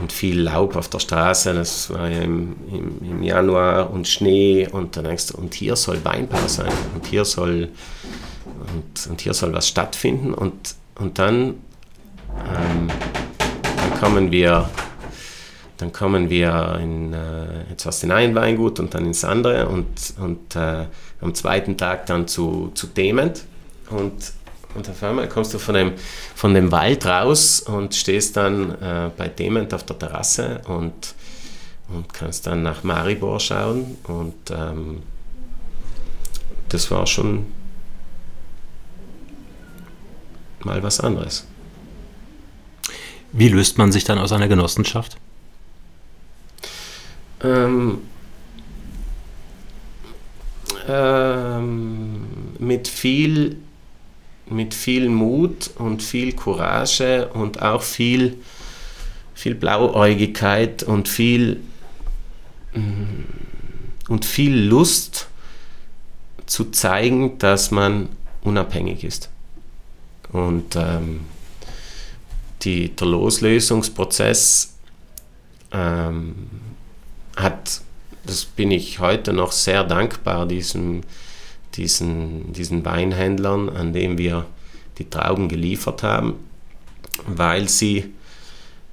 und 0.01 0.13
viel 0.13 0.41
Laub 0.41 0.77
auf 0.77 0.89
der 0.89 0.99
Straße. 0.99 1.55
Das 1.55 1.91
war 1.91 2.09
ja 2.09 2.23
im, 2.23 2.57
im, 2.71 2.99
im, 3.03 3.23
Januar 3.23 3.91
und 3.91 4.07
Schnee 4.07 4.69
und 4.71 4.97
dann 4.97 5.05
denkst 5.05 5.29
du, 5.29 5.39
und 5.39 5.55
hier 5.55 5.77
soll 5.77 6.05
Weinbau 6.05 6.47
sein 6.47 6.73
und 6.95 7.07
hier 7.07 7.25
soll, 7.25 7.71
und, 8.75 9.11
und 9.11 9.21
hier 9.21 9.35
soll 9.35 9.53
was 9.53 9.69
stattfinden 9.69 10.35
und, 10.35 10.75
und 10.99 11.19
dann, 11.19 11.55
ähm, 12.47 12.89
dann 13.77 14.01
kommen 14.01 14.33
wir 14.33 14.69
dann 15.79 15.93
kommen 15.93 16.29
wir 16.29 16.79
in, 16.83 17.13
äh, 17.13 17.71
jetzt 17.71 17.85
fast 17.85 18.03
in 18.03 18.11
ein 18.11 18.35
Weingut 18.35 18.81
und 18.81 18.95
dann 18.95 19.07
ins 19.07 19.25
andere 19.25 19.69
und, 19.69 19.87
und 20.21 20.57
äh, 20.57 20.87
am 21.21 21.35
zweiten 21.35 21.77
Tag 21.77 22.07
dann 22.07 22.27
zu, 22.27 22.73
zu 22.75 22.89
Dement. 22.89 23.45
Und, 23.91 24.33
und 24.75 24.89
auf 24.89 25.03
einmal 25.03 25.29
kommst 25.29 25.55
du 25.55 25.59
von 25.59 25.75
dem, 25.75 25.93
von 26.35 26.55
dem 26.55 26.71
Wald 26.71 27.07
raus 27.07 27.61
und 27.61 27.95
stehst 27.95 28.37
dann 28.37 28.71
äh, 28.81 29.11
bei 29.17 29.29
Dement 29.29 29.73
auf 29.75 29.85
der 29.85 29.99
Terrasse 29.99 30.61
und, 30.67 31.15
und 31.89 32.13
kannst 32.13 32.47
dann 32.47 32.63
nach 32.63 32.85
Maribor 32.85 33.41
schauen. 33.41 33.97
Und 34.05 34.51
ähm, 34.51 35.03
das 36.69 36.91
war 36.91 37.07
schon 37.07 37.47
mal 40.61 40.83
was 40.83 41.01
anderes. 41.01 41.47
Wie 43.33 43.49
löst 43.49 43.79
man 43.79 43.93
sich 43.93 44.05
dann 44.05 44.19
aus 44.19 44.33
einer 44.33 44.49
Genossenschaft? 44.49 45.19
ähm, 47.43 47.99
ähm, 50.89 52.27
mit 52.59 52.89
viel 52.89 53.57
mit 54.51 54.75
viel 54.75 55.09
Mut 55.09 55.71
und 55.77 56.03
viel 56.03 56.33
Courage 56.33 57.29
und 57.29 57.63
auch 57.63 57.83
viel, 57.83 58.39
viel 59.35 59.55
Blauäugigkeit 59.55 60.83
und 60.83 61.09
viel, 61.09 61.61
mm, 62.75 64.09
und 64.09 64.25
viel 64.25 64.55
Lust 64.55 65.29
zu 66.47 66.71
zeigen, 66.71 67.39
dass 67.39 67.71
man 67.71 68.09
unabhängig 68.43 69.05
ist. 69.05 69.29
Und 70.33 70.77
ähm, 70.77 71.21
die, 72.63 72.95
der 72.95 73.07
Loslösungsprozess 73.07 74.75
ähm, 75.73 76.35
hat, 77.37 77.81
das 78.25 78.45
bin 78.45 78.71
ich 78.71 78.99
heute 78.99 79.33
noch 79.33 79.53
sehr 79.53 79.85
dankbar, 79.85 80.47
diesem, 80.47 81.03
diesen, 81.79 82.53
diesen 82.53 82.85
Weinhändlern, 82.85 83.69
an 83.69 83.93
dem 83.93 84.19
wir 84.19 84.47
die 84.99 85.09
Trauben 85.09 85.49
geliefert 85.49 86.03
haben, 86.03 86.35
weil 87.27 87.69
sie, 87.69 88.13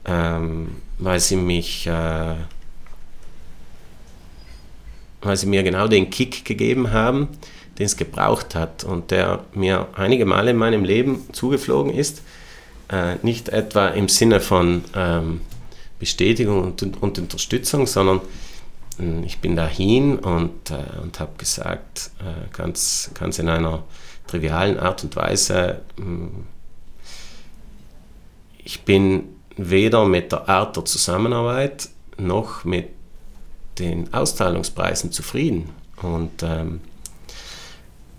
ähm, 0.06 0.70
weil 1.00 1.20
sie 1.20 1.36
mich, 1.36 1.88
äh, 1.88 2.36
weil 5.22 5.38
sie 5.38 5.48
mir 5.48 5.64
genau 5.64 5.88
den 5.88 6.10
Kick 6.10 6.46
gegeben 6.46 6.92
haben, 6.92 7.30
den 7.80 7.88
es 7.88 7.98
gebraucht 7.98 8.56
hat 8.56 8.84
und 8.84 9.12
der 9.12 9.44
mir 9.54 9.88
einige 9.96 10.26
Male 10.26 10.52
in 10.52 10.58
meinem 10.58 10.84
Leben 10.84 11.28
zugeflogen 11.34 11.94
ist. 11.94 12.22
Äh, 12.90 13.16
nicht 13.24 13.50
etwa 13.50 13.88
im 13.88 14.08
Sinne 14.08 14.40
von 14.40 14.84
ähm, 14.96 15.42
Bestätigung 16.00 16.64
und, 16.64 17.02
und 17.02 17.20
Unterstützung, 17.20 17.88
sondern 17.88 18.22
ich 19.26 19.40
bin 19.40 19.56
dahin 19.56 20.20
und, 20.20 20.72
äh, 20.72 21.02
und 21.02 21.20
habe 21.20 21.34
gesagt, 21.38 22.12
äh, 22.20 22.48
ganz, 22.56 23.12
ganz 23.14 23.40
in 23.40 23.50
einer 23.50 23.84
trivialen 24.28 24.80
Art 24.80 25.04
und 25.04 25.16
Weise, 25.16 25.82
äh, 25.98 26.02
ich 28.64 28.84
bin 28.84 29.36
weder 29.58 30.06
mit 30.06 30.32
der 30.32 30.50
Art 30.50 30.76
der 30.76 30.86
Zusammenarbeit 30.86 31.90
noch 32.18 32.66
mit 32.66 32.90
den 33.80 34.14
Auszahlungspreisen 34.14 35.12
zufrieden. 35.12 35.70
Und, 36.02 36.44
ähm, 36.44 36.82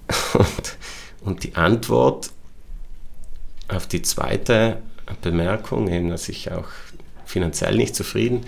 und, 0.34 0.76
und, 1.22 1.44
die 1.44 1.56
Antwort 1.56 2.30
auf 3.68 3.86
die 3.86 4.02
zweite 4.02 4.82
Bemerkung, 5.22 5.88
eben, 5.88 6.10
dass 6.10 6.28
ich 6.28 6.52
auch 6.52 6.68
finanziell 7.24 7.76
nicht 7.76 7.96
zufrieden, 7.96 8.46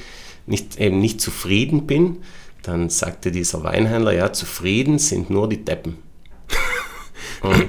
nicht, 0.48 0.78
eben 0.78 0.98
nicht 0.98 1.20
zufrieden 1.20 1.86
bin, 1.86 2.18
dann 2.62 2.90
sagte 2.90 3.30
dieser 3.30 3.62
Weinhändler, 3.62 4.12
ja, 4.12 4.32
zufrieden 4.32 4.98
sind 4.98 5.30
nur 5.30 5.48
die 5.48 5.64
Deppen. 5.64 5.96
und, 7.42 7.68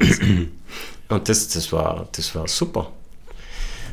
und 1.10 1.30
das, 1.30 1.50
das, 1.50 1.72
war, 1.72 2.08
das 2.12 2.34
war 2.36 2.48
super. 2.48 2.92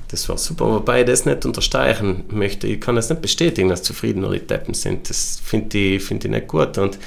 Das 0.08 0.28
war 0.28 0.38
super, 0.38 0.66
wobei 0.66 1.00
ich 1.00 1.06
das 1.06 1.26
nicht 1.26 1.44
unterstreichen 1.44 2.24
möchte. 2.28 2.66
Ich 2.68 2.80
kann 2.80 2.96
das 2.96 3.10
nicht 3.10 3.22
bestätigen, 3.22 3.68
dass 3.68 3.82
zufrieden 3.82 4.20
nur 4.20 4.32
die 4.32 4.46
Deppen 4.46 4.72
sind. 4.72 5.10
Das 5.10 5.40
finde 5.44 5.76
ich, 5.76 6.02
find 6.02 6.24
ich 6.24 6.30
nicht 6.30 6.46
gut. 6.46 6.78
Und 6.78 6.98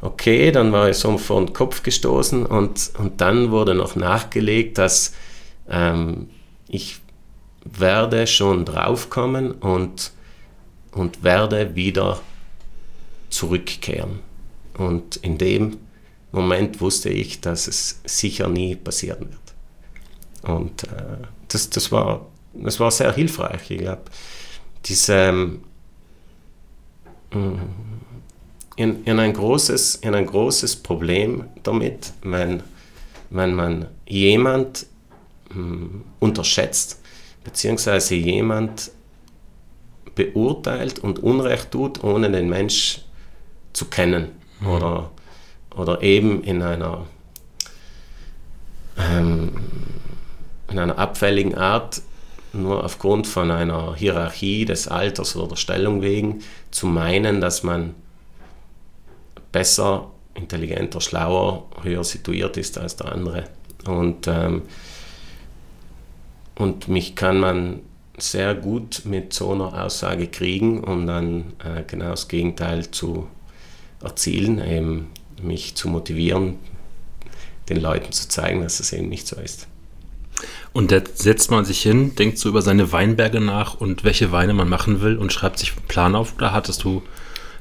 okay, 0.00 0.52
dann 0.52 0.72
war 0.72 0.88
ich 0.88 0.96
so 0.96 1.18
vor 1.18 1.44
den 1.44 1.52
Kopf 1.52 1.82
gestoßen 1.82 2.46
und, 2.46 2.92
und 2.98 3.20
dann 3.20 3.50
wurde 3.50 3.74
noch 3.74 3.96
nachgelegt, 3.96 4.78
dass 4.78 5.14
ähm, 5.68 6.28
ich 6.68 6.98
werde 7.64 8.26
schon 8.26 8.64
draufkommen 8.64 9.52
und, 9.52 10.12
und 10.94 11.22
werde 11.22 11.74
wieder 11.74 12.20
zurückkehren. 13.28 14.20
Und 14.78 15.16
in 15.16 15.38
dem 15.38 15.78
Moment 16.32 16.80
wusste 16.80 17.10
ich, 17.10 17.40
dass 17.40 17.68
es 17.68 18.00
sicher 18.04 18.48
nie 18.48 18.76
passieren 18.76 19.28
wird. 19.30 20.52
Und 20.52 20.84
äh, 20.84 21.26
das, 21.48 21.70
das, 21.70 21.92
war, 21.92 22.26
das 22.54 22.80
war 22.80 22.90
sehr 22.90 23.12
hilfreich. 23.12 23.70
Ich 23.70 23.78
glaube, 23.78 24.02
diese, 24.84 25.58
in, 28.76 29.04
in, 29.04 29.18
ein, 29.18 29.32
großes, 29.32 29.96
in 29.96 30.14
ein 30.14 30.26
großes 30.26 30.76
Problem 30.76 31.44
damit, 31.62 32.12
wenn, 32.22 32.62
wenn 33.30 33.54
man 33.54 33.86
jemand 34.06 34.86
hm, 35.52 36.04
unterschätzt, 36.20 37.00
beziehungsweise 37.42 38.14
jemand 38.14 38.90
beurteilt 40.14 40.98
und 40.98 41.18
Unrecht 41.18 41.70
tut, 41.70 42.02
ohne 42.04 42.30
den 42.30 42.48
Mensch 42.48 43.00
zu 43.72 43.86
kennen 43.86 44.28
mhm. 44.60 44.68
oder, 44.68 45.10
oder 45.74 46.02
eben 46.02 46.42
in 46.42 46.62
einer, 46.62 47.06
ähm, 48.98 49.52
in 50.70 50.78
einer 50.78 50.98
abfälligen 50.98 51.54
Art 51.54 52.02
nur 52.52 52.84
aufgrund 52.84 53.26
von 53.26 53.50
einer 53.50 53.94
Hierarchie 53.94 54.64
des 54.64 54.88
Alters 54.88 55.36
oder 55.36 55.48
der 55.48 55.56
Stellung 55.56 56.02
wegen 56.02 56.42
zu 56.70 56.86
meinen, 56.86 57.40
dass 57.40 57.62
man 57.62 57.94
besser, 59.50 60.10
intelligenter, 60.34 61.00
schlauer, 61.00 61.66
höher 61.82 62.04
situiert 62.04 62.56
ist 62.56 62.78
als 62.78 62.96
der 62.96 63.12
andere. 63.12 63.44
Und, 63.86 64.26
ähm, 64.28 64.62
und 66.56 66.88
mich 66.88 67.16
kann 67.16 67.38
man 67.38 67.80
sehr 68.16 68.54
gut 68.54 69.02
mit 69.04 69.32
so 69.32 69.52
einer 69.52 69.84
Aussage 69.84 70.28
kriegen, 70.28 70.84
um 70.84 71.06
dann 71.06 71.54
äh, 71.58 71.82
genau 71.86 72.10
das 72.10 72.28
Gegenteil 72.28 72.90
zu 72.90 73.28
erzielen, 74.02 74.62
eben 74.64 75.08
mich 75.42 75.74
zu 75.74 75.88
motivieren, 75.88 76.56
den 77.68 77.80
Leuten 77.80 78.12
zu 78.12 78.28
zeigen, 78.28 78.62
dass 78.62 78.80
es 78.80 78.92
eben 78.92 79.08
nicht 79.08 79.26
so 79.26 79.36
ist. 79.36 79.66
Und 80.72 80.90
da 80.90 81.00
setzt 81.14 81.50
man 81.50 81.64
sich 81.64 81.82
hin, 81.82 82.14
denkt 82.16 82.38
so 82.38 82.48
über 82.48 82.62
seine 82.62 82.92
Weinberge 82.92 83.40
nach 83.40 83.74
und 83.74 84.04
welche 84.04 84.32
Weine 84.32 84.54
man 84.54 84.68
machen 84.68 85.00
will 85.00 85.16
und 85.16 85.32
schreibt 85.32 85.58
sich 85.58 85.72
einen 85.72 85.86
Plan 85.86 86.14
auf 86.14 86.34
oder 86.36 86.52
hattest 86.52 86.84
du 86.84 87.02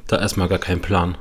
da 0.08 0.20
erstmal 0.20 0.47
gar 0.47 0.60
keinen 0.60 0.82
Plan? 0.82 1.16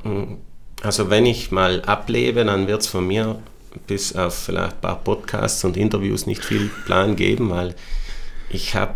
Also 0.81 1.09
wenn 1.09 1.25
ich 1.25 1.51
mal 1.51 1.81
ablebe, 1.83 2.43
dann 2.45 2.67
wird 2.67 2.81
es 2.81 2.87
von 2.87 3.07
mir 3.07 3.39
bis 3.87 4.15
auf 4.15 4.35
vielleicht 4.35 4.75
ein 4.75 4.81
paar 4.81 5.03
Podcasts 5.03 5.63
und 5.63 5.77
Interviews 5.77 6.25
nicht 6.25 6.43
viel 6.43 6.69
Plan 6.85 7.15
geben, 7.15 7.49
weil 7.49 7.75
ich 8.49 8.75
habe 8.75 8.95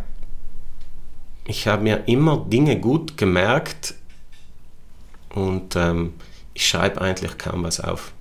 ich 1.48 1.66
habe 1.66 1.82
mir 1.84 2.08
immer 2.08 2.46
Dinge 2.46 2.80
gut 2.80 3.18
gemerkt 3.18 3.96
und 5.34 5.76
ähm, 5.76 6.14
ich 6.54 6.68
schreibe 6.68 7.02
eigentlich 7.02 7.38
kaum 7.38 7.64
was 7.64 7.80
auf. 7.80 8.12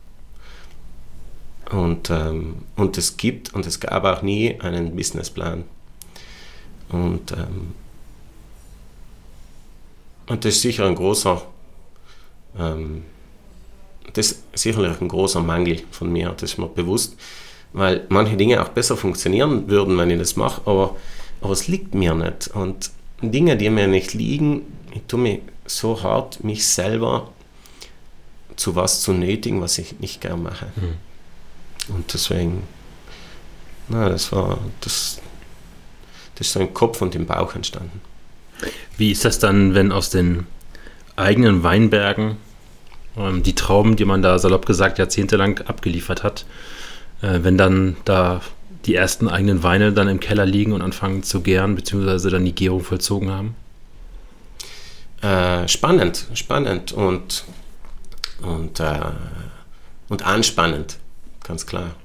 Und, 1.70 2.10
ähm, 2.10 2.56
und 2.76 2.96
es 2.96 3.16
gibt 3.16 3.52
und 3.52 3.66
es 3.66 3.80
gab 3.80 4.04
auch 4.04 4.22
nie 4.22 4.60
einen 4.60 4.94
Businessplan. 4.94 5.64
Und, 6.88 7.32
ähm, 7.32 7.74
und 10.28 10.44
das 10.44 10.54
ist 10.54 10.62
sicher 10.62 10.86
ein 10.86 10.94
großer, 10.94 11.42
ähm, 12.56 13.02
das 14.12 14.32
ist 14.32 14.44
sicherlich 14.54 15.00
ein 15.00 15.08
großer 15.08 15.40
Mangel 15.40 15.82
von 15.90 16.12
mir, 16.12 16.30
das 16.30 16.52
ist 16.52 16.58
mir 16.58 16.68
bewusst, 16.68 17.16
weil 17.72 18.06
manche 18.08 18.36
Dinge 18.36 18.62
auch 18.62 18.68
besser 18.68 18.96
funktionieren 18.96 19.68
würden, 19.68 19.98
wenn 19.98 20.10
ich 20.10 20.18
das 20.20 20.36
mache, 20.36 20.62
aber, 20.64 20.94
aber 21.40 21.52
es 21.52 21.66
liegt 21.66 21.92
mir 21.96 22.14
nicht. 22.14 22.48
Und 22.54 22.90
Dinge, 23.22 23.56
die 23.56 23.70
mir 23.70 23.86
nicht 23.86 24.14
liegen, 24.14 24.62
ich 24.92 25.02
tue 25.08 25.20
mir 25.20 25.40
so 25.66 26.02
hart, 26.02 26.44
mich 26.44 26.66
selber 26.66 27.32
zu 28.56 28.74
was 28.74 29.02
zu 29.02 29.12
nötigen, 29.12 29.60
was 29.60 29.78
ich 29.78 29.98
nicht 30.00 30.20
gern 30.20 30.42
mache. 30.42 30.66
Mhm. 30.76 31.94
Und 31.94 32.12
deswegen, 32.12 32.62
na, 33.88 34.08
das 34.08 34.32
war, 34.32 34.58
das, 34.80 35.20
das 36.34 36.46
ist 36.46 36.52
so 36.52 36.60
im 36.60 36.74
Kopf 36.74 37.02
und 37.02 37.14
im 37.14 37.26
Bauch 37.26 37.54
entstanden. 37.54 38.00
Wie 38.96 39.12
ist 39.12 39.24
das 39.24 39.38
dann, 39.38 39.74
wenn 39.74 39.92
aus 39.92 40.10
den 40.10 40.46
eigenen 41.16 41.62
Weinbergen 41.62 42.36
ähm, 43.16 43.42
die 43.42 43.54
Trauben, 43.54 43.96
die 43.96 44.04
man 44.04 44.22
da 44.22 44.38
salopp 44.38 44.66
gesagt 44.66 44.98
jahrzehntelang 44.98 45.60
abgeliefert 45.60 46.22
hat, 46.22 46.46
äh, 47.22 47.40
wenn 47.42 47.58
dann 47.58 47.96
da 48.04 48.40
die 48.86 48.94
ersten 48.94 49.28
eigenen 49.28 49.62
Weine 49.62 49.92
dann 49.92 50.08
im 50.08 50.20
Keller 50.20 50.46
liegen 50.46 50.72
und 50.72 50.80
anfangen 50.80 51.22
zu 51.22 51.40
gären, 51.40 51.74
beziehungsweise 51.74 52.30
dann 52.30 52.44
die 52.44 52.54
Gärung 52.54 52.84
vollzogen 52.84 53.30
haben? 53.30 53.56
Äh, 55.22 55.66
spannend, 55.68 56.26
spannend 56.34 56.92
und, 56.92 57.44
und, 58.42 58.80
äh, 58.80 59.00
und 60.08 60.24
anspannend, 60.24 60.98
ganz 61.42 61.66
klar. 61.66 61.96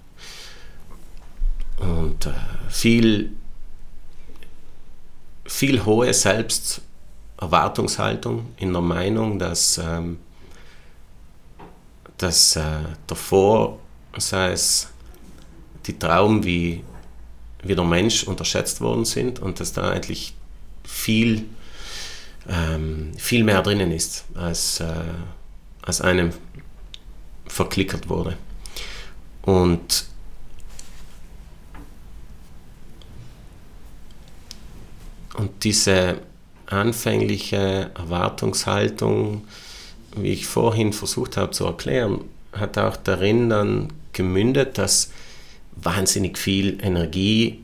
Und 1.78 2.26
äh, 2.26 2.32
viel, 2.70 3.32
viel 5.46 5.86
hohe 5.86 6.12
Selbsterwartungshaltung 6.14 8.54
in 8.58 8.74
der 8.74 8.82
Meinung, 8.82 9.38
dass, 9.38 9.78
ähm, 9.78 10.18
dass 12.18 12.56
äh, 12.56 12.80
davor, 13.08 13.78
sei 14.18 14.52
es 14.52 14.90
die 15.88 15.98
Trauben 15.98 16.44
wie, 16.44 16.84
wie 17.64 17.76
der 17.76 17.84
Mensch 17.86 18.24
unterschätzt 18.24 18.82
worden 18.82 19.06
sind 19.06 19.40
und 19.40 19.60
dass 19.60 19.74
da 19.74 19.90
eigentlich 19.90 20.34
viel, 20.84 21.46
ähm, 22.50 23.12
viel 23.18 23.44
mehr 23.44 23.62
drinnen 23.62 23.92
ist, 23.92 24.26
als, 24.36 24.80
äh, 24.80 24.94
als 25.82 26.02
einem 26.02 26.32
verklickert 27.48 28.10
wurde. 28.10 28.38
Und 29.42 30.06
Und 35.42 35.64
diese 35.64 36.20
anfängliche 36.68 37.90
Erwartungshaltung, 37.96 39.46
wie 40.16 40.34
ich 40.34 40.46
vorhin 40.46 40.94
versucht 40.94 41.38
habe 41.38 41.52
zu 41.52 41.66
erklären, 41.66 42.22
hat 42.54 42.78
auch 42.78 42.98
darin 42.98 43.50
dann 43.50 43.88
gemündet, 44.14 44.78
dass 44.78 45.12
wahnsinnig 45.76 46.38
viel 46.38 46.78
Energie 46.82 47.60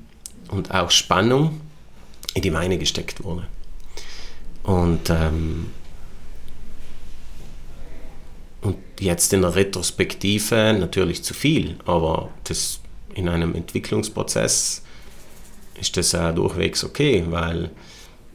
und 0.49 0.71
auch 0.71 0.91
Spannung 0.91 1.61
in 2.33 2.41
die 2.41 2.53
Weine 2.53 2.77
gesteckt 2.77 3.23
wurde. 3.23 3.47
Und, 4.63 5.09
ähm, 5.09 5.67
und 8.61 8.77
jetzt 8.99 9.31
in 9.33 9.41
der 9.41 9.55
Retrospektive 9.55 10.75
natürlich 10.77 11.23
zu 11.23 11.33
viel, 11.33 11.77
aber 11.85 12.29
das 12.43 12.79
in 13.13 13.29
einem 13.29 13.55
Entwicklungsprozess 13.55 14.83
ist 15.79 15.97
das 15.97 16.11
ja 16.11 16.31
durchwegs 16.31 16.83
okay, 16.83 17.23
weil 17.29 17.71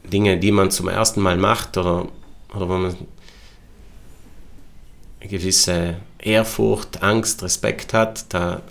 Dinge, 0.03 0.37
die 0.37 0.51
man 0.51 0.71
zum 0.71 0.87
ersten 0.87 1.21
Mal 1.21 1.37
macht 1.37 1.77
oder, 1.77 2.07
oder 2.53 2.69
wo 2.69 2.77
man 2.77 2.95
eine 5.19 5.29
gewisse 5.29 5.97
Ehrfurcht, 6.19 7.01
Angst, 7.01 7.43
Respekt 7.43 7.93
hat, 7.93 8.25
da 8.29 8.61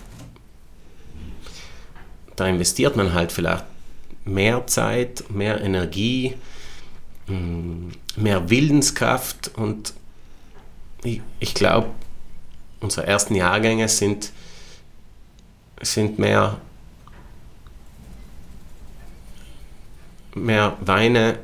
da 2.35 2.47
investiert 2.47 2.95
man 2.95 3.13
halt 3.13 3.31
vielleicht 3.31 3.65
mehr 4.25 4.65
Zeit, 4.67 5.29
mehr 5.29 5.61
Energie, 5.61 6.35
mm, 7.27 7.89
mehr 8.15 8.49
Willenskraft 8.49 9.51
und 9.55 9.93
ich, 11.03 11.21
ich 11.39 11.53
glaube, 11.53 11.89
unsere 12.79 13.07
ersten 13.07 13.35
Jahrgänge 13.35 13.87
sind, 13.89 14.31
sind 15.81 16.19
mehr, 16.19 16.59
mehr 20.33 20.77
Weine 20.81 21.39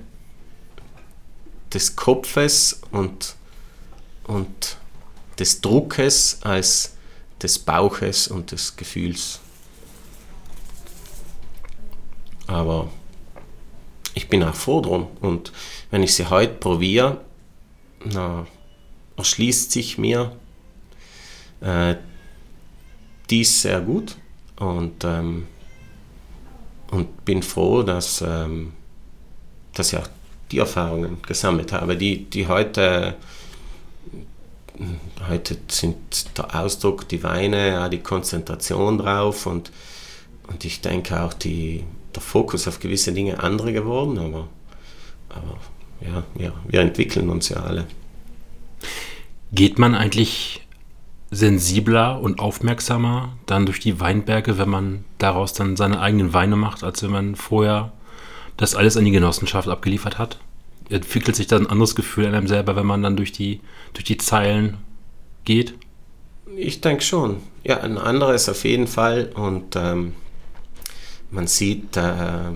des 1.74 1.96
Kopfes 1.96 2.82
und, 2.92 3.36
und 4.24 4.78
des 5.38 5.62
Druckes 5.62 6.40
als 6.42 6.96
des 7.42 7.60
Bauches 7.60 8.28
und 8.28 8.52
des 8.52 8.76
Gefühls. 8.76 9.40
Aber 12.50 12.89
ich 14.16 14.28
bin 14.28 14.43
auch 14.43 14.56
froh 14.56 14.82
drum. 14.82 15.08
Und 15.22 15.52
wenn 15.91 16.02
ich 16.02 16.16
sie 16.16 16.30
heute 16.30 16.56
probiere, 16.56 17.22
na, 18.04 18.47
erschließt 19.18 19.72
sich 19.72 19.97
mir 20.00 20.32
äh, 21.62 21.95
dies 23.30 23.62
sehr 23.62 23.82
gut. 23.82 24.16
Und, 24.58 25.04
ähm, 25.04 25.47
und 26.89 27.24
bin 27.24 27.43
froh, 27.43 27.84
dass, 27.84 28.22
ähm, 28.22 28.74
dass 29.76 29.93
ich 29.93 30.00
auch 30.00 30.08
die 30.52 30.58
Erfahrungen 30.58 31.22
gesammelt 31.22 31.72
habe, 31.72 31.95
die, 31.95 32.26
die 32.26 32.47
heute, 32.47 33.16
heute 35.30 35.58
sind 35.68 36.36
der 36.36 36.60
Ausdruck, 36.60 37.08
die 37.08 37.22
Weine, 37.22 37.88
die 37.91 38.00
Konzentration 38.00 38.97
drauf 38.97 39.45
und, 39.45 39.72
und 40.47 40.66
ich 40.66 40.82
denke 40.82 41.22
auch 41.22 41.34
die, 41.34 41.86
der 42.20 42.26
Fokus 42.26 42.68
auf 42.68 42.80
gewisse 42.80 43.14
Dinge 43.14 43.42
andere 43.42 43.74
geworden, 43.74 44.18
aber, 44.20 44.48
aber 45.30 45.58
ja, 46.02 46.24
ja, 46.38 46.52
wir 46.68 46.82
entwickeln 46.82 47.30
uns 47.30 47.50
ja 47.50 47.58
alle. 47.58 47.86
Geht 49.52 49.80
man 49.80 49.96
eigentlich 49.96 50.66
sensibler 51.32 52.20
und 52.20 52.40
aufmerksamer 52.40 53.38
dann 53.46 53.66
durch 53.66 53.80
die 53.80 54.00
Weinberge, 54.00 54.58
wenn 54.58 54.70
man 54.70 55.06
daraus 55.18 55.54
dann 55.54 55.76
seine 55.76 56.00
eigenen 56.00 56.34
Weine 56.34 56.56
macht, 56.56 56.84
als 56.84 57.04
wenn 57.04 57.12
man 57.12 57.36
vorher 57.36 57.92
das 58.58 58.76
alles 58.76 58.98
an 58.98 59.06
die 59.06 59.12
Genossenschaft 59.12 59.68
abgeliefert 59.68 60.18
hat? 60.18 60.40
entwickelt 60.90 61.36
sich 61.36 61.48
da 61.48 61.58
ein 61.58 61.68
anderes 61.68 61.96
Gefühl 61.96 62.26
in 62.26 62.34
einem 62.34 62.48
selber, 62.48 62.76
wenn 62.76 62.86
man 62.86 63.04
dann 63.04 63.16
durch 63.16 63.32
die, 63.32 63.62
durch 63.94 64.04
die 64.04 64.18
Zeilen 64.18 64.78
geht? 65.46 65.76
Ich 66.56 66.82
denke 66.82 67.04
schon. 67.04 67.38
Ja, 67.64 67.82
ein 67.82 67.98
anderes 67.98 68.50
auf 68.50 68.64
jeden 68.66 68.88
Fall. 68.88 69.32
Und 69.36 69.76
ähm, 69.76 70.14
man 71.32 71.48
sieht 71.48 71.96
äh, 71.98 72.52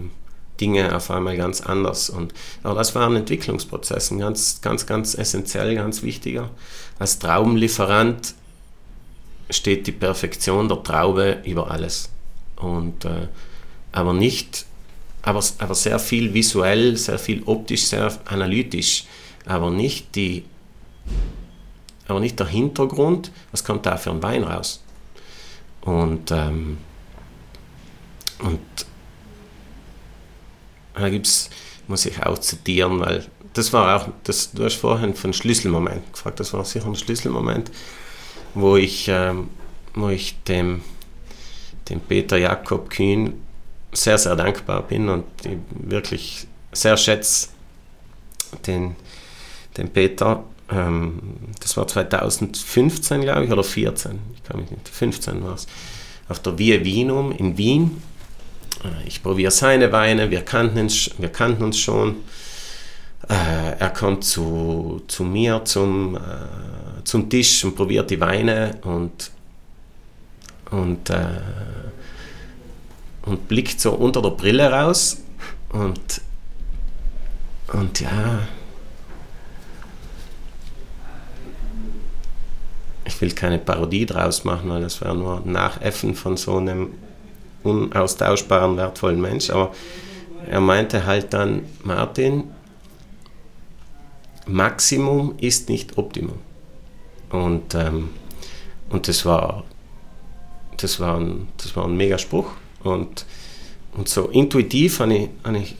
Dinge 0.60 0.96
auf 0.96 1.12
einmal 1.12 1.38
ganz 1.38 1.62
anders. 1.62 2.10
Und, 2.10 2.34
aber 2.64 2.76
das 2.76 2.96
war 2.96 3.08
ein 3.08 3.16
Entwicklungsprozess, 3.16 4.12
ein 4.12 4.20
ganz, 4.20 4.62
ganz, 4.62 4.86
ganz 4.86 5.16
essentiell, 5.16 5.76
ganz 5.76 6.04
wichtiger. 6.04 6.50
Als 7.00 7.20
Traubenlieferant 7.20 8.36
steht 9.50 9.88
die 9.88 9.92
Perfektion 9.92 10.68
der 10.68 10.84
Traube 10.84 11.42
über 11.46 11.72
alles. 11.72 12.10
Und, 12.56 13.06
äh, 13.06 13.28
aber 13.92 14.14
nicht, 14.14 14.66
aber, 15.22 15.44
aber 15.60 15.76
sehr 15.76 16.00
viel 16.00 16.34
visuell, 16.34 16.98
sehr 16.98 17.20
viel 17.20 17.44
optisch, 17.46 17.84
sehr 17.84 18.12
analytisch, 18.26 19.06
aber 19.46 19.70
nicht 19.70 20.16
die, 20.16 20.46
aber 22.08 22.20
nicht 22.20 22.40
der 22.40 22.48
Hintergrund, 22.48 23.32
was 23.52 23.64
kommt 23.64 23.86
da 23.86 23.98
für 23.98 24.12
ein 24.12 24.24
Wein 24.24 24.44
raus. 24.44 24.82
Und, 25.82 26.32
ähm, 26.32 26.78
und 28.44 28.60
da 30.94 31.10
gibt's, 31.10 31.50
muss 31.88 32.06
ich 32.06 32.22
auch 32.24 32.38
zitieren, 32.38 33.00
weil 33.00 33.26
das 33.54 33.74
war 33.74 33.96
auch, 33.96 34.10
das, 34.24 34.52
du 34.52 34.64
hast 34.64 34.76
vorhin 34.76 35.14
von 35.16 35.34
Schlüsselmoment 35.34 36.14
gefragt, 36.14 36.40
das 36.40 36.54
war 36.54 36.66
sicher 36.66 36.88
ein 36.88 36.96
Schlüsselmoment, 36.96 37.72
wo 38.54 38.78
ich, 38.78 39.08
ähm, 39.08 39.50
wo 39.94 40.10
ich 40.10 40.42
dem, 40.44 40.82
dem 41.90 42.00
Peter 42.00 42.38
Jakob 42.38 42.90
Kühn 42.90 43.34
sehr, 43.92 44.18
sehr 44.18 44.36
dankbar 44.36 44.84
bin 44.84 45.10
und 45.10 45.26
wirklich 45.70 46.48
sehr 46.72 46.98
schätze 46.98 47.50
den, 48.66 48.96
den 49.78 49.90
Peter. 49.90 50.44
Ähm, 50.72 51.20
das 51.60 51.78
war 51.78 51.88
2015, 51.88 53.22
glaube 53.22 53.46
ich, 53.46 53.52
oder 53.52 53.64
14, 53.64 54.20
ich 54.36 54.44
kann 54.44 54.62
mich 54.62 54.72
nicht, 54.72 54.90
15 54.90 55.44
war 55.44 55.56
es, 55.56 55.68
auf 56.30 56.40
der 56.40 56.58
Via 56.58 56.84
Vinum 56.84 57.32
in 57.32 57.58
Wien. 57.58 58.02
Äh, 58.84 59.08
ich 59.08 59.22
probiere 59.22 59.52
seine 59.52 59.92
Weine, 59.92 60.30
wir 60.30 60.42
kannten, 60.42 60.80
uns, 60.80 61.10
wir 61.18 61.30
kannten 61.30 61.64
uns 61.64 61.80
schon. 61.80 62.18
Äh, 63.30 63.78
er 63.80 63.90
kommt 63.90 64.24
zu, 64.24 65.02
zu 65.08 65.24
mir 65.24 65.64
zum, 65.66 66.16
äh, 66.16 67.04
zum 67.04 67.30
Tisch 67.30 67.64
und 67.64 67.76
probiert 67.76 68.10
die 68.10 68.20
Weine 68.20 68.78
und, 68.84 69.32
und, 70.72 71.12
und 73.24 73.48
blickt 73.48 73.80
so 73.80 73.92
unter 73.92 74.22
der 74.22 74.32
Brille 74.32 74.70
raus 74.72 75.22
und, 75.70 76.22
und 77.72 78.00
ja, 78.00 78.40
ich 83.06 83.22
will 83.22 83.32
keine 83.32 83.60
Parodie 83.60 84.06
draus 84.06 84.44
machen, 84.44 84.70
weil 84.70 84.82
das 84.82 85.00
wäre 85.02 85.16
nur 85.16 85.42
Nachäffen 85.46 86.16
von 86.16 86.38
so 86.38 86.58
einem 86.58 86.90
unaustauschbaren, 87.64 88.78
wertvollen 88.78 89.22
Mensch. 89.22 89.50
Aber 89.50 89.74
er 90.50 90.60
meinte 90.60 91.06
halt 91.06 91.34
dann, 91.34 91.64
Martin, 91.84 92.46
Maximum 94.46 95.36
ist 95.40 95.70
nicht 95.70 95.98
Optimum. 95.98 96.38
Und, 97.30 97.74
ähm, 97.76 98.10
und 98.90 99.08
das 99.08 99.26
war, 99.26 99.64
das 100.78 101.00
war 101.00 101.20
ein, 101.20 101.48
das 101.58 101.76
war 101.76 101.86
ein 101.86 101.96
mega 101.96 102.18
Spruch. 102.18 102.52
Und, 102.84 103.26
und 103.94 104.10
so 104.10 104.28
intuitiv 104.28 105.00
habe 105.00 105.16
ich, 105.16 105.30
habe 105.44 105.58
ich, 105.58 105.76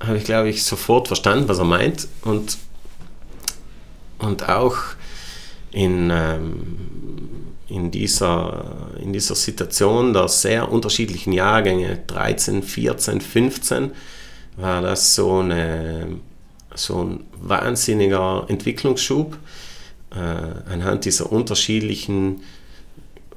habe 0.00 0.18
ich 0.18 0.24
glaube 0.24 0.48
ich, 0.48 0.64
sofort 0.64 1.06
verstanden, 1.06 1.48
was 1.48 1.58
er 1.58 1.64
meint. 1.64 2.08
Und, 2.22 2.58
und 4.18 4.48
auch 4.48 4.76
in, 5.70 6.10
ähm, 6.10 7.35
in, 7.68 7.90
dieser, 7.90 8.90
in 9.00 9.12
dieser 9.12 9.34
Situation 9.34 10.12
der 10.12 10.28
sehr 10.28 10.70
unterschiedlichen 10.70 11.32
Jahrgänge, 11.32 11.98
13, 12.06 12.62
14, 12.62 13.20
15, 13.20 13.90
war 14.56 14.82
das 14.82 15.14
so, 15.14 15.40
eine, 15.40 16.18
so 16.74 17.02
ein 17.02 17.24
wahnsinniger 17.40 18.46
Entwicklungsschub 18.48 19.36
äh, 20.12 20.70
anhand 20.72 21.04
dieser 21.04 21.30
unterschiedlichen 21.30 22.42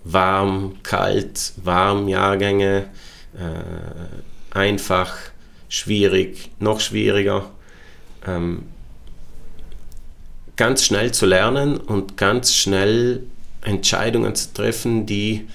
warm, 0.04 0.78
kalt, 0.84 1.54
warm 1.58 2.08
Jahrgänge, 2.08 2.90
äh, 3.36 4.58
einfach, 4.58 5.16
schwierig, 5.68 6.50
noch 6.60 6.80
schwieriger. 6.80 7.50
Ähm, 8.26 8.64
ganz 10.56 10.84
schnell 10.84 11.14
zu 11.14 11.26
lernen 11.26 11.78
und 11.78 12.18
ganz 12.18 12.54
schnell 12.54 13.24
Entscheidungen 13.62 14.36
zu 14.36 14.53
treffen, 14.53 15.05
die, 15.05 15.47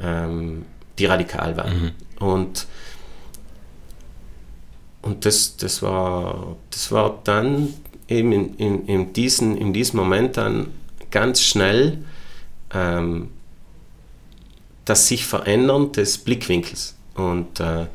ähm, 0.00 0.64
die 0.98 1.06
radikal 1.06 1.56
waren. 1.56 1.82
Mhm. 2.18 2.26
Und, 2.26 2.66
und 5.02 5.24
das, 5.24 5.56
das, 5.56 5.82
war, 5.82 6.56
das 6.70 6.92
war 6.92 7.20
dann 7.24 7.74
eben 8.08 8.32
in, 8.32 8.54
in, 8.56 8.86
in, 8.86 9.12
diesen, 9.12 9.56
in 9.56 9.72
diesem 9.72 9.98
Moment 9.98 10.36
dann 10.36 10.68
ganz 11.10 11.42
schnell 11.42 12.04
ähm, 12.72 13.30
das 14.84 15.08
sich 15.08 15.26
verändern 15.26 15.92
des 15.92 16.18
Blickwinkels. 16.18 16.96
Und 17.14 17.60
äh, 17.60 17.86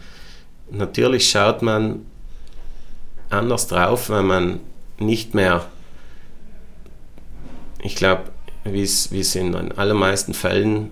natürlich 0.72 1.30
schaut 1.30 1.62
man 1.62 2.05
anders 3.30 3.68
drauf, 3.68 4.10
wenn 4.10 4.26
man 4.26 4.60
nicht 4.99 5.34
mehr 5.34 5.68
ich 7.80 7.95
glaube, 7.95 8.24
wie 8.74 8.84
es 8.84 9.36
in 9.36 9.51
den 9.51 9.72
allermeisten 9.72 10.34
Fällen 10.34 10.91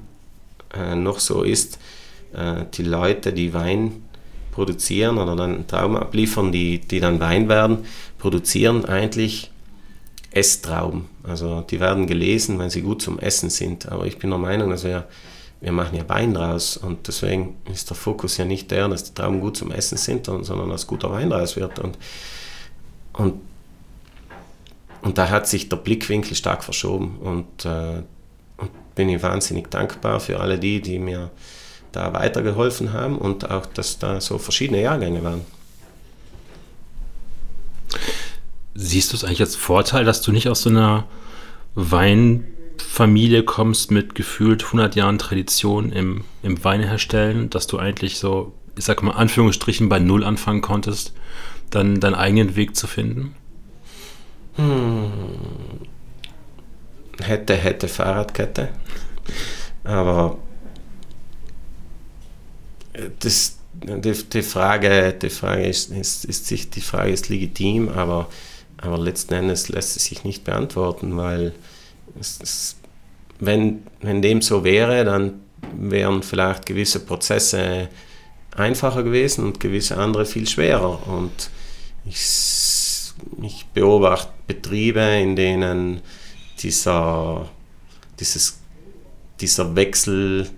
äh, 0.73 0.95
noch 0.95 1.19
so 1.19 1.43
ist, 1.43 1.79
äh, 2.33 2.65
die 2.73 2.83
Leute, 2.83 3.33
die 3.33 3.53
Wein 3.53 4.03
produzieren 4.51 5.17
oder 5.17 5.35
dann 5.35 5.67
Trauben 5.67 5.97
abliefern, 5.97 6.51
die, 6.51 6.79
die 6.79 6.99
dann 6.99 7.19
Wein 7.19 7.49
werden, 7.49 7.79
produzieren 8.17 8.85
eigentlich 8.85 9.51
Esstrauben. 10.31 11.05
Also 11.23 11.61
die 11.61 11.79
werden 11.79 12.07
gelesen, 12.07 12.59
wenn 12.59 12.69
sie 12.69 12.81
gut 12.81 13.01
zum 13.01 13.19
Essen 13.19 13.49
sind. 13.49 13.89
Aber 13.89 14.05
ich 14.05 14.17
bin 14.17 14.29
der 14.29 14.39
Meinung, 14.39 14.69
dass 14.69 14.83
wir, 14.83 15.07
wir 15.61 15.71
machen 15.71 15.97
ja 15.97 16.07
Wein 16.09 16.33
draus 16.33 16.77
und 16.77 17.07
deswegen 17.07 17.55
ist 17.71 17.89
der 17.89 17.97
Fokus 17.97 18.37
ja 18.37 18.45
nicht 18.45 18.71
der, 18.71 18.87
dass 18.87 19.03
die 19.03 19.13
Trauben 19.13 19.39
gut 19.39 19.57
zum 19.57 19.71
Essen 19.71 19.97
sind, 19.97 20.25
sondern 20.25 20.69
dass 20.69 20.87
guter 20.87 21.11
Wein 21.11 21.29
draus 21.29 21.55
wird. 21.55 21.79
Und, 21.79 21.97
und 23.13 23.35
und 25.05 25.19
da 25.19 25.29
hat 25.29 25.47
sich 25.47 25.69
der 25.69 25.77
Blickwinkel 25.77 26.35
stark 26.35 26.63
verschoben 26.63 27.17
und, 27.19 27.63
äh, 27.63 28.01
bin 28.95 29.09
ich 29.09 29.21
wahnsinnig 29.21 29.69
dankbar 29.69 30.19
für 30.19 30.39
alle 30.39 30.57
die, 30.57 30.81
die 30.81 30.97
mir 30.97 31.29
da 31.91 32.11
weitergeholfen 32.13 32.91
haben 32.91 33.17
und 33.17 33.49
auch, 33.51 33.67
dass 33.67 33.99
da 33.99 34.19
so 34.19 34.39
verschiedene 34.39 34.81
Jahrgänge 34.81 35.23
waren. 35.23 35.41
Siehst 38.73 39.11
du 39.11 39.17
es 39.17 39.23
eigentlich 39.23 39.41
als 39.41 39.55
Vorteil, 39.55 40.05
dass 40.05 40.21
du 40.21 40.31
nicht 40.31 40.49
aus 40.49 40.63
so 40.63 40.69
einer 40.69 41.05
Weinfamilie 41.75 43.43
kommst 43.43 43.91
mit 43.91 44.15
gefühlt 44.15 44.63
100 44.65 44.95
Jahren 44.95 45.19
Tradition 45.19 45.91
im, 45.91 46.23
im 46.41 46.63
Weineherstellen, 46.63 47.51
dass 47.51 47.67
du 47.67 47.77
eigentlich 47.77 48.17
so, 48.17 48.53
ich 48.75 48.85
sag 48.85 49.03
mal, 49.03 49.11
Anführungsstrichen 49.11 49.87
bei 49.87 49.99
Null 49.99 50.23
anfangen 50.23 50.61
konntest, 50.61 51.13
dann 51.69 51.99
deinen 51.99 52.15
eigenen 52.15 52.55
Weg 52.55 52.75
zu 52.75 52.87
finden? 52.87 53.35
Hm. 54.55 55.11
Hätte, 57.21 57.55
hätte 57.55 57.87
Fahrradkette. 57.87 58.69
Aber 59.83 60.37
das, 63.19 63.57
die, 63.73 64.11
die, 64.11 64.41
Frage, 64.41 65.13
die 65.13 65.29
Frage 65.29 65.65
ist, 65.65 65.91
ist, 65.91 66.25
ist, 66.25 66.75
die 66.75 66.81
Frage 66.81 67.11
ist 67.11 67.29
legitim, 67.29 67.89
aber, 67.89 68.29
aber 68.77 68.97
letzten 68.97 69.33
Endes 69.33 69.69
lässt 69.69 69.93
sie 69.93 69.99
sich 69.99 70.23
nicht 70.23 70.43
beantworten, 70.43 71.17
weil 71.17 71.53
es, 72.19 72.39
es, 72.41 72.75
wenn, 73.39 73.85
wenn 74.01 74.21
dem 74.21 74.41
so 74.41 74.63
wäre, 74.63 75.03
dann 75.03 75.41
wären 75.77 76.23
vielleicht 76.23 76.65
gewisse 76.65 76.99
Prozesse 76.99 77.89
einfacher 78.55 79.03
gewesen 79.03 79.43
und 79.43 79.59
gewisse 79.59 79.97
andere 79.97 80.25
viel 80.25 80.47
schwerer. 80.47 81.05
Und 81.07 81.49
ich 82.05 82.17
ich 83.41 83.65
beobachte 83.73 84.31
Betriebe, 84.47 85.01
in 85.01 85.35
denen 85.35 86.01
dieser, 86.59 87.49
dieses, 88.19 88.59
dieser 89.39 89.75
Wechsel 89.75 90.49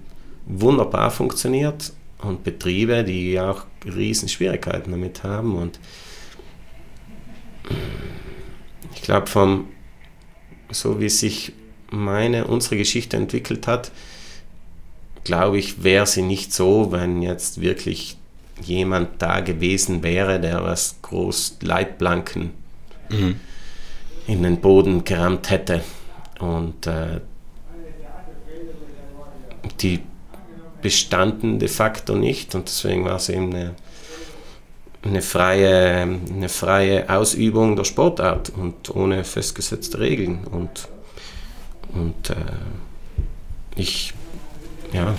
wunderbar 0.46 1.12
funktioniert 1.12 1.94
und 2.20 2.44
Betriebe, 2.44 3.04
die 3.04 3.40
auch 3.40 3.66
riesen 3.86 4.30
Schwierigkeiten 4.30 4.92
damit 4.92 5.24
haben. 5.24 5.56
Und 5.56 5.80
ich 8.94 9.02
glaube, 9.02 9.28
vom 9.28 9.68
so 10.70 11.00
wie 11.00 11.10
sich 11.10 11.54
meine, 11.90 12.48
unsere 12.48 12.78
Geschichte 12.78 13.18
entwickelt 13.18 13.68
hat, 13.68 13.92
glaube 15.24 15.58
ich, 15.58 15.84
wäre 15.84 16.06
sie 16.06 16.22
nicht 16.22 16.54
so, 16.54 16.92
wenn 16.92 17.22
jetzt 17.22 17.62
wirklich 17.62 18.18
jemand 18.62 19.22
da 19.22 19.40
gewesen 19.42 20.04
wäre, 20.04 20.40
der 20.40 20.64
was 20.64 20.98
groß 21.02 21.58
Leitplanken 21.62 22.52
mhm. 23.10 23.40
In 24.28 24.44
den 24.44 24.60
Boden 24.62 25.04
gerammt 25.04 25.50
hätte. 25.50 25.84
Und 26.40 26.86
äh, 26.86 27.22
die 29.82 30.02
bestanden 30.82 31.60
de 31.60 31.68
facto 31.68 32.16
nicht 32.16 32.54
und 32.54 32.68
deswegen 32.68 33.06
war 33.06 33.16
es 33.16 33.30
eben 33.30 33.54
eine, 33.54 33.76
eine, 35.02 35.22
freie, 35.22 36.02
eine 36.02 36.50
freie 36.50 37.10
Ausübung 37.10 37.76
der 37.76 37.84
Sportart 37.84 38.50
und 38.50 38.96
ohne 38.96 39.24
festgesetzte 39.24 40.00
Regeln. 40.00 40.44
Und, 40.46 40.88
und 41.94 42.30
äh, 42.30 42.36
ich, 43.76 44.14
ja, 44.94 45.16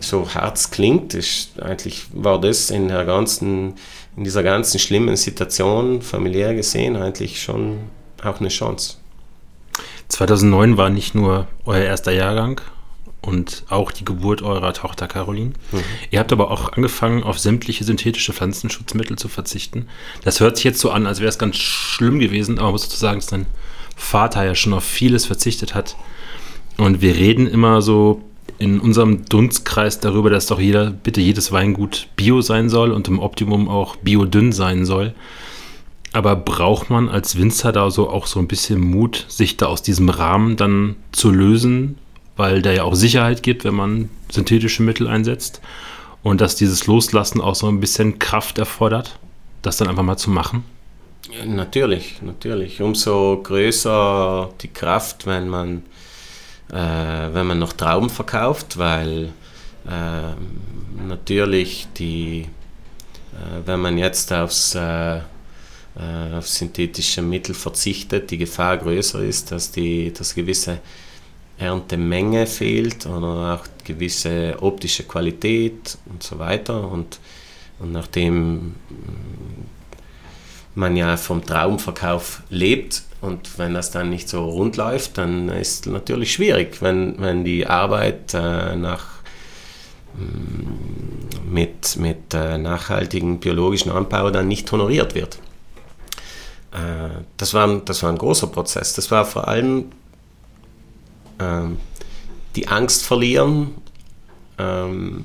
so 0.00 0.28
hart 0.34 0.56
es 0.56 0.70
klingt, 0.70 1.14
ist, 1.14 1.60
eigentlich 1.60 2.06
war 2.12 2.40
das 2.40 2.70
in, 2.70 2.88
der 2.88 3.04
ganzen, 3.04 3.74
in 4.16 4.24
dieser 4.24 4.42
ganzen 4.42 4.78
schlimmen 4.78 5.16
Situation 5.16 6.02
familiär 6.02 6.54
gesehen 6.54 6.96
eigentlich 6.96 7.42
schon 7.42 7.78
auch 8.22 8.40
eine 8.40 8.48
Chance. 8.48 8.96
2009 10.08 10.76
war 10.76 10.90
nicht 10.90 11.14
nur 11.14 11.48
euer 11.64 11.82
erster 11.82 12.12
Jahrgang 12.12 12.60
und 13.22 13.64
auch 13.70 13.90
die 13.92 14.04
Geburt 14.04 14.42
eurer 14.42 14.74
Tochter 14.74 15.08
Caroline. 15.08 15.52
Mhm. 15.70 15.84
Ihr 16.10 16.18
habt 16.18 16.32
aber 16.32 16.50
auch 16.50 16.72
angefangen, 16.72 17.22
auf 17.22 17.38
sämtliche 17.38 17.84
synthetische 17.84 18.32
Pflanzenschutzmittel 18.32 19.16
zu 19.16 19.28
verzichten. 19.28 19.88
Das 20.24 20.40
hört 20.40 20.56
sich 20.56 20.64
jetzt 20.64 20.80
so 20.80 20.90
an, 20.90 21.06
als 21.06 21.20
wäre 21.20 21.28
es 21.28 21.38
ganz 21.38 21.56
schlimm 21.56 22.18
gewesen, 22.18 22.58
aber 22.58 22.66
man 22.66 22.72
muss 22.72 22.84
dazu 22.84 22.96
sagen, 22.96 23.20
dass 23.20 23.28
dein 23.28 23.46
Vater 23.96 24.44
ja 24.44 24.54
schon 24.54 24.74
auf 24.74 24.84
vieles 24.84 25.24
verzichtet 25.24 25.74
hat. 25.74 25.96
Und 26.76 27.00
wir 27.00 27.14
reden 27.14 27.46
immer 27.46 27.80
so 27.80 28.22
in 28.62 28.80
unserem 28.80 29.24
Dunstkreis 29.24 29.98
darüber, 30.00 30.30
dass 30.30 30.46
doch 30.46 30.60
jeder, 30.60 30.90
bitte 30.90 31.20
jedes 31.20 31.50
Weingut 31.50 32.08
bio 32.16 32.40
sein 32.40 32.68
soll 32.68 32.92
und 32.92 33.08
im 33.08 33.18
Optimum 33.18 33.68
auch 33.68 33.96
biodünn 33.96 34.52
sein 34.52 34.84
soll. 34.84 35.14
Aber 36.12 36.36
braucht 36.36 36.90
man 36.90 37.08
als 37.08 37.38
Winzer 37.38 37.72
da 37.72 37.90
so 37.90 38.08
auch 38.08 38.26
so 38.26 38.38
ein 38.38 38.48
bisschen 38.48 38.80
Mut, 38.80 39.24
sich 39.28 39.56
da 39.56 39.66
aus 39.66 39.82
diesem 39.82 40.08
Rahmen 40.08 40.56
dann 40.56 40.96
zu 41.10 41.30
lösen, 41.30 41.98
weil 42.36 42.62
der 42.62 42.74
ja 42.74 42.84
auch 42.84 42.94
Sicherheit 42.94 43.42
gibt, 43.42 43.64
wenn 43.64 43.74
man 43.74 44.10
synthetische 44.30 44.82
Mittel 44.82 45.08
einsetzt 45.08 45.60
und 46.22 46.40
dass 46.40 46.54
dieses 46.54 46.86
Loslassen 46.86 47.40
auch 47.40 47.54
so 47.54 47.66
ein 47.68 47.80
bisschen 47.80 48.18
Kraft 48.18 48.58
erfordert, 48.58 49.18
das 49.62 49.76
dann 49.76 49.88
einfach 49.88 50.02
mal 50.02 50.16
zu 50.16 50.30
machen? 50.30 50.64
Natürlich, 51.46 52.20
natürlich. 52.22 52.80
Umso 52.80 53.40
größer 53.42 54.50
die 54.60 54.68
Kraft, 54.68 55.26
wenn 55.26 55.48
man, 55.48 55.82
äh, 56.72 56.76
wenn 57.34 57.46
man 57.46 57.58
noch 57.58 57.74
Trauben 57.74 58.10
verkauft, 58.10 58.78
weil 58.78 59.32
äh, 59.86 61.02
natürlich 61.06 61.86
die, 61.96 62.48
äh, 63.32 63.66
wenn 63.66 63.80
man 63.80 63.98
jetzt 63.98 64.32
aufs, 64.32 64.74
äh, 64.74 65.18
äh, 65.18 65.20
auf 66.34 66.48
synthetische 66.48 67.20
Mittel 67.20 67.54
verzichtet, 67.54 68.30
die 68.30 68.38
Gefahr 68.38 68.78
größer 68.78 69.20
ist, 69.20 69.52
dass 69.52 69.70
die 69.70 70.12
dass 70.12 70.34
gewisse 70.34 70.78
Erntemenge 71.58 72.46
fehlt 72.46 73.04
oder 73.06 73.54
auch 73.54 73.66
gewisse 73.84 74.56
optische 74.60 75.04
Qualität 75.04 75.98
und 76.06 76.22
so 76.22 76.38
weiter. 76.38 76.90
Und, 76.90 77.20
und 77.78 77.92
nachdem 77.92 78.74
man 80.74 80.96
ja 80.96 81.18
vom 81.18 81.44
Traumverkauf 81.44 82.42
lebt 82.48 83.02
und 83.22 83.56
wenn 83.56 83.72
das 83.72 83.92
dann 83.92 84.10
nicht 84.10 84.28
so 84.28 84.44
rund 84.44 84.76
läuft, 84.76 85.16
dann 85.16 85.48
ist 85.48 85.86
es 85.86 85.92
natürlich 85.92 86.32
schwierig, 86.32 86.82
wenn, 86.82 87.20
wenn 87.20 87.44
die 87.44 87.68
Arbeit 87.68 88.34
äh, 88.34 88.74
nach, 88.74 89.06
mm, 90.14 91.52
mit, 91.52 91.96
mit 91.98 92.34
äh, 92.34 92.58
nachhaltigen 92.58 93.38
biologischen 93.38 93.92
Anbau 93.92 94.32
dann 94.32 94.48
nicht 94.48 94.70
honoriert 94.72 95.14
wird. 95.14 95.38
Äh, 96.72 97.22
das, 97.36 97.54
war, 97.54 97.80
das 97.84 98.02
war 98.02 98.10
ein 98.10 98.18
großer 98.18 98.48
Prozess. 98.48 98.94
Das 98.94 99.12
war 99.12 99.24
vor 99.24 99.46
allem 99.46 99.92
ähm, 101.38 101.78
die 102.56 102.66
Angst 102.66 103.04
verlieren, 103.04 103.70
ähm, 104.58 105.24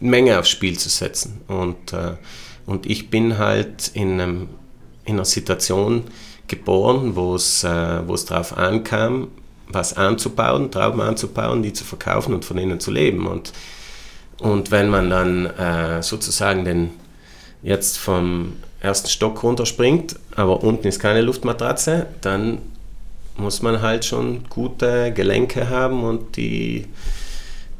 Menge 0.00 0.38
aufs 0.38 0.48
Spiel 0.48 0.78
zu 0.78 0.88
setzen. 0.88 1.42
Und, 1.48 1.92
äh, 1.92 2.14
und 2.66 2.86
ich 2.86 3.10
bin 3.10 3.38
halt 3.38 3.90
in, 3.94 4.20
einem, 4.20 4.48
in 5.04 5.14
einer 5.14 5.24
Situation 5.24 6.04
geboren, 6.48 7.16
wo 7.16 7.34
es, 7.34 7.64
äh, 7.64 8.06
wo 8.06 8.14
es 8.14 8.24
darauf 8.24 8.56
ankam, 8.56 9.28
was 9.68 9.96
anzubauen, 9.96 10.70
Trauben 10.70 11.00
anzubauen, 11.00 11.62
die 11.62 11.72
zu 11.72 11.84
verkaufen 11.84 12.34
und 12.34 12.44
von 12.44 12.58
ihnen 12.58 12.80
zu 12.80 12.90
leben. 12.90 13.26
Und, 13.26 13.52
und 14.38 14.70
wenn 14.70 14.90
man 14.90 15.10
dann 15.10 15.46
äh, 15.46 16.02
sozusagen 16.02 16.64
den, 16.64 16.90
jetzt 17.62 17.98
vom 17.98 18.54
ersten 18.80 19.08
Stock 19.08 19.42
runterspringt, 19.42 20.16
aber 20.36 20.62
unten 20.62 20.86
ist 20.86 21.00
keine 21.00 21.22
Luftmatratze, 21.22 22.06
dann 22.20 22.58
muss 23.36 23.62
man 23.62 23.82
halt 23.82 24.04
schon 24.04 24.44
gute 24.48 25.12
Gelenke 25.12 25.68
haben 25.68 26.04
und 26.04 26.36
die, 26.36 26.86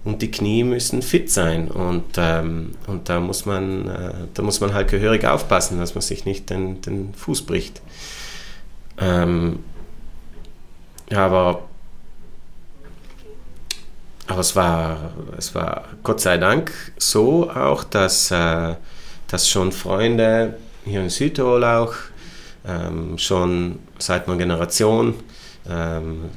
und 0.05 0.21
die 0.23 0.31
Knie 0.31 0.65
müssen 0.65 1.03
fit 1.03 1.31
sein. 1.31 1.71
Und, 1.71 2.05
ähm, 2.17 2.75
und 2.87 3.09
da, 3.09 3.21
muss 3.21 3.47
man, 3.47 3.89
äh, 3.89 4.13
da 4.35 4.43
muss 4.43 4.61
man 4.61 4.75
halt 4.75 4.89
gehörig 4.89 5.25
aufpassen, 5.25 5.79
dass 5.79 5.95
man 5.95 6.03
sich 6.03 6.25
nicht 6.25 6.51
den, 6.51 6.83
den 6.83 7.15
Fuß 7.15 7.43
bricht. 7.43 7.81
Ähm, 8.99 9.61
aber 11.11 11.63
aber 14.27 14.41
es 14.41 14.57
war, 14.57 15.13
es 15.37 15.55
war 15.55 15.85
Gott 16.03 16.21
sei 16.21 16.39
Dank 16.39 16.73
so 16.97 17.51
auch, 17.51 17.85
dass, 17.85 18.31
äh, 18.31 18.75
dass 19.29 19.49
schon 19.49 19.71
Freunde 19.71 20.57
hier 20.85 21.03
in 21.03 21.11
Südtirol 21.11 21.63
auch, 21.63 21.95
ähm, 22.67 23.19
schon 23.19 23.81
seit 23.99 24.27
einer 24.27 24.39
Generation 24.39 25.15
ähm, 25.69 26.31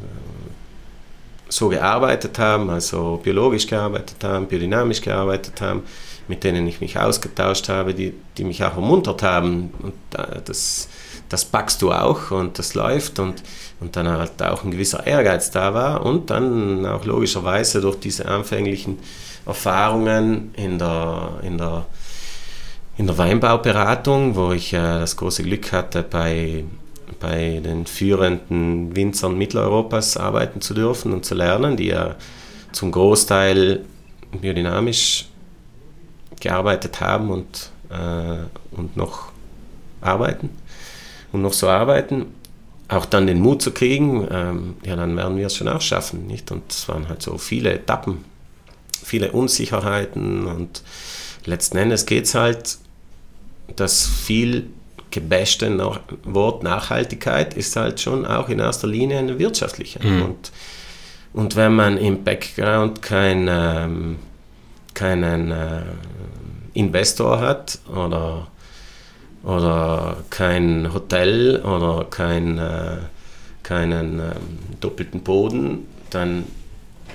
so 1.49 1.69
gearbeitet 1.69 2.39
haben, 2.39 2.69
also 2.69 3.19
biologisch 3.23 3.67
gearbeitet 3.67 4.23
haben, 4.23 4.47
biodynamisch 4.47 5.01
gearbeitet 5.01 5.61
haben, 5.61 5.83
mit 6.27 6.43
denen 6.43 6.67
ich 6.67 6.81
mich 6.81 6.99
ausgetauscht 6.99 7.69
habe, 7.69 7.93
die, 7.93 8.13
die 8.37 8.43
mich 8.43 8.63
auch 8.63 8.75
ermuntert 8.75 9.23
haben. 9.23 9.71
Und 9.81 9.93
äh, 10.19 10.41
das, 10.43 10.89
das 11.29 11.45
packst 11.45 11.81
du 11.81 11.91
auch 11.91 12.31
und 12.31 12.59
das 12.59 12.73
läuft 12.73 13.19
und, 13.19 13.43
und 13.79 13.95
dann 13.95 14.07
halt 14.07 14.41
auch 14.43 14.63
ein 14.63 14.71
gewisser 14.71 15.05
Ehrgeiz 15.07 15.51
da 15.51 15.73
war 15.73 16.05
und 16.05 16.29
dann 16.29 16.85
auch 16.85 17.05
logischerweise 17.05 17.81
durch 17.81 17.99
diese 17.99 18.27
anfänglichen 18.27 18.99
Erfahrungen 19.45 20.53
in 20.55 20.77
der, 20.77 21.39
in 21.43 21.57
der 21.57 21.85
in 22.97 23.05
der 23.05 23.17
Weinbauberatung, 23.17 24.35
wo 24.35 24.51
ich 24.51 24.73
äh, 24.73 24.77
das 24.77 25.15
große 25.15 25.43
Glück 25.43 25.71
hatte, 25.71 26.03
bei, 26.03 26.63
bei 27.19 27.61
den 27.63 27.85
führenden 27.85 28.95
Winzern 28.95 29.37
Mitteleuropas 29.37 30.17
arbeiten 30.17 30.61
zu 30.61 30.73
dürfen 30.73 31.13
und 31.13 31.25
zu 31.25 31.35
lernen, 31.35 31.77
die 31.77 31.87
ja 31.87 32.15
zum 32.71 32.91
Großteil 32.91 33.85
biodynamisch 34.39 35.25
gearbeitet 36.39 37.01
haben 37.01 37.31
und, 37.31 37.71
äh, 37.89 38.75
und 38.75 38.95
noch 38.97 39.31
arbeiten 40.01 40.49
und 41.31 41.41
noch 41.41 41.53
so 41.53 41.67
arbeiten, 41.67 42.27
auch 42.87 43.05
dann 43.05 43.27
den 43.27 43.39
Mut 43.39 43.61
zu 43.61 43.71
kriegen, 43.71 44.27
ähm, 44.31 44.75
ja, 44.85 44.95
dann 44.95 45.15
werden 45.17 45.37
wir 45.37 45.47
es 45.47 45.55
schon 45.55 45.67
auch 45.67 45.81
schaffen, 45.81 46.27
nicht? 46.27 46.51
Und 46.51 46.71
es 46.71 46.87
waren 46.87 47.09
halt 47.09 47.21
so 47.21 47.37
viele 47.37 47.73
Etappen, 47.73 48.23
viele 49.03 49.31
Unsicherheiten 49.31 50.45
und 50.45 50.83
letzten 51.45 51.77
Endes 51.77 52.05
geht 52.05 52.25
es 52.25 52.35
halt 52.35 52.77
das 53.75 54.05
viel 54.05 54.69
gebashte 55.17 55.75
Wort 56.25 56.61
Nachhaltigkeit 56.61 57.55
ist 57.55 57.75
halt 57.75 57.99
schon 57.99 58.23
auch 58.23 58.49
in 58.49 58.59
erster 58.59 58.87
Linie 58.87 59.17
eine 59.17 59.39
wirtschaftliche. 59.39 59.99
Mhm. 60.05 60.21
Und, 60.21 60.51
und 61.33 61.55
wenn 61.55 61.73
man 61.73 61.97
im 61.97 62.23
Background 62.23 63.01
kein, 63.01 63.47
ähm, 63.49 64.17
keinen 64.93 65.51
äh, 65.51 65.81
Investor 66.73 67.39
hat 67.39 67.79
oder, 67.91 68.47
oder 69.43 70.17
kein 70.29 70.93
Hotel 70.93 71.61
oder 71.61 72.05
kein, 72.05 72.59
äh, 72.59 72.97
keinen 73.63 74.19
äh, 74.19 74.35
doppelten 74.79 75.21
Boden, 75.21 75.87
dann 76.11 76.43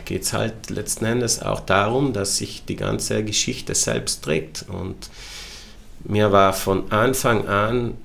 geht 0.07 0.22
es 0.22 0.32
halt 0.32 0.70
letzten 0.70 1.05
Endes 1.05 1.40
auch 1.40 1.61
darum, 1.61 2.12
dass 2.12 2.38
sich 2.38 2.64
die 2.64 2.76
ganze 2.76 3.22
Geschichte 3.22 3.76
selbst 3.76 4.24
trägt. 4.24 4.64
Und 4.68 5.09
mir 6.05 6.32
war 6.32 6.53
von 6.53 6.90
Anfang 6.90 7.46
an 7.48 7.96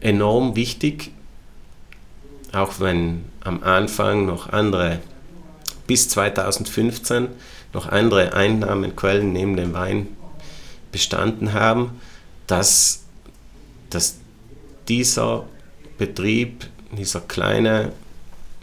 enorm 0.00 0.56
wichtig, 0.56 1.12
auch 2.52 2.80
wenn 2.80 3.24
am 3.40 3.62
Anfang 3.62 4.26
noch 4.26 4.50
andere, 4.50 5.00
bis 5.86 6.08
2015 6.08 7.28
noch 7.72 7.86
andere 7.88 8.34
Einnahmenquellen 8.34 9.32
neben 9.32 9.56
dem 9.56 9.72
Wein 9.74 10.08
bestanden 10.92 11.52
haben, 11.52 12.00
dass, 12.46 13.04
dass 13.90 14.16
dieser 14.88 15.44
Betrieb, 15.98 16.68
dieser 16.92 17.20
kleine 17.20 17.92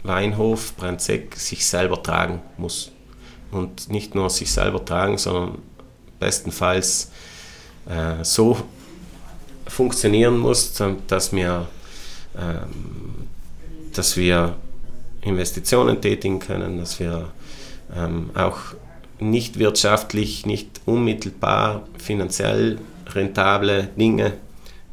Weinhof 0.02 0.76
Brandseck 0.76 1.36
sich 1.36 1.66
selber 1.66 2.02
tragen 2.02 2.40
muss. 2.56 2.92
und 3.52 3.88
nicht 3.90 4.14
nur 4.14 4.28
sich 4.28 4.50
selber 4.50 4.84
tragen, 4.84 5.18
sondern 5.18 5.58
bestenfalls 6.18 7.12
äh, 7.88 8.24
so 8.24 8.56
funktionieren 9.66 10.38
muss, 10.38 10.80
dass 11.08 11.32
wir, 11.32 11.66
ähm, 12.38 13.28
dass 13.94 14.16
wir 14.16 14.56
Investitionen 15.22 16.00
tätigen 16.00 16.38
können, 16.38 16.78
dass 16.78 17.00
wir 17.00 17.28
ähm, 17.94 18.30
auch 18.34 18.58
nicht 19.18 19.58
wirtschaftlich, 19.58 20.46
nicht 20.46 20.80
unmittelbar 20.84 21.86
finanziell 21.98 22.78
rentable 23.08 23.88
Dinge 23.98 24.34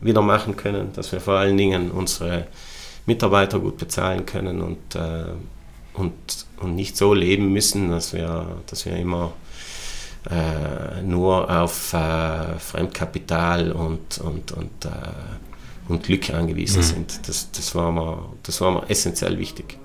wieder 0.02 0.22
machen 0.22 0.56
können, 0.56 0.91
dass 0.94 1.12
wir 1.12 1.20
vor 1.20 1.36
allen 1.36 1.58
Dingen 1.58 1.91
unsere 1.91 2.48
Mitarbeiter 3.06 3.60
gut 3.60 3.78
bezahlen 3.78 4.26
können 4.26 4.62
und, 4.62 4.96
äh, 4.96 5.26
und, 5.94 6.14
und 6.60 6.76
nicht 6.76 6.98
so 6.98 7.14
leben 7.14 7.52
müssen, 7.52 7.91
dass 7.91 8.14
wir, 8.14 8.58
dass 8.68 8.86
wir 8.86 8.96
immer 8.96 9.34
nur 11.03 11.49
auf 11.49 11.93
äh, 11.93 12.57
Fremdkapital 12.59 13.71
und, 13.71 14.19
und, 14.19 14.51
und, 14.53 14.86
äh, 14.86 15.89
und 15.89 16.03
Glück 16.03 16.30
angewiesen 16.30 16.80
mhm. 16.80 16.84
sind. 16.84 17.28
Das, 17.28 17.51
das, 17.51 17.76
war 17.76 17.91
mir, 17.91 18.30
das 18.43 18.61
war 18.61 18.71
mir 18.71 18.89
essentiell 18.89 19.38
wichtig. 19.38 19.78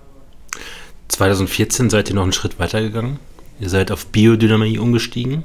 2014 1.08 1.90
seid 1.90 2.08
ihr 2.08 2.14
noch 2.14 2.22
einen 2.22 2.32
Schritt 2.32 2.58
weitergegangen. 2.58 3.18
Ihr 3.58 3.68
seid 3.68 3.90
auf 3.90 4.06
Biodynamie 4.06 4.78
umgestiegen. 4.78 5.44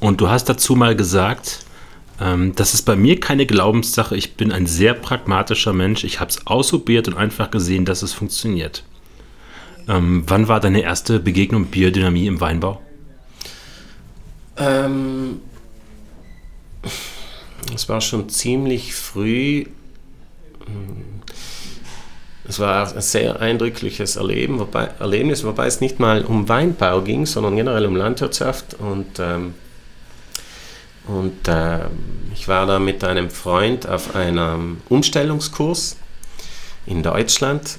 Und 0.00 0.20
du 0.20 0.28
hast 0.28 0.48
dazu 0.48 0.74
mal 0.74 0.94
gesagt, 0.94 1.64
ähm, 2.20 2.54
das 2.54 2.74
ist 2.74 2.82
bei 2.82 2.96
mir 2.96 3.18
keine 3.18 3.46
Glaubenssache. 3.46 4.16
Ich 4.16 4.34
bin 4.34 4.52
ein 4.52 4.66
sehr 4.66 4.92
pragmatischer 4.92 5.72
Mensch. 5.72 6.04
Ich 6.04 6.20
habe 6.20 6.28
es 6.30 6.46
ausprobiert 6.46 7.08
und 7.08 7.14
einfach 7.14 7.50
gesehen, 7.50 7.86
dass 7.86 8.02
es 8.02 8.12
funktioniert. 8.12 8.84
Ähm, 9.88 10.24
wann 10.26 10.48
war 10.48 10.60
deine 10.60 10.82
erste 10.82 11.18
Begegnung 11.18 11.62
mit 11.62 11.70
Biodynamie 11.70 12.26
im 12.26 12.40
Weinbau? 12.40 12.81
Ähm, 14.62 15.40
es 17.74 17.88
war 17.88 18.00
schon 18.00 18.28
ziemlich 18.28 18.94
früh. 18.94 19.64
Es 22.48 22.60
war 22.60 22.94
ein 22.94 23.00
sehr 23.00 23.40
eindrückliches 23.40 24.16
Erleben, 24.16 24.58
wobei, 24.58 24.90
Erlebnis, 24.98 25.44
wobei 25.44 25.66
es 25.66 25.80
nicht 25.80 26.00
mal 26.00 26.24
um 26.24 26.48
Weinbau 26.48 27.02
ging, 27.02 27.26
sondern 27.26 27.56
generell 27.56 27.86
um 27.86 27.96
Landwirtschaft. 27.96 28.74
Und, 28.74 29.18
ähm, 29.18 29.54
und 31.06 31.48
äh, 31.48 31.86
ich 32.32 32.46
war 32.48 32.66
da 32.66 32.78
mit 32.78 33.02
einem 33.04 33.30
Freund 33.30 33.88
auf 33.88 34.14
einem 34.14 34.82
Umstellungskurs 34.88 35.96
in 36.86 37.02
Deutschland. 37.02 37.78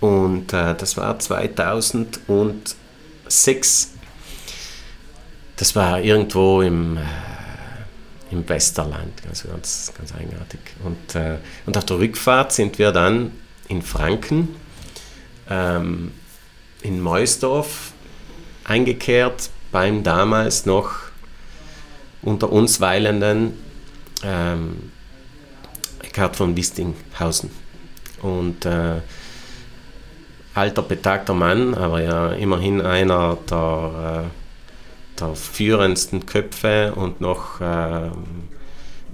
Und 0.00 0.52
äh, 0.52 0.74
das 0.74 0.96
war 0.96 1.16
2006 1.18 3.95
das 5.56 5.74
war 5.74 6.00
irgendwo 6.00 6.60
im, 6.62 6.98
äh, 6.98 7.00
im 8.30 8.48
Westerland, 8.48 9.22
also 9.28 9.48
ganz, 9.48 9.92
ganz 9.96 10.14
eigenartig. 10.14 10.60
Und, 10.84 11.14
äh, 11.14 11.38
und 11.64 11.76
auf 11.76 11.84
der 11.84 11.98
Rückfahrt 11.98 12.52
sind 12.52 12.78
wir 12.78 12.92
dann 12.92 13.32
in 13.68 13.82
Franken, 13.82 14.54
ähm, 15.48 16.12
in 16.82 17.00
Meusdorf 17.00 17.92
eingekehrt 18.64 19.50
beim 19.72 20.02
damals 20.02 20.66
noch 20.66 20.90
unter 22.22 22.52
uns 22.52 22.80
weilenden 22.80 23.54
ähm, 24.22 24.90
Eckhard 26.02 26.36
von 26.36 26.56
Wistinghausen. 26.56 27.50
Und 28.22 28.64
äh, 28.64 29.00
alter, 30.54 30.82
betagter 30.82 31.34
Mann, 31.34 31.74
aber 31.74 32.02
ja 32.02 32.32
immerhin 32.32 32.80
einer 32.80 33.36
der 33.48 34.24
äh, 34.24 34.45
der 35.20 35.34
führendsten 35.34 36.26
Köpfe 36.26 36.92
und 36.94 37.20
noch 37.20 37.60
äh, 37.60 38.10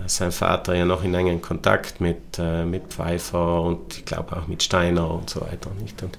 sein 0.06 0.32
Vater 0.32 0.74
ja 0.74 0.84
noch 0.84 1.04
in 1.04 1.14
engen 1.14 1.40
Kontakt 1.42 2.00
mit, 2.00 2.38
äh, 2.38 2.64
mit 2.64 2.92
Pfeiffer 2.92 3.62
und 3.62 3.98
ich 3.98 4.04
glaube 4.04 4.36
auch 4.36 4.46
mit 4.46 4.62
Steiner 4.62 5.10
und 5.10 5.30
so 5.30 5.40
weiter. 5.40 5.70
Nicht? 5.80 6.02
Und, 6.02 6.18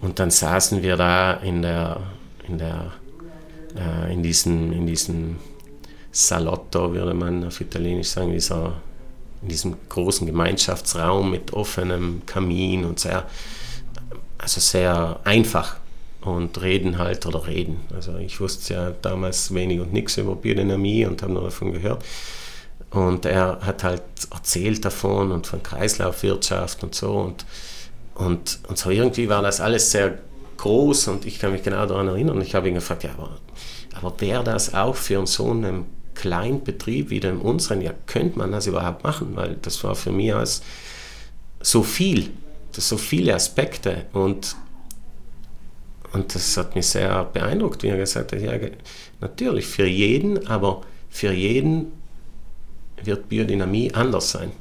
und 0.00 0.18
dann 0.18 0.30
saßen 0.30 0.82
wir 0.82 0.96
da 0.96 1.34
in 1.34 1.62
der, 1.62 2.00
in 2.46 2.58
der 2.58 2.92
äh, 3.76 4.12
in 4.12 4.22
diesem, 4.22 4.72
in 4.72 4.86
diesem 4.86 5.36
Salotto, 6.10 6.92
würde 6.92 7.14
man 7.14 7.44
auf 7.44 7.60
Italienisch 7.60 8.08
sagen, 8.08 8.32
dieser, 8.32 8.74
in 9.42 9.48
diesem 9.48 9.76
großen 9.88 10.26
Gemeinschaftsraum 10.26 11.30
mit 11.30 11.52
offenem 11.52 12.22
Kamin 12.24 12.84
und 12.84 13.00
sehr, 13.00 13.24
also 14.38 14.60
sehr 14.60 15.20
einfach 15.24 15.76
und 16.24 16.60
reden 16.62 16.98
halt 16.98 17.26
oder 17.26 17.46
reden. 17.46 17.80
Also 17.94 18.16
ich 18.16 18.40
wusste 18.40 18.74
ja 18.74 18.90
damals 18.90 19.52
wenig 19.52 19.80
und 19.80 19.92
nichts 19.92 20.16
über 20.16 20.34
Biodynamie 20.34 21.04
und 21.06 21.22
habe 21.22 21.32
nur 21.32 21.44
davon 21.44 21.72
gehört. 21.72 22.04
Und 22.90 23.26
er 23.26 23.58
hat 23.60 23.84
halt 23.84 24.02
erzählt 24.30 24.84
davon 24.84 25.32
und 25.32 25.46
von 25.46 25.62
Kreislaufwirtschaft 25.62 26.82
und 26.82 26.94
so. 26.94 27.12
Und, 27.12 27.44
und, 28.14 28.60
und 28.68 28.78
so 28.78 28.90
irgendwie 28.90 29.28
war 29.28 29.42
das 29.42 29.60
alles 29.60 29.90
sehr 29.90 30.18
groß 30.56 31.08
und 31.08 31.26
ich 31.26 31.38
kann 31.38 31.52
mich 31.52 31.62
genau 31.62 31.84
daran 31.86 32.08
erinnern. 32.08 32.40
Ich 32.40 32.54
habe 32.54 32.68
ihn 32.68 32.74
gefragt, 32.74 33.04
ja, 33.04 33.10
aber, 33.18 33.36
aber 33.94 34.20
wäre 34.20 34.44
das 34.44 34.74
auch 34.74 34.94
für 34.94 35.26
so 35.26 35.50
einen 35.50 35.84
kleinen 36.14 36.62
Betrieb 36.64 37.10
wie 37.10 37.20
den 37.20 37.38
unseren, 37.38 37.82
ja, 37.82 37.92
könnte 38.06 38.38
man 38.38 38.52
das 38.52 38.66
überhaupt 38.66 39.04
machen? 39.04 39.32
Weil 39.34 39.56
das 39.60 39.82
war 39.84 39.94
für 39.94 40.12
mich 40.12 40.32
als 40.34 40.62
so 41.60 41.82
viel, 41.82 42.30
das 42.72 42.88
so 42.88 42.96
viele 42.96 43.34
Aspekte 43.34 44.06
und 44.12 44.56
und 46.14 46.32
das 46.32 46.56
hat 46.56 46.76
mich 46.76 46.86
sehr 46.86 47.24
beeindruckt, 47.24 47.82
wie 47.82 47.88
er 47.88 47.96
gesagt 47.96 48.32
hat, 48.32 48.40
ja, 48.40 48.52
natürlich 49.20 49.66
für 49.66 49.86
jeden, 49.86 50.46
aber 50.46 50.82
für 51.10 51.32
jeden 51.32 51.92
wird 53.02 53.28
Biodynamie 53.28 53.92
anders 53.92 54.30
sein. 54.30 54.52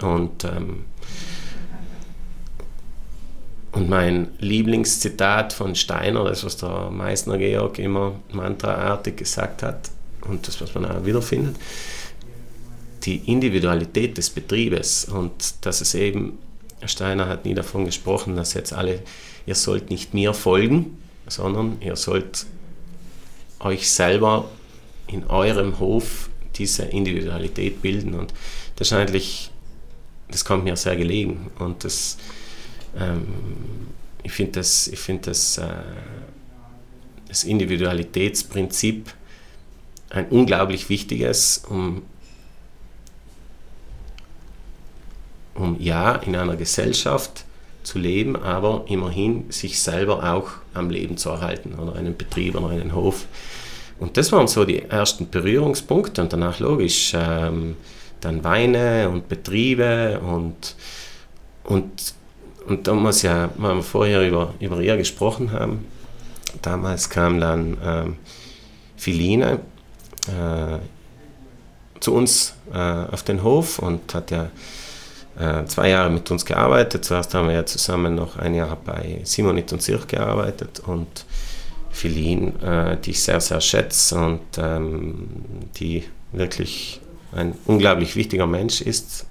Und, 0.00 0.44
ähm, 0.44 0.86
und 3.72 3.90
mein 3.90 4.28
Lieblingszitat 4.38 5.52
von 5.52 5.74
Steiner, 5.74 6.24
das 6.24 6.44
was 6.44 6.56
der 6.56 6.90
Meißner 6.90 7.36
Georg 7.36 7.78
immer 7.78 8.14
mantraartig 8.32 9.16
gesagt 9.16 9.62
hat 9.62 9.90
und 10.22 10.48
das, 10.48 10.62
was 10.62 10.74
man 10.74 10.86
auch 10.86 11.04
wiederfindet, 11.04 11.56
die 13.02 13.16
Individualität 13.30 14.16
des 14.16 14.30
Betriebes 14.30 15.04
und 15.04 15.66
dass 15.66 15.82
es 15.82 15.94
eben, 15.94 16.38
Steiner 16.86 17.28
hat 17.28 17.44
nie 17.44 17.54
davon 17.54 17.84
gesprochen, 17.84 18.34
dass 18.34 18.54
jetzt 18.54 18.72
alle, 18.72 19.00
ihr 19.44 19.54
sollt 19.54 19.90
nicht 19.90 20.14
mir 20.14 20.32
folgen, 20.32 21.01
sondern 21.26 21.80
ihr 21.80 21.96
sollt 21.96 22.46
euch 23.60 23.90
selber 23.90 24.48
in 25.06 25.24
eurem 25.26 25.78
Hof 25.78 26.30
diese 26.56 26.84
Individualität 26.84 27.82
bilden. 27.82 28.14
Und 28.14 28.32
das 28.76 28.88
ist 28.88 28.92
eigentlich, 28.92 29.50
das 30.28 30.44
kommt 30.44 30.64
mir 30.64 30.76
sehr 30.76 30.96
gelegen. 30.96 31.50
Und 31.58 31.84
das, 31.84 32.18
ähm, 32.98 33.26
ich 34.22 34.32
finde 34.32 34.52
das, 34.52 34.88
ich 34.88 34.98
find 34.98 35.26
das, 35.26 35.58
äh, 35.58 35.68
das 37.28 37.44
Individualitätsprinzip 37.44 39.14
ein 40.10 40.28
unglaublich 40.28 40.88
wichtiges, 40.90 41.62
um, 41.68 42.02
um 45.54 45.80
ja 45.80 46.16
in 46.16 46.36
einer 46.36 46.56
Gesellschaft 46.56 47.44
zu 47.82 47.98
leben, 47.98 48.36
aber 48.36 48.84
immerhin 48.88 49.50
sich 49.50 49.80
selber 49.80 50.32
auch 50.32 50.50
am 50.74 50.90
Leben 50.90 51.16
zu 51.16 51.30
erhalten 51.30 51.74
oder 51.74 51.96
einen 51.96 52.16
Betrieb 52.16 52.56
oder 52.56 52.68
einen 52.68 52.94
Hof. 52.94 53.26
Und 53.98 54.16
das 54.16 54.32
waren 54.32 54.48
so 54.48 54.64
die 54.64 54.82
ersten 54.82 55.30
Berührungspunkte 55.30 56.22
und 56.22 56.32
danach 56.32 56.58
logisch 56.58 57.12
ähm, 57.14 57.76
dann 58.20 58.42
Weine 58.44 59.08
und 59.10 59.28
Betriebe 59.28 60.20
und, 60.20 60.76
und, 61.64 62.14
und 62.66 62.86
da 62.86 62.94
muss 62.94 63.22
ja, 63.22 63.50
weil 63.56 63.76
wir 63.76 63.82
vorher 63.82 64.26
über, 64.26 64.54
über 64.60 64.80
ihr 64.80 64.96
gesprochen 64.96 65.52
haben, 65.52 65.84
damals 66.62 67.10
kam 67.10 67.40
dann 67.40 67.76
ähm, 67.84 68.16
Philine 68.96 69.60
äh, 70.28 70.78
zu 72.00 72.14
uns 72.14 72.54
äh, 72.72 72.78
auf 72.78 73.22
den 73.22 73.42
Hof 73.42 73.78
und 73.78 74.14
hat 74.14 74.30
ja 74.30 74.50
zwei 75.66 75.88
Jahre 75.88 76.10
mit 76.10 76.30
uns 76.30 76.44
gearbeitet. 76.44 77.04
Zuerst 77.04 77.32
haben 77.34 77.48
wir 77.48 77.54
ja 77.54 77.66
zusammen 77.66 78.14
noch 78.14 78.36
ein 78.36 78.54
Jahr 78.54 78.76
bei 78.76 79.20
Simonit 79.24 79.72
und 79.72 79.80
Zirch 79.80 80.06
gearbeitet 80.06 80.80
und 80.86 81.24
Philin, 81.92 82.60
äh, 82.60 82.96
die 82.96 83.10
ich 83.10 83.22
sehr, 83.22 83.40
sehr 83.40 83.60
schätze 83.60 84.16
und 84.16 84.40
ähm, 84.58 85.28
die 85.76 86.04
wirklich 86.32 87.00
ein 87.32 87.54
unglaublich 87.66 88.16
wichtiger 88.16 88.46
Mensch 88.46 88.80
ist 88.80 89.26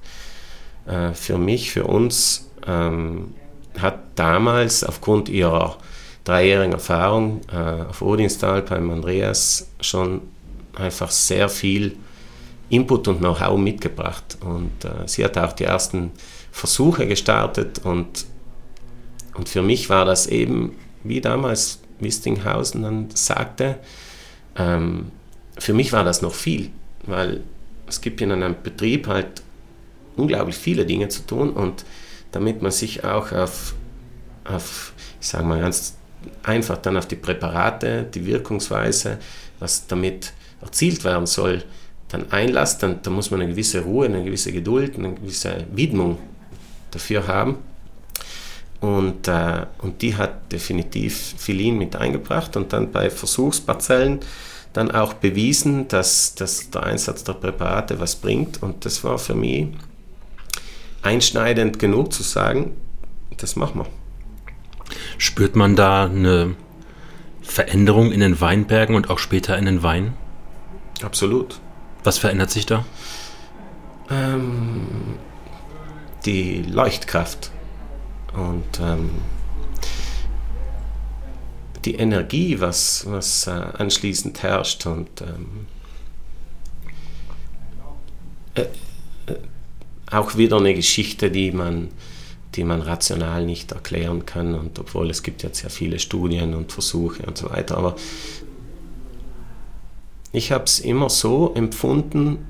äh, 0.85 1.13
für 1.13 1.37
mich, 1.37 1.71
für 1.71 1.85
uns, 1.85 2.49
ähm, 2.65 3.33
hat 3.79 3.99
damals 4.15 4.83
aufgrund 4.83 5.29
ihrer 5.29 5.77
dreijährigen 6.23 6.73
Erfahrung 6.73 7.41
äh, 7.51 7.89
auf 7.89 8.01
Odinstal 8.01 8.61
beim 8.61 8.91
Andreas 8.91 9.67
schon 9.79 10.21
einfach 10.75 11.09
sehr 11.09 11.49
viel 11.49 11.97
Input 12.71 13.07
und 13.07 13.19
Know-how 13.19 13.57
mitgebracht. 13.57 14.37
Und 14.41 14.85
äh, 14.85 15.07
sie 15.07 15.23
hat 15.23 15.37
auch 15.37 15.53
die 15.53 15.65
ersten 15.65 16.11
Versuche 16.51 17.05
gestartet 17.07 17.79
und, 17.79 18.25
und 19.35 19.47
für 19.47 19.61
mich 19.61 19.89
war 19.89 20.05
das 20.05 20.27
eben 20.27 20.75
wie 21.03 21.21
damals 21.21 21.79
Wistinghausen 21.99 22.81
dann 22.81 23.09
sagte, 23.13 23.77
ähm, 24.55 25.11
für 25.57 25.73
mich 25.73 25.93
war 25.93 26.03
das 26.03 26.21
noch 26.21 26.33
viel, 26.33 26.71
weil 27.05 27.41
es 27.87 28.01
gibt 28.01 28.21
in 28.21 28.31
einem 28.31 28.55
Betrieb 28.61 29.07
halt 29.07 29.41
unglaublich 30.15 30.55
viele 30.55 30.85
Dinge 30.85 31.09
zu 31.09 31.25
tun 31.25 31.51
und 31.51 31.85
damit 32.31 32.61
man 32.61 32.71
sich 32.71 33.03
auch 33.03 33.31
auf, 33.31 33.75
auf 34.45 34.93
ich 35.19 35.27
sage 35.27 35.45
mal 35.45 35.59
ganz 35.59 35.95
einfach 36.43 36.77
dann 36.77 36.97
auf 36.97 37.07
die 37.07 37.15
Präparate, 37.15 38.03
die 38.03 38.25
Wirkungsweise, 38.25 39.19
was 39.59 39.87
damit 39.87 40.33
erzielt 40.61 41.03
werden 41.03 41.25
soll, 41.25 41.63
dann 42.11 42.31
einlässt, 42.31 42.83
dann, 42.83 43.01
dann 43.01 43.13
muss 43.13 43.31
man 43.31 43.41
eine 43.41 43.51
gewisse 43.51 43.81
Ruhe, 43.81 44.05
eine 44.05 44.23
gewisse 44.23 44.51
Geduld, 44.51 44.97
eine 44.97 45.13
gewisse 45.13 45.65
Widmung 45.71 46.17
dafür 46.91 47.27
haben. 47.27 47.57
Und, 48.81 49.27
äh, 49.27 49.65
und 49.79 50.01
die 50.01 50.15
hat 50.15 50.51
definitiv 50.51 51.35
Filin 51.37 51.77
mit 51.77 51.95
eingebracht 51.95 52.57
und 52.57 52.73
dann 52.73 52.91
bei 52.91 53.09
Versuchsparzellen 53.09 54.19
dann 54.73 54.91
auch 54.91 55.13
bewiesen, 55.13 55.87
dass, 55.87 56.35
dass 56.35 56.69
der 56.69 56.83
Einsatz 56.83 57.23
der 57.23 57.33
Präparate 57.33 57.99
was 57.99 58.15
bringt. 58.15 58.61
Und 58.63 58.85
das 58.85 59.03
war 59.03 59.19
für 59.19 59.35
mich 59.35 59.67
einschneidend 61.01 61.79
genug 61.79 62.11
zu 62.11 62.23
sagen, 62.23 62.71
das 63.37 63.55
machen 63.55 63.81
wir. 63.81 63.87
Spürt 65.17 65.55
man 65.55 65.75
da 65.75 66.05
eine 66.05 66.55
Veränderung 67.41 68.11
in 68.11 68.19
den 68.19 68.41
Weinbergen 68.41 68.95
und 68.95 69.09
auch 69.09 69.19
später 69.19 69.57
in 69.57 69.65
den 69.65 69.83
Weinen? 69.83 70.13
Absolut. 71.01 71.60
Was 72.03 72.17
verändert 72.17 72.49
sich 72.49 72.65
da? 72.65 72.85
Ähm, 74.09 74.87
die 76.25 76.63
Leuchtkraft 76.63 77.51
und 78.33 78.79
ähm, 78.81 79.11
die 81.85 81.95
Energie, 81.95 82.59
was, 82.59 83.05
was 83.07 83.47
äh, 83.47 83.51
anschließend 83.51 84.41
herrscht 84.43 84.85
und 84.85 85.21
ähm, 85.21 85.67
äh, 88.55 88.61
äh, 88.61 89.35
auch 90.09 90.37
wieder 90.37 90.57
eine 90.57 90.73
Geschichte, 90.73 91.31
die 91.31 91.51
man, 91.51 91.89
die 92.55 92.63
man 92.63 92.81
rational 92.81 93.45
nicht 93.45 93.71
erklären 93.71 94.25
kann 94.25 94.55
und 94.55 94.77
obwohl 94.77 95.09
es 95.09 95.23
gibt 95.23 95.43
jetzt 95.43 95.61
sehr 95.61 95.69
viele 95.69 95.99
Studien 95.99 96.53
und 96.53 96.71
Versuche 96.71 97.23
und 97.23 97.37
so 97.37 97.49
weiter, 97.49 97.77
aber 97.77 97.95
ich 100.31 100.51
habe 100.51 100.63
es 100.65 100.79
immer 100.79 101.09
so 101.09 101.53
empfunden, 101.53 102.47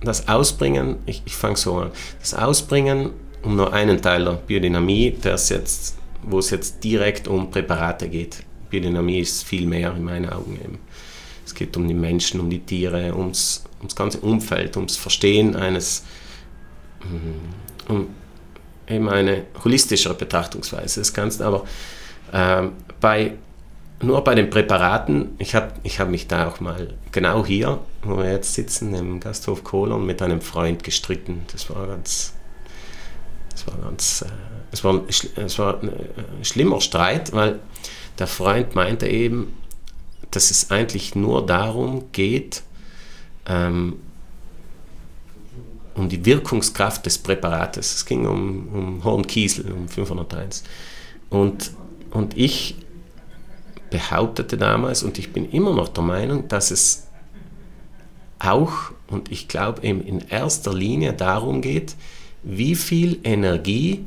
das 0.00 0.28
Ausbringen, 0.28 0.96
ich, 1.06 1.22
ich 1.24 1.36
fange 1.36 1.56
so 1.56 1.76
an, 1.76 1.90
das 2.20 2.34
Ausbringen 2.34 3.10
um 3.42 3.56
nur 3.56 3.72
einen 3.72 4.00
Teil 4.00 4.24
der 4.24 4.32
Biodynamie, 4.32 5.16
jetzt, 5.24 5.96
wo 6.22 6.38
es 6.38 6.50
jetzt 6.50 6.82
direkt 6.84 7.26
um 7.28 7.50
Präparate 7.50 8.08
geht. 8.08 8.44
Biodynamie 8.70 9.20
ist 9.20 9.44
viel 9.44 9.66
mehr 9.66 9.94
in 9.94 10.04
meinen 10.04 10.30
Augen 10.30 10.58
eben. 10.62 10.78
Es 11.44 11.54
geht 11.54 11.76
um 11.76 11.88
die 11.88 11.94
Menschen, 11.94 12.40
um 12.40 12.48
die 12.48 12.60
Tiere, 12.60 13.14
ums, 13.14 13.64
ums 13.80 13.96
ganze 13.96 14.18
Umfeld, 14.20 14.76
ums 14.76 14.96
Verstehen 14.96 15.56
eines, 15.56 16.04
mm, 17.04 17.92
um 17.92 18.06
eben 18.88 19.08
eine 19.08 19.44
holistischere 19.64 20.14
Betrachtungsweise 20.14 21.00
des 21.00 21.12
Ganzen. 21.12 21.42
Aber 21.42 21.64
äh, 22.32 22.68
bei, 23.00 23.32
nur 24.02 24.22
bei 24.24 24.34
den 24.34 24.50
Präparaten, 24.50 25.34
ich 25.38 25.54
habe 25.54 25.72
ich 25.82 26.00
hab 26.00 26.08
mich 26.08 26.28
da 26.28 26.48
auch 26.48 26.60
mal 26.60 26.94
genau 27.12 27.44
hier, 27.44 27.78
wo 28.02 28.18
wir 28.18 28.30
jetzt 28.30 28.54
sitzen, 28.54 28.94
im 28.94 29.20
Gasthof 29.20 29.64
Kolon, 29.64 30.04
mit 30.04 30.20
einem 30.22 30.40
Freund 30.40 30.82
gestritten. 30.84 31.44
Das 31.52 31.70
war 31.70 31.86
ganz 31.86 32.34
es 33.54 33.66
war 33.66 33.78
ganz, 33.78 34.22
äh, 34.22 34.26
es 34.72 34.84
war, 34.84 34.94
war 34.94 35.82
ein 35.82 36.44
schlimmer 36.44 36.80
Streit, 36.80 37.32
weil 37.32 37.60
der 38.18 38.26
Freund 38.26 38.74
meinte 38.74 39.06
eben, 39.06 39.54
dass 40.30 40.50
es 40.50 40.70
eigentlich 40.70 41.14
nur 41.14 41.44
darum 41.44 42.10
geht, 42.12 42.62
ähm, 43.46 43.96
um 45.94 46.08
die 46.08 46.24
Wirkungskraft 46.24 47.04
des 47.04 47.18
Präparates. 47.18 47.94
Es 47.96 48.06
ging 48.06 48.26
um, 48.26 48.68
um 48.68 49.04
Hornkiesel, 49.04 49.70
um 49.72 49.88
501. 49.88 50.64
Und, 51.28 51.72
und 52.10 52.36
ich 52.36 52.76
behauptete 53.92 54.56
damals, 54.56 55.04
und 55.04 55.18
ich 55.18 55.32
bin 55.32 55.48
immer 55.50 55.74
noch 55.74 55.88
der 55.88 56.02
Meinung, 56.02 56.48
dass 56.48 56.72
es 56.72 57.06
auch, 58.40 58.72
und 59.06 59.30
ich 59.30 59.46
glaube 59.46 59.84
eben 59.84 60.00
in 60.00 60.20
erster 60.28 60.74
Linie 60.74 61.12
darum 61.12 61.60
geht, 61.60 61.94
wie 62.42 62.74
viel 62.74 63.20
Energie 63.22 64.04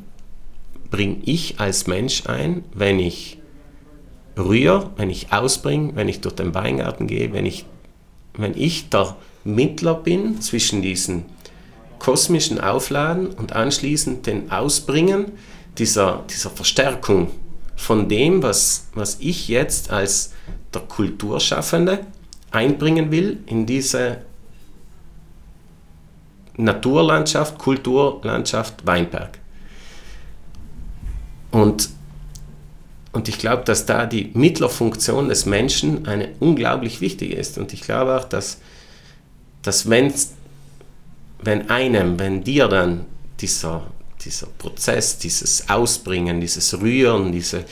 bringe 0.91 1.18
ich 1.24 1.60
als 1.60 1.88
Mensch 1.88 2.26
ein, 2.26 2.66
wenn 2.74 2.99
ich 2.99 3.38
rühre, 4.38 4.91
wenn 4.98 5.10
ich 5.10 5.32
ausbringe, 5.32 5.95
wenn 5.95 6.10
ich 6.10 6.20
durch 6.20 6.36
den 6.36 6.53
Weingarten 6.53 7.07
gehe, 7.07 7.32
wenn 7.32 7.45
ich, 7.45 7.66
wenn 8.34 8.57
ich 8.57 8.90
der 8.90 9.16
Mittler 9.45 9.94
bin 9.94 10.41
zwischen 10.41 10.82
diesen 10.82 11.26
kosmischen 11.99 12.60
Aufladen 12.60 13.28
und 13.28 13.53
anschließend 13.53 14.28
den 14.28 14.52
Ausbringen 14.52 15.32
dieser, 15.78 16.24
dieser 16.30 16.49
Verstärkung 16.49 17.32
von 17.76 18.07
dem, 18.07 18.41
was, 18.41 18.88
was 18.93 19.18
ich 19.19 19.47
jetzt 19.47 19.91
als 19.91 20.34
der 20.73 20.81
Kulturschaffende 20.81 22.06
einbringen 22.52 23.11
will 23.11 23.39
in 23.45 23.65
diese 23.65 24.22
Naturlandschaft, 26.57 27.57
Kulturlandschaft 27.57 28.85
Weinberg. 28.85 29.39
Und, 31.52 31.89
und 33.11 33.27
ich 33.27 33.38
glaube, 33.38 33.64
dass 33.64 33.85
da 33.85 34.06
die 34.06 34.31
Mittlerfunktion 34.34 35.30
des 35.30 35.45
Menschen 35.45 36.07
eine 36.07 36.30
unglaublich 36.39 37.02
wichtige 37.02 37.35
ist. 37.35 37.57
Und 37.57 37.73
ich 37.73 37.81
glaube 37.81 38.15
auch, 38.18 38.26
dass, 38.26 38.60
dass 39.61 39.89
wenn, 39.89 40.14
wenn 41.41 41.69
einem, 41.69 42.19
wenn 42.19 42.43
dir 42.43 42.68
dann 42.68 43.06
dieser, 43.39 43.84
dieser 44.26 44.47
Prozess, 44.47 45.18
dieses 45.18 45.69
Ausbringen, 45.69 46.41
dieses 46.41 46.80
Rühren, 46.80 47.31
diese, 47.31 47.65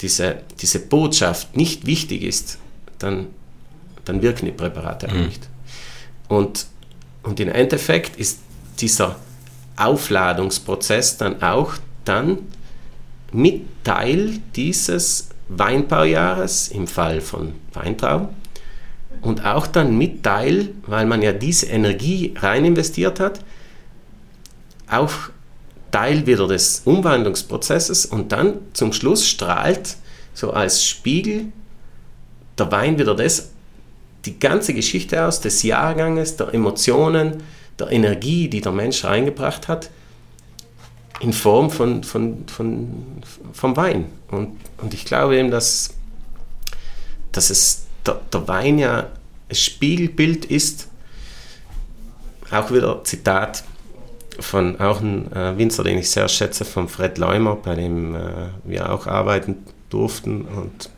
diese, 0.00 0.42
diese 0.60 0.80
Botschaft 0.80 1.56
nicht 1.56 1.86
wichtig 1.86 2.22
ist, 2.22 2.58
dann, 2.98 3.28
dann 4.04 4.22
wirken 4.22 4.46
die 4.46 4.52
Präparate 4.52 5.08
auch 5.08 5.14
mhm. 5.14 5.26
nicht. 5.26 5.48
Und 6.28 6.66
und 7.26 7.40
im 7.40 7.48
Endeffekt 7.48 8.16
ist 8.20 8.38
dieser 8.78 9.16
Aufladungsprozess 9.76 11.16
dann 11.16 11.42
auch 11.42 11.74
dann 12.04 12.38
mit 13.32 13.62
Teil 13.82 14.38
dieses 14.54 15.30
Weinbaujahres 15.48 16.68
im 16.68 16.86
Fall 16.86 17.20
von 17.20 17.54
Weintrauben 17.72 18.28
und 19.22 19.44
auch 19.44 19.66
dann 19.66 19.98
mit 19.98 20.22
Teil, 20.22 20.68
weil 20.86 21.06
man 21.06 21.20
ja 21.20 21.32
diese 21.32 21.66
Energie 21.66 22.32
rein 22.36 22.64
investiert 22.64 23.18
hat, 23.18 23.40
auch 24.88 25.12
Teil 25.90 26.26
wieder 26.26 26.46
des 26.46 26.82
Umwandlungsprozesses 26.84 28.06
und 28.06 28.32
dann 28.32 28.58
zum 28.72 28.92
Schluss 28.92 29.26
strahlt 29.26 29.96
so 30.34 30.52
als 30.52 30.84
Spiegel 30.84 31.52
der 32.58 32.70
Wein 32.72 32.98
wieder 32.98 33.14
das 33.14 33.50
die 34.24 34.38
ganze 34.38 34.74
Geschichte 34.74 35.24
aus 35.24 35.40
des 35.40 35.62
Jahrganges, 35.62 36.36
der 36.36 36.52
Emotionen, 36.52 37.42
der 37.78 37.92
Energie, 37.92 38.48
die 38.48 38.60
der 38.60 38.72
Mensch 38.72 39.04
reingebracht 39.04 39.68
hat, 39.68 39.90
in 41.20 41.32
Form 41.32 41.70
von, 41.70 42.02
von, 42.02 42.46
von, 42.48 43.22
vom 43.52 43.76
Wein. 43.76 44.06
Und, 44.28 44.58
und 44.78 44.92
ich 44.92 45.04
glaube 45.04 45.38
eben, 45.38 45.50
dass, 45.50 45.94
dass 47.32 47.50
es 47.50 47.86
der, 48.04 48.20
der 48.32 48.48
Wein 48.48 48.78
ja 48.78 49.06
ein 49.48 49.54
Spiegelbild 49.54 50.44
ist, 50.46 50.88
auch 52.50 52.70
wieder 52.70 53.02
Zitat 53.04 53.64
von 54.40 54.80
auch 54.80 55.00
einem 55.00 55.32
äh, 55.32 55.56
Winzer, 55.58 55.84
den 55.84 55.98
ich 55.98 56.10
sehr 56.10 56.28
schätze, 56.28 56.64
von 56.64 56.88
Fred 56.88 57.18
Leumer, 57.18 57.56
bei 57.56 57.74
dem 57.74 58.14
äh, 58.14 58.20
wir 58.64 58.92
auch 58.92 59.06
arbeiten 59.06 59.56
durften 59.90 60.42
und 60.42 60.90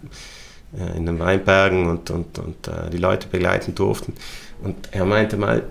äh, 0.77 0.97
in 0.97 1.07
den 1.07 1.19
Weinbergen 1.19 1.89
und, 1.89 2.11
und, 2.11 2.39
und 2.39 2.69
äh, 2.69 2.91
die 2.91 2.99
Leute 2.99 3.29
begleiten 3.29 3.75
durften. 3.75 4.15
Und 4.63 4.89
er 4.93 5.05
meinte 5.05 5.37
mal, 5.37 5.65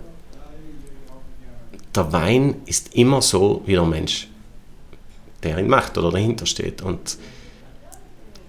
der 1.95 2.11
Wein 2.13 2.55
ist 2.65 2.95
immer 2.95 3.21
so 3.21 3.61
wie 3.65 3.73
der 3.73 3.85
Mensch, 3.85 4.27
der 5.43 5.57
ihn 5.57 5.67
macht 5.67 5.97
oder 5.97 6.11
dahinter 6.11 6.45
steht. 6.45 6.81
Und, 6.81 7.17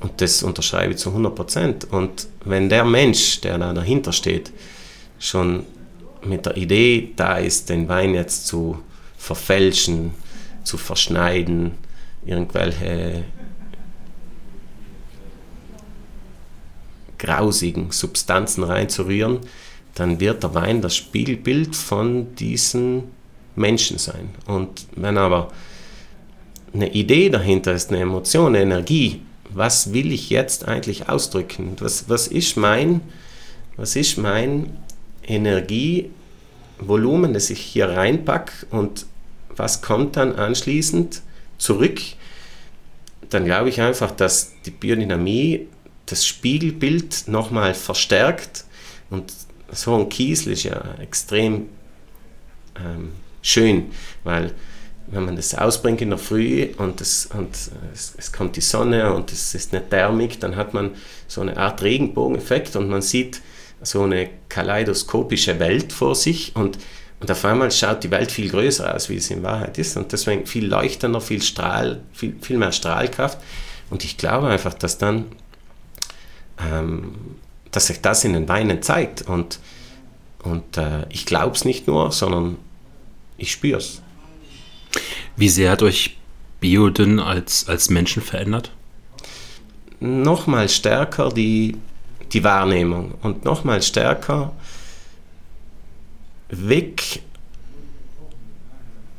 und 0.01 0.21
das 0.21 0.43
unterschreibe 0.43 0.93
ich 0.93 0.99
zu 0.99 1.11
100 1.11 1.35
Prozent. 1.35 1.87
Und 1.91 2.29
wenn 2.45 2.69
der 2.69 2.85
Mensch, 2.85 3.41
der 3.41 3.59
da 3.59 3.73
dahinter 3.73 4.13
steht, 4.13 4.53
schon 5.19 5.65
mit 6.25 6.47
der 6.47 6.57
Idee 6.57 7.13
da 7.17 7.39
ist, 7.39 7.69
den 7.69 7.89
Wein 7.89 8.15
jetzt 8.15 8.47
zu 8.47 8.79
verfälschen, 9.19 10.15
zu 10.65 10.79
verschneiden, 10.79 11.73
irgendwelche 12.25 13.25
grausigen 17.19 17.91
Substanzen 17.91 18.63
reinzurühren, 18.63 19.41
dann 19.95 20.21
wird 20.21 20.43
der 20.45 20.55
Wein 20.55 20.81
das 20.81 20.97
Spiegelbild 20.97 21.75
von 21.75 22.35
diesen 22.37 23.05
Menschen 23.57 23.99
sein. 23.99 24.31
Und 24.47 24.87
wenn 24.95 25.19
aber 25.19 25.53
eine 26.73 26.93
Idee 26.93 27.29
dahinter 27.29 27.73
ist, 27.73 27.91
eine 27.91 28.01
Emotion, 28.01 28.55
eine 28.55 28.63
Energie, 28.63 29.23
was 29.51 29.93
will 29.93 30.13
ich 30.13 30.31
jetzt 30.31 30.69
eigentlich 30.69 31.09
ausdrücken? 31.09 31.77
Was, 31.81 32.09
was 32.09 32.29
ist 32.29 32.57
mein, 32.57 33.01
was 33.77 33.97
ist 33.97 34.19
mein 34.19 34.77
Energievolumen, 36.79 37.35
das 37.35 37.51
ich 37.51 37.61
hier 37.61 37.91
reinpacke 37.91 38.67
und 38.71 39.07
was 39.55 39.83
kommt 39.83 40.17
dann 40.17 40.37
anschließend 40.37 41.23
zurück? 41.59 42.01
Dann 43.31 43.45
glaube 43.45 43.69
ich 43.69 43.81
einfach, 43.81 44.11
dass 44.13 44.53
die 44.65 44.71
Biodynamie 44.71 45.67
das 46.07 46.25
Spiegelbild 46.27 47.25
nochmal 47.27 47.75
verstärkt 47.75 48.65
und 49.11 49.33
so 49.71 49.95
ein 49.97 50.09
Kiesel 50.09 50.53
ist 50.53 50.63
ja 50.63 50.83
extrem 51.01 51.69
ähm, 52.77 53.13
schön, 53.43 53.91
weil 54.25 54.55
wenn 55.09 55.25
man 55.25 55.37
das 55.37 55.55
ausbringt 55.55 56.01
in 56.01 56.11
der 56.11 56.19
Früh 56.19 56.69
und, 56.77 57.01
das, 57.01 57.27
und 57.27 57.55
es, 57.93 58.15
es, 58.17 58.33
kommt 58.33 58.57
die 58.57 58.61
Sonne 58.61 59.15
und 59.15 59.33
es 59.33 59.55
ist 59.55 59.75
eine 59.75 59.87
Thermik, 59.87 60.39
dann 60.41 60.57
hat 60.57 60.75
man 60.75 60.93
so 61.27 61.41
eine 61.41 61.57
Art 61.57 61.83
Regenbogeneffekt 61.83 62.77
und 62.77 62.89
man 62.89 63.01
sieht 63.03 63.41
so 63.83 64.03
eine 64.03 64.29
kaleidoskopische 64.49 65.59
Welt 65.59 65.93
vor 65.93 66.15
sich 66.15 66.55
und, 66.57 66.79
und 67.21 67.31
auf 67.31 67.45
einmal 67.45 67.71
schaut 67.71 68.05
die 68.05 68.11
Welt 68.11 68.33
viel 68.33 68.51
größer 68.51 68.95
aus, 68.95 69.09
wie 69.09 69.17
es 69.17 69.31
in 69.31 69.43
Wahrheit 69.43 69.79
ist 69.79 69.97
und 69.97 70.13
deswegen 70.13 70.47
viel 70.47 70.67
leuchtender, 70.67 71.21
viel 71.21 71.43
Strahl, 71.43 72.01
viel, 72.13 72.37
viel 72.41 72.59
mehr 72.59 72.73
Strahlkraft 72.73 73.39
und 73.91 74.05
ich 74.05 74.17
glaube 74.17 74.49
einfach, 74.49 74.75
dass 74.75 74.99
dann 74.99 75.27
ähm, 76.61 77.37
dass 77.71 77.87
sich 77.87 78.01
das 78.01 78.25
in 78.25 78.33
den 78.33 78.49
Weinen 78.49 78.83
zeigt 78.83 79.23
und, 79.23 79.59
und 80.43 80.77
äh, 80.77 81.07
ich 81.11 81.27
glaube 81.27 81.55
es 81.55 81.65
nicht 81.65 81.87
nur, 81.87 82.13
sondern 82.13 82.57
ich 83.37 83.53
spüre 83.53 83.79
es. 83.79 84.03
Wie 85.37 85.49
sehr 85.49 85.71
hat 85.71 85.83
euch 85.83 86.17
Biodyn 86.61 87.21
als, 87.21 87.69
als 87.69 87.91
Menschen 87.91 88.23
verändert? 88.23 88.73
Nochmal 90.01 90.69
stärker 90.69 91.31
die, 91.31 91.77
die 92.33 92.45
Wahrnehmung. 92.45 93.15
Und 93.23 93.45
nochmal 93.45 93.83
stärker 93.83 94.53
weg 96.49 97.23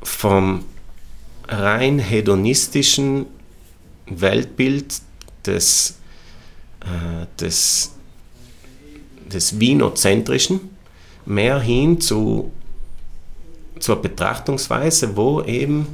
vom 0.02 0.66
rein 1.48 2.00
hedonistischen 2.00 3.26
Weltbild 4.08 5.02
des, 5.46 5.98
äh, 6.82 7.26
des, 7.40 7.92
des 9.32 9.60
Winozentrischen 9.60 10.60
mehr 11.26 11.60
hin 11.60 12.00
zu 12.02 12.52
zur 13.80 14.02
Betrachtungsweise, 14.02 15.16
wo 15.16 15.42
eben 15.42 15.88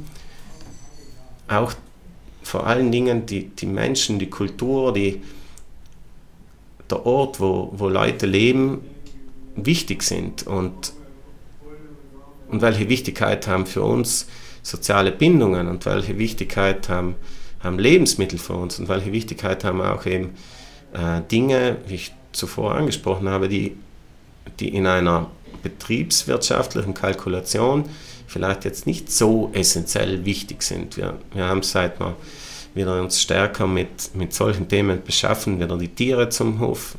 auch 1.48 1.72
vor 2.42 2.66
allen 2.66 2.90
Dingen 2.90 3.26
die, 3.26 3.48
die 3.48 3.66
Menschen, 3.66 4.18
die 4.18 4.28
Kultur, 4.28 4.92
die, 4.92 5.22
der 6.90 7.04
Ort, 7.06 7.40
wo, 7.40 7.72
wo 7.72 7.88
Leute 7.88 8.26
leben, 8.26 8.80
wichtig 9.56 10.02
sind 10.02 10.46
und, 10.46 10.92
und 12.48 12.62
welche 12.62 12.88
Wichtigkeit 12.88 13.46
haben 13.46 13.66
für 13.66 13.82
uns 13.82 14.26
soziale 14.62 15.12
Bindungen 15.12 15.68
und 15.68 15.86
welche 15.86 16.18
Wichtigkeit 16.18 16.88
haben, 16.88 17.14
haben 17.60 17.78
Lebensmittel 17.78 18.38
für 18.38 18.54
uns 18.54 18.78
und 18.78 18.88
welche 18.88 19.12
Wichtigkeit 19.12 19.64
haben 19.64 19.80
auch 19.80 20.04
eben 20.06 20.34
äh, 20.92 21.22
Dinge, 21.30 21.78
wie 21.86 21.94
ich 21.94 22.12
zuvor 22.32 22.74
angesprochen 22.74 23.28
habe, 23.28 23.48
die, 23.48 23.76
die 24.60 24.68
in 24.68 24.86
einer 24.86 25.30
betriebswirtschaftlichen 25.62 26.94
Kalkulation 26.94 27.84
vielleicht 28.26 28.64
jetzt 28.64 28.86
nicht 28.86 29.10
so 29.10 29.50
essentiell 29.52 30.24
wichtig 30.24 30.62
sind. 30.62 30.96
Wir, 30.96 31.18
wir 31.32 31.44
haben 31.44 31.62
seit 31.62 31.98
wir 32.00 32.16
wieder 32.76 33.00
uns 33.00 33.20
stärker 33.20 33.66
mit, 33.66 34.14
mit 34.14 34.32
solchen 34.34 34.68
Themen 34.68 35.02
beschaffen, 35.02 35.58
wieder 35.58 35.76
die 35.78 35.88
Tiere 35.88 36.28
zum 36.28 36.60
Hof 36.60 36.96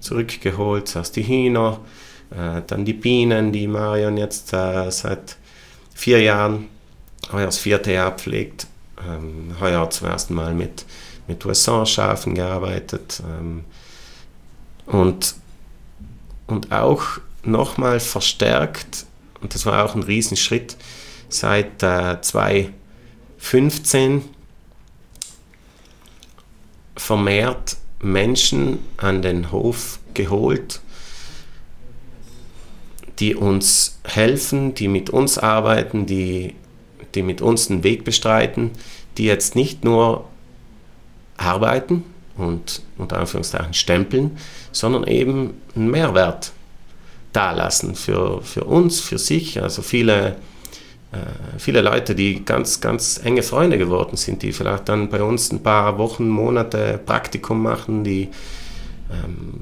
zurückgeholt, 0.00 0.88
zuerst 0.88 1.16
die 1.16 1.26
Hühner, 1.26 1.80
äh, 2.30 2.60
dann 2.66 2.84
die 2.84 2.92
Bienen, 2.92 3.52
die 3.52 3.68
Marion 3.68 4.16
jetzt 4.16 4.52
äh, 4.52 4.90
seit 4.90 5.36
vier 5.94 6.20
Jahren, 6.20 6.66
heuer 7.32 7.46
das 7.46 7.58
vierte 7.58 7.92
Jahr 7.92 8.12
pflegt, 8.12 8.66
ähm, 9.08 9.54
heuer 9.60 9.88
zum 9.90 10.08
ersten 10.08 10.34
Mal 10.34 10.54
mit, 10.54 10.84
mit 11.28 11.46
USA-Schafen 11.46 12.34
gearbeitet 12.34 13.22
ähm, 13.24 13.64
und, 14.86 15.36
und 16.48 16.72
auch 16.72 17.04
nochmal 17.44 18.00
verstärkt, 18.00 19.06
und 19.40 19.54
das 19.54 19.66
war 19.66 19.84
auch 19.84 19.94
ein 19.94 20.02
Riesenschritt, 20.02 20.76
seit 21.28 21.80
äh, 21.82 22.20
2015 22.20 24.33
vermehrt 26.96 27.76
Menschen 28.00 28.78
an 28.96 29.22
den 29.22 29.50
Hof 29.50 29.98
geholt, 30.14 30.80
die 33.18 33.34
uns 33.34 33.98
helfen, 34.04 34.74
die 34.74 34.88
mit 34.88 35.10
uns 35.10 35.38
arbeiten, 35.38 36.06
die, 36.06 36.54
die 37.14 37.22
mit 37.22 37.40
uns 37.40 37.68
den 37.68 37.82
Weg 37.82 38.04
bestreiten, 38.04 38.72
die 39.16 39.24
jetzt 39.24 39.54
nicht 39.54 39.84
nur 39.84 40.24
arbeiten 41.36 42.04
und 42.36 42.82
unter 42.98 43.18
Anführungszeichen 43.18 43.74
stempeln, 43.74 44.36
sondern 44.72 45.06
eben 45.06 45.54
einen 45.74 45.90
Mehrwert 45.90 46.52
dalassen 47.32 47.94
für, 47.94 48.42
für 48.42 48.64
uns, 48.64 49.00
für 49.00 49.18
sich. 49.18 49.62
Also 49.62 49.82
viele, 49.82 50.36
viele 51.58 51.80
Leute, 51.80 52.14
die 52.14 52.44
ganz, 52.44 52.80
ganz 52.80 53.20
enge 53.22 53.42
Freunde 53.42 53.78
geworden 53.78 54.16
sind, 54.16 54.42
die 54.42 54.52
vielleicht 54.52 54.88
dann 54.88 55.08
bei 55.08 55.22
uns 55.22 55.52
ein 55.52 55.62
paar 55.62 55.98
Wochen, 55.98 56.28
Monate 56.28 57.00
Praktikum 57.04 57.62
machen, 57.62 58.04
die, 58.04 58.28
ähm, 59.10 59.54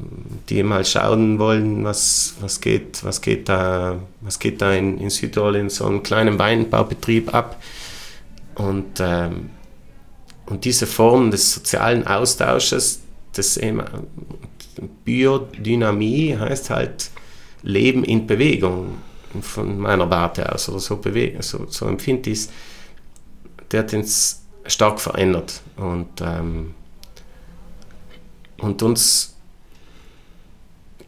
die 0.49 0.63
mal 0.63 0.85
schauen 0.85 1.39
wollen, 1.39 1.85
was, 1.85 2.35
was, 2.41 2.61
geht, 2.61 3.05
was 3.05 3.21
geht 3.21 3.49
da, 3.49 3.99
was 4.21 4.39
geht 4.39 4.63
da 4.63 4.73
in, 4.73 4.99
in 4.99 5.11
Südtirol 5.11 5.57
in 5.57 5.71
so 5.71 5.87
einem 5.87 6.03
kleinen 6.03 6.39
Weinbaubetrieb 6.39 7.35
ab. 7.35 7.61
Und, 8.55 9.01
ähm, 9.01 9.51
und 10.47 10.65
diese 10.65 10.87
Form 10.87 11.31
des 11.31 11.55
sozialen 11.55 12.07
Austausches, 12.07 13.01
das 13.35 13.57
eben, 13.57 13.83
Biodynamie 15.05 16.37
heißt 16.39 16.71
halt, 16.71 17.11
Leben 17.63 18.05
in 18.05 18.27
Bewegung 18.27 18.99
von 19.41 19.79
meiner 19.79 20.11
Warte 20.11 20.53
aus 20.53 20.69
oder 20.69 20.81
so, 20.81 21.01
so, 21.41 21.67
so 21.69 21.87
empfinde 21.87 22.31
ich 22.31 22.41
es, 22.41 22.51
der 23.71 23.81
hat 23.81 23.95
uns 23.95 24.43
stark 24.67 25.01
verändert 25.01 25.63
und, 25.77 26.21
ähm, 26.21 26.75
und 28.59 28.83
uns 28.83 29.35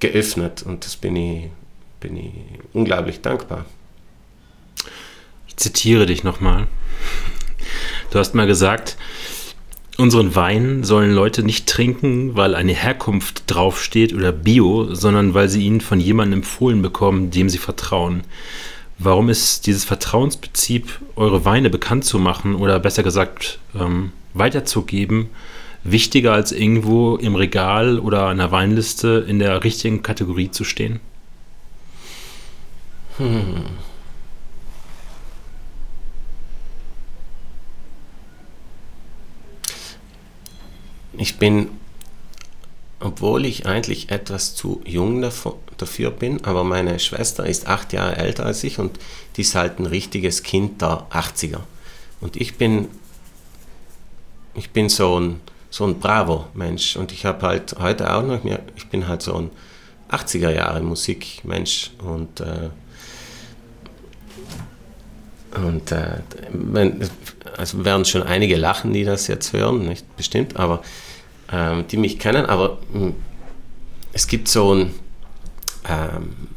geöffnet 0.00 0.62
und 0.62 0.84
das 0.84 0.96
bin 0.96 1.16
ich, 1.16 1.50
bin 2.00 2.16
ich 2.16 2.32
unglaublich 2.72 3.20
dankbar. 3.20 3.64
Ich 5.46 5.56
zitiere 5.56 6.06
dich 6.06 6.24
nochmal. 6.24 6.66
Du 8.10 8.18
hast 8.18 8.34
mal 8.34 8.46
gesagt, 8.46 8.96
Unseren 9.96 10.34
Wein 10.34 10.82
sollen 10.82 11.12
Leute 11.12 11.44
nicht 11.44 11.68
trinken, 11.68 12.34
weil 12.34 12.56
eine 12.56 12.72
Herkunft 12.72 13.44
draufsteht 13.46 14.12
oder 14.12 14.32
Bio, 14.32 14.92
sondern 14.92 15.34
weil 15.34 15.48
sie 15.48 15.64
ihn 15.64 15.80
von 15.80 16.00
jemandem 16.00 16.40
empfohlen 16.40 16.82
bekommen, 16.82 17.30
dem 17.30 17.48
sie 17.48 17.58
vertrauen. 17.58 18.22
Warum 18.98 19.28
ist 19.28 19.66
dieses 19.66 19.84
Vertrauensprinzip, 19.84 20.98
eure 21.14 21.44
Weine 21.44 21.70
bekannt 21.70 22.04
zu 22.04 22.18
machen 22.18 22.56
oder 22.56 22.80
besser 22.80 23.04
gesagt 23.04 23.60
ähm, 23.78 24.10
weiterzugeben, 24.34 25.28
wichtiger 25.84 26.32
als 26.32 26.50
irgendwo 26.50 27.16
im 27.16 27.36
Regal 27.36 28.00
oder 28.00 28.26
an 28.26 28.38
der 28.38 28.50
Weinliste 28.50 29.24
in 29.28 29.38
der 29.38 29.62
richtigen 29.62 30.02
Kategorie 30.02 30.50
zu 30.50 30.64
stehen? 30.64 30.98
Hm. 33.18 33.64
Ich 41.18 41.38
bin, 41.38 41.68
obwohl 43.00 43.44
ich 43.44 43.66
eigentlich 43.66 44.10
etwas 44.10 44.54
zu 44.54 44.80
jung 44.84 45.20
dafür 45.76 46.10
bin, 46.10 46.44
aber 46.44 46.64
meine 46.64 46.98
Schwester 46.98 47.46
ist 47.46 47.66
acht 47.66 47.92
Jahre 47.92 48.16
älter 48.16 48.46
als 48.46 48.64
ich 48.64 48.78
und 48.78 48.98
die 49.36 49.42
ist 49.42 49.54
halt 49.54 49.78
ein 49.78 49.86
richtiges 49.86 50.42
Kind 50.42 50.80
der 50.80 51.06
80er. 51.10 51.60
Und 52.20 52.36
ich 52.36 52.56
bin, 52.56 52.88
ich 54.54 54.70
bin 54.70 54.88
so 54.88 55.20
ein, 55.20 55.40
so 55.70 55.84
ein 55.84 55.98
Bravo-Mensch 55.98 56.96
und 56.96 57.12
ich 57.12 57.24
habe 57.26 57.46
halt 57.46 57.76
heute 57.78 58.14
auch 58.14 58.22
noch, 58.22 58.44
mehr, 58.44 58.60
ich 58.76 58.86
bin 58.88 59.08
halt 59.08 59.22
so 59.22 59.34
ein 59.34 59.50
80er 60.10 60.50
Jahre 60.50 60.80
Musikmensch. 60.80 61.90
Und 61.98 62.40
äh, 62.40 62.70
und 65.56 65.92
äh, 65.92 66.18
also 67.56 67.84
werden 67.84 68.04
schon 68.04 68.22
einige 68.22 68.56
lachen, 68.56 68.92
die 68.92 69.04
das 69.04 69.28
jetzt 69.28 69.52
hören, 69.52 69.86
nicht? 69.86 70.16
Bestimmt, 70.16 70.56
aber 70.56 70.82
ähm, 71.54 71.86
die 71.86 71.96
mich 71.96 72.18
kennen, 72.18 72.46
aber 72.46 72.78
mh, 72.92 73.00
hm, 73.00 73.14
es 74.12 74.26
gibt 74.26 74.48
so 74.48 74.74
ein, 74.74 74.94
ähm, 75.88 76.48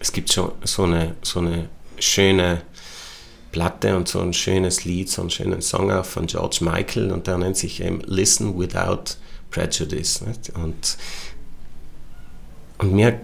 es 0.00 0.12
gibt 0.12 0.30
so, 0.30 0.54
so, 0.64 0.84
eine, 0.84 1.16
so 1.22 1.40
eine 1.40 1.68
schöne 1.98 2.62
Platte 3.52 3.94
und 3.96 4.08
so 4.08 4.20
ein 4.20 4.32
schönes 4.32 4.84
Lied, 4.84 5.10
so 5.10 5.22
einen 5.22 5.30
schönen 5.30 5.60
Song 5.60 5.90
auch 5.90 6.04
von 6.06 6.26
George 6.26 6.58
Michael 6.60 7.10
und 7.10 7.26
der 7.26 7.36
nennt 7.36 7.56
sich 7.58 7.82
eben 7.82 8.00
Listen 8.06 8.58
Without 8.58 9.16
Prejudice. 9.50 10.22
Nicht? 10.22 10.50
Und, 10.50 10.96
und 12.78 12.92
mir, 12.94 13.20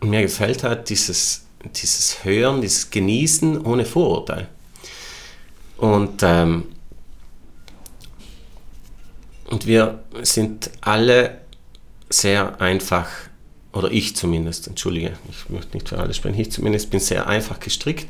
mir 0.00 0.22
gefällt 0.22 0.64
halt 0.64 0.88
dieses, 0.90 1.44
dieses 1.76 2.24
Hören, 2.24 2.60
dieses 2.60 2.90
Genießen 2.90 3.64
ohne 3.64 3.84
Vorurteil. 3.84 4.48
Und, 5.76 6.22
ähm, 6.24 6.64
und 9.50 9.66
wir 9.66 10.04
sind 10.22 10.70
alle 10.80 11.38
sehr 12.10 12.60
einfach 12.60 13.08
oder 13.72 13.90
ich 13.90 14.16
zumindest, 14.16 14.66
entschuldige, 14.66 15.12
ich 15.30 15.48
möchte 15.50 15.76
nicht 15.76 15.88
für 15.88 15.98
alle 15.98 16.14
sprechen, 16.14 16.38
ich 16.38 16.50
zumindest 16.50 16.90
bin 16.90 17.00
sehr 17.00 17.26
einfach 17.26 17.60
gestrickt. 17.60 18.06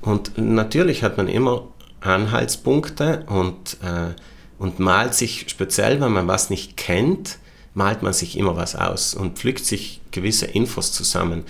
Und 0.00 0.36
natürlich 0.38 1.02
hat 1.02 1.16
man 1.16 1.28
immer 1.28 1.68
Anhaltspunkte 2.00 3.24
und, 3.28 3.76
äh, 3.82 4.14
und 4.58 4.78
malt 4.78 5.14
sich, 5.14 5.46
speziell 5.48 6.00
wenn 6.00 6.12
man 6.12 6.28
was 6.28 6.50
nicht 6.50 6.76
kennt, 6.76 7.38
malt 7.74 8.02
man 8.02 8.12
sich 8.12 8.36
immer 8.36 8.56
was 8.56 8.74
aus 8.74 9.14
und 9.14 9.38
pflückt 9.38 9.64
sich 9.64 10.00
gewisse 10.10 10.46
Infos 10.46 10.92
zusammen. 10.92 11.44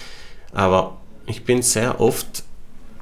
Aber 0.52 1.00
ich 1.26 1.44
bin 1.44 1.62
sehr 1.62 2.00
oft 2.00 2.44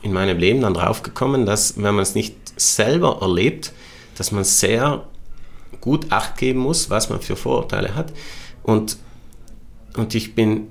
in 0.03 0.13
meinem 0.13 0.39
Leben 0.39 0.61
dann 0.61 0.75
draufgekommen, 0.75 1.47
dass 1.47 1.77
wenn 1.77 1.95
man 1.95 2.03
es 2.03 2.15
nicht 2.15 2.35
selber 2.57 3.19
erlebt, 3.21 3.73
dass 4.17 4.31
man 4.31 4.45
sehr 4.45 5.07
gut 5.81 6.11
acht 6.11 6.37
geben 6.37 6.61
muss, 6.61 6.91
was 6.91 7.11
man 7.11 7.21
für 7.21 7.37
Vorurteile 7.37 7.95
hat. 7.95 8.13
Und 8.63 8.99
und 9.97 10.15
ich 10.15 10.35
bin 10.35 10.69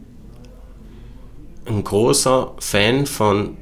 ein 1.65 1.84
großer 1.84 2.53
Fan 2.59 3.05
von 3.05 3.57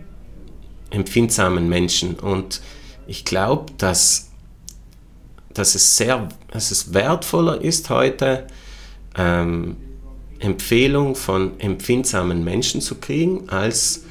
empfindsamen 0.92 1.68
Menschen. 1.68 2.16
Und 2.16 2.62
ich 3.08 3.26
glaube, 3.26 3.74
dass, 3.78 4.30
dass, 5.54 5.76
es 5.76 6.02
dass 6.52 6.72
es 6.72 6.94
wertvoller 6.94 7.62
ist 7.62 7.90
heute, 7.90 8.48
ähm, 9.16 9.78
Empfehlung 10.40 11.16
von 11.16 11.60
empfindsamen 11.60 12.44
Menschen 12.44 12.80
zu 12.80 12.96
kriegen, 12.96 13.50
als, 13.50 14.04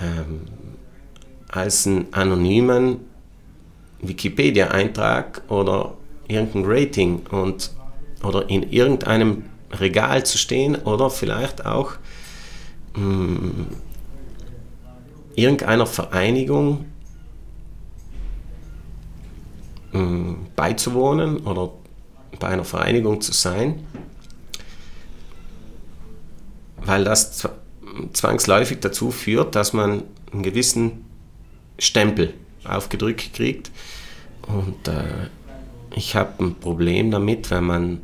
ähm, 0.00 0.42
als 1.48 1.86
einen 1.86 2.12
anonymen 2.12 3.00
Wikipedia-Eintrag 4.00 5.42
oder 5.48 5.96
irgendein 6.28 6.64
Rating 6.64 7.26
und, 7.30 7.70
oder 8.22 8.48
in 8.48 8.70
irgendeinem 8.70 9.44
Regal 9.72 10.24
zu 10.24 10.38
stehen 10.38 10.76
oder 10.76 11.10
vielleicht 11.10 11.66
auch 11.66 11.92
mh, 12.96 13.02
mm, 13.02 13.66
irgendeiner 15.34 15.86
Vereinigung 15.86 16.86
mh, 19.92 20.00
mm, 20.00 20.46
beizuwohnen 20.56 21.38
oder 21.38 21.72
bei 22.38 22.48
einer 22.48 22.64
Vereinigung 22.64 23.20
zu 23.20 23.32
sein, 23.32 23.86
weil 26.78 27.04
das 27.04 27.48
zwangsläufig 28.12 28.80
dazu 28.80 29.10
führt, 29.10 29.54
dass 29.54 29.72
man 29.72 30.02
einen 30.32 30.42
gewissen 30.42 31.04
Stempel 31.78 32.34
aufgedrückt 32.64 33.34
kriegt. 33.34 33.70
Und 34.46 34.88
äh, 34.88 35.28
ich 35.94 36.16
habe 36.16 36.44
ein 36.44 36.54
Problem 36.56 37.10
damit, 37.10 37.50
wenn 37.50 37.64
man 37.64 38.00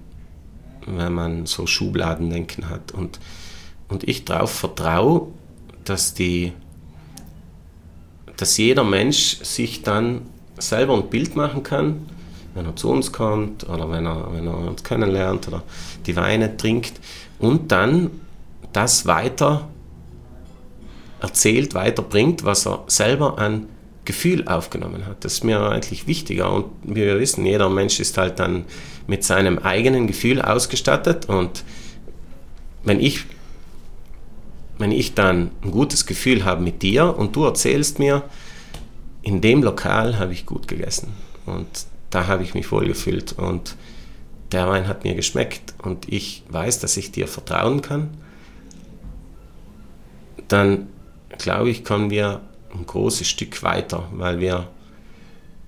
wenn 0.87 1.13
man 1.13 1.47
so 1.47 1.67
Schubladendenken 1.67 2.69
hat. 2.69 2.93
Und, 2.93 3.19
und 3.89 4.09
ich 4.09 4.25
darauf 4.25 4.53
vertraue, 4.53 5.29
dass, 5.85 6.15
die, 6.15 6.53
dass 8.37 8.57
jeder 8.57 8.85
Mensch 8.85 9.39
sich 9.43 9.83
dann 9.83 10.23
selber 10.59 10.95
ein 10.95 11.09
Bild 11.09 11.37
machen 11.37 11.63
kann, 11.63 12.07
wenn 12.55 12.67
er 12.67 12.77
zu 12.77 12.91
uns 12.91 13.13
kommt 13.13 13.69
oder 13.69 13.91
wenn 13.91 14.07
er, 14.07 14.33
wenn 14.33 14.47
er 14.47 14.59
uns 14.59 14.83
kennenlernt 14.83 15.49
oder 15.49 15.63
die 16.07 16.17
Weine 16.17 16.57
trinkt 16.57 17.01
und 17.39 17.71
dann 17.73 18.11
das 18.73 19.07
weiter 19.07 19.69
erzählt, 21.21 21.75
weiterbringt, 21.75 22.45
was 22.45 22.67
er 22.67 22.85
selber 22.87 23.39
an 23.39 23.67
Gefühl 24.11 24.49
aufgenommen 24.49 25.07
hat. 25.07 25.25
Das 25.25 25.35
ist 25.35 25.45
mir 25.45 25.61
eigentlich 25.61 26.09
wichtiger. 26.09 26.53
Und 26.53 26.67
wie 26.83 26.97
wir 26.97 27.21
wissen, 27.21 27.47
jeder 27.47 27.71
Mensch 27.71 28.01
ist 28.01 28.19
halt 28.19 28.41
dann 28.41 28.65
mit 29.07 29.23
seinem 29.23 29.59
eigenen 29.59 30.09
Gefühl 30.09 30.43
ausgestattet. 30.43 31.29
Und 31.29 31.63
wenn 32.83 32.99
ich, 32.99 33.25
wenn 34.79 34.91
ich 34.91 35.15
dann 35.15 35.53
ein 35.63 35.71
gutes 35.71 36.07
Gefühl 36.07 36.45
habe 36.45 36.61
mit 36.61 36.83
dir 36.83 37.17
und 37.17 37.37
du 37.37 37.45
erzählst 37.45 38.01
mir, 38.01 38.25
in 39.23 39.41
dem 39.41 39.63
Lokal 39.63 40.19
habe 40.19 40.33
ich 40.33 40.45
gut 40.45 40.67
gegessen 40.67 41.13
und 41.47 41.69
da 42.11 42.27
habe 42.27 42.43
ich 42.43 42.55
mich 42.55 42.73
wohl 42.73 42.87
gefühlt 42.87 43.35
und 43.35 43.77
der 44.51 44.67
Wein 44.67 44.89
hat 44.89 45.05
mir 45.05 45.15
geschmeckt 45.15 45.75
und 45.83 46.13
ich 46.13 46.43
weiß, 46.49 46.81
dass 46.81 46.97
ich 46.97 47.13
dir 47.13 47.29
vertrauen 47.29 47.81
kann, 47.81 48.11
dann 50.49 50.89
glaube 51.39 51.71
ich, 51.71 51.85
können 51.85 52.11
wir 52.11 52.41
ein 52.75 52.87
großes 52.87 53.29
Stück 53.29 53.63
weiter, 53.63 54.09
weil 54.13 54.41
wir, 54.41 54.69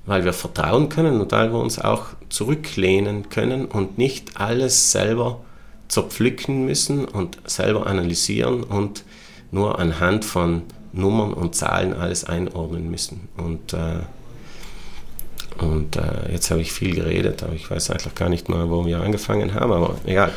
weil 0.07 0.25
wir 0.25 0.33
vertrauen 0.33 0.89
können 0.89 1.21
und 1.21 1.33
weil 1.33 1.53
wir 1.53 1.59
uns 1.59 1.79
auch 1.79 2.07
zurücklehnen 2.29 3.29
können 3.29 3.67
und 3.67 3.99
nicht 3.99 4.37
alles 4.41 4.93
selber 4.93 5.41
zerpflücken 5.89 6.65
müssen 6.65 7.05
und 7.05 7.39
selber 7.45 7.87
analysieren 7.87 8.65
und 8.65 9.05
nur 9.51 9.79
anhand 9.79 10.25
von 10.25 10.63
Nummern 10.93 11.33
und 11.35 11.55
Zahlen 11.55 11.95
alles 11.95 12.25
einordnen 12.25 12.91
müssen. 12.91 13.29
Und, 13.37 13.75
äh, 13.75 14.01
und 15.59 15.97
äh, 15.97 16.33
jetzt 16.33 16.51
habe 16.51 16.63
ich 16.63 16.73
viel 16.73 16.95
geredet, 16.95 17.43
aber 17.43 17.53
ich 17.53 17.71
weiß 17.71 17.91
eigentlich 17.91 18.15
gar 18.15 18.29
nicht 18.29 18.49
mal, 18.49 18.71
wo 18.71 18.87
wir 18.87 19.01
angefangen 19.01 19.55
haben, 19.55 19.73
aber 19.73 19.97
egal. 20.07 20.33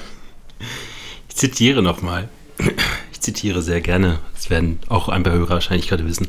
Ich 1.30 1.36
zitiere 1.36 1.82
nochmal 1.82 2.30
zitiere 3.22 3.62
sehr 3.62 3.82
gerne, 3.82 4.20
das 4.34 4.50
werden 4.50 4.80
auch 4.90 5.10
ein 5.10 5.24
paar 5.24 5.34
Hörer 5.34 5.50
wahrscheinlich 5.50 5.88
gerade 5.88 6.06
wissen. 6.06 6.28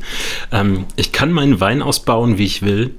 Ähm, 0.53 0.87
ich 0.97 1.13
kann 1.13 1.33
meinen 1.33 1.61
Wein 1.61 1.83
ausbauen, 1.83 2.39
wie 2.39 2.45
ich 2.45 2.63
will. 2.63 2.95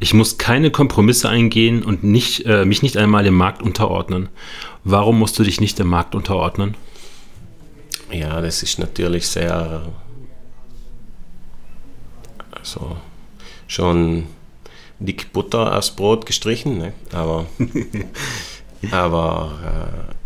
Ich 0.00 0.14
muss 0.14 0.36
keine 0.36 0.70
Kompromisse 0.70 1.28
eingehen 1.28 1.84
und 1.84 2.02
nicht, 2.02 2.44
äh, 2.46 2.64
mich 2.64 2.82
nicht 2.82 2.96
einmal 2.96 3.24
dem 3.24 3.34
Markt 3.34 3.62
unterordnen. 3.62 4.28
Warum 4.84 5.18
musst 5.18 5.38
du 5.38 5.44
dich 5.44 5.60
nicht 5.60 5.78
dem 5.78 5.86
Markt 5.86 6.14
unterordnen? 6.14 6.74
Ja, 8.10 8.40
das 8.40 8.62
ist 8.62 8.78
natürlich 8.78 9.28
sehr, 9.28 9.82
also 12.50 12.96
schon 13.68 14.26
dick 14.98 15.32
Butter 15.32 15.76
aufs 15.76 15.90
Brot 15.92 16.26
gestrichen, 16.26 16.78
ne? 16.78 16.92
aber, 17.12 17.46
aber 18.90 20.10
äh, 20.10 20.21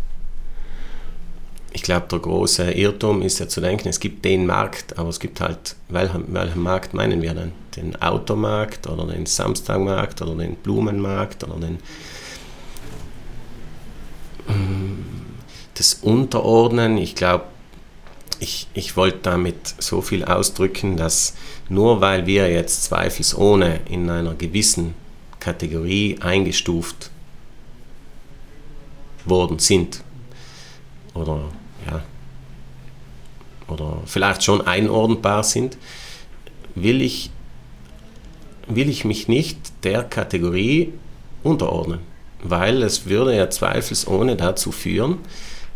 ich 1.77 1.83
glaube, 1.83 2.07
der 2.09 2.17
große 2.17 2.71
Irrtum 2.71 3.21
ist 3.21 3.37
ja 3.37 3.47
zu 3.47 3.61
denken, 3.61 3.87
es 3.87 3.99
gibt 3.99 4.25
den 4.25 4.47
Markt, 4.47 4.97
aber 4.97 5.09
es 5.09 5.19
gibt 5.19 5.41
halt, 5.41 5.75
welchen, 5.89 6.33
welchen 6.33 6.63
Markt 6.63 6.95
meinen 6.95 7.21
wir 7.21 7.35
denn? 7.35 7.51
Den 7.75 7.95
Automarkt 8.01 8.87
oder 8.87 9.05
den 9.05 9.27
Samstagmarkt 9.27 10.19
oder 10.23 10.33
den 10.33 10.55
Blumenmarkt 10.55 11.43
oder 11.43 11.59
den. 11.59 11.77
Mm, 14.47 15.03
das 15.75 15.93
Unterordnen, 16.01 16.97
ich 16.97 17.13
glaube, 17.13 17.43
ich, 18.39 18.65
ich 18.73 18.97
wollte 18.97 19.19
damit 19.21 19.75
so 19.77 20.01
viel 20.01 20.25
ausdrücken, 20.25 20.97
dass 20.97 21.35
nur 21.69 22.01
weil 22.01 22.25
wir 22.25 22.49
jetzt 22.51 22.85
zweifelsohne 22.85 23.81
in 23.87 24.09
einer 24.09 24.33
gewissen 24.33 24.95
Kategorie 25.39 26.17
eingestuft 26.21 27.11
worden 29.25 29.59
sind 29.59 30.03
oder 31.13 31.51
ja, 31.89 32.03
oder 33.67 34.01
vielleicht 34.05 34.43
schon 34.43 34.65
einordnbar 34.65 35.43
sind, 35.43 35.77
will 36.75 37.01
ich, 37.01 37.31
will 38.67 38.89
ich 38.89 39.05
mich 39.05 39.27
nicht 39.27 39.83
der 39.83 40.03
Kategorie 40.03 40.93
unterordnen, 41.43 41.99
weil 42.41 42.83
es 42.83 43.05
würde 43.05 43.35
ja 43.35 43.49
zweifelsohne 43.49 44.35
dazu 44.35 44.71
führen, 44.71 45.19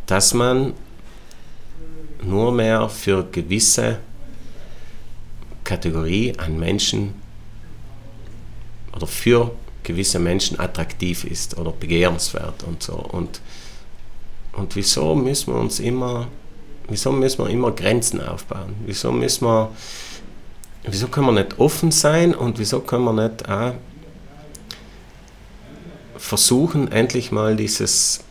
dass 0.05 0.33
man 0.33 0.73
nur 2.23 2.51
mehr 2.51 2.87
für 2.89 3.25
gewisse 3.31 3.99
Kategorie 5.63 6.33
an 6.37 6.59
Menschen 6.59 7.13
oder 8.95 9.07
für 9.07 9.51
gewisse 9.83 10.19
Menschen 10.19 10.59
attraktiv 10.59 11.23
ist 11.23 11.57
oder 11.57 11.71
begehrenswert 11.71 12.63
und 12.63 12.83
so. 12.83 12.93
Und 12.93 13.41
und 14.53 14.75
wieso 14.75 15.15
müssen 15.15 15.53
wir 15.53 15.59
uns 15.59 15.79
immer, 15.79 16.27
wieso 16.89 17.11
müssen 17.11 17.45
wir 17.45 17.49
immer 17.49 17.71
Grenzen 17.71 18.21
aufbauen? 18.21 18.75
Wieso 18.85 19.11
müssen 19.11 19.45
wir, 19.45 19.71
wieso 20.83 21.07
können 21.07 21.27
wir 21.27 21.43
nicht 21.43 21.59
offen 21.59 21.91
sein 21.91 22.35
und 22.35 22.59
wieso 22.59 22.81
können 22.81 23.05
wir 23.05 23.13
nicht 23.13 23.47
auch 23.47 23.73
versuchen, 26.17 26.91
endlich 26.91 27.31
mal 27.31 27.55
dieses, 27.55 28.23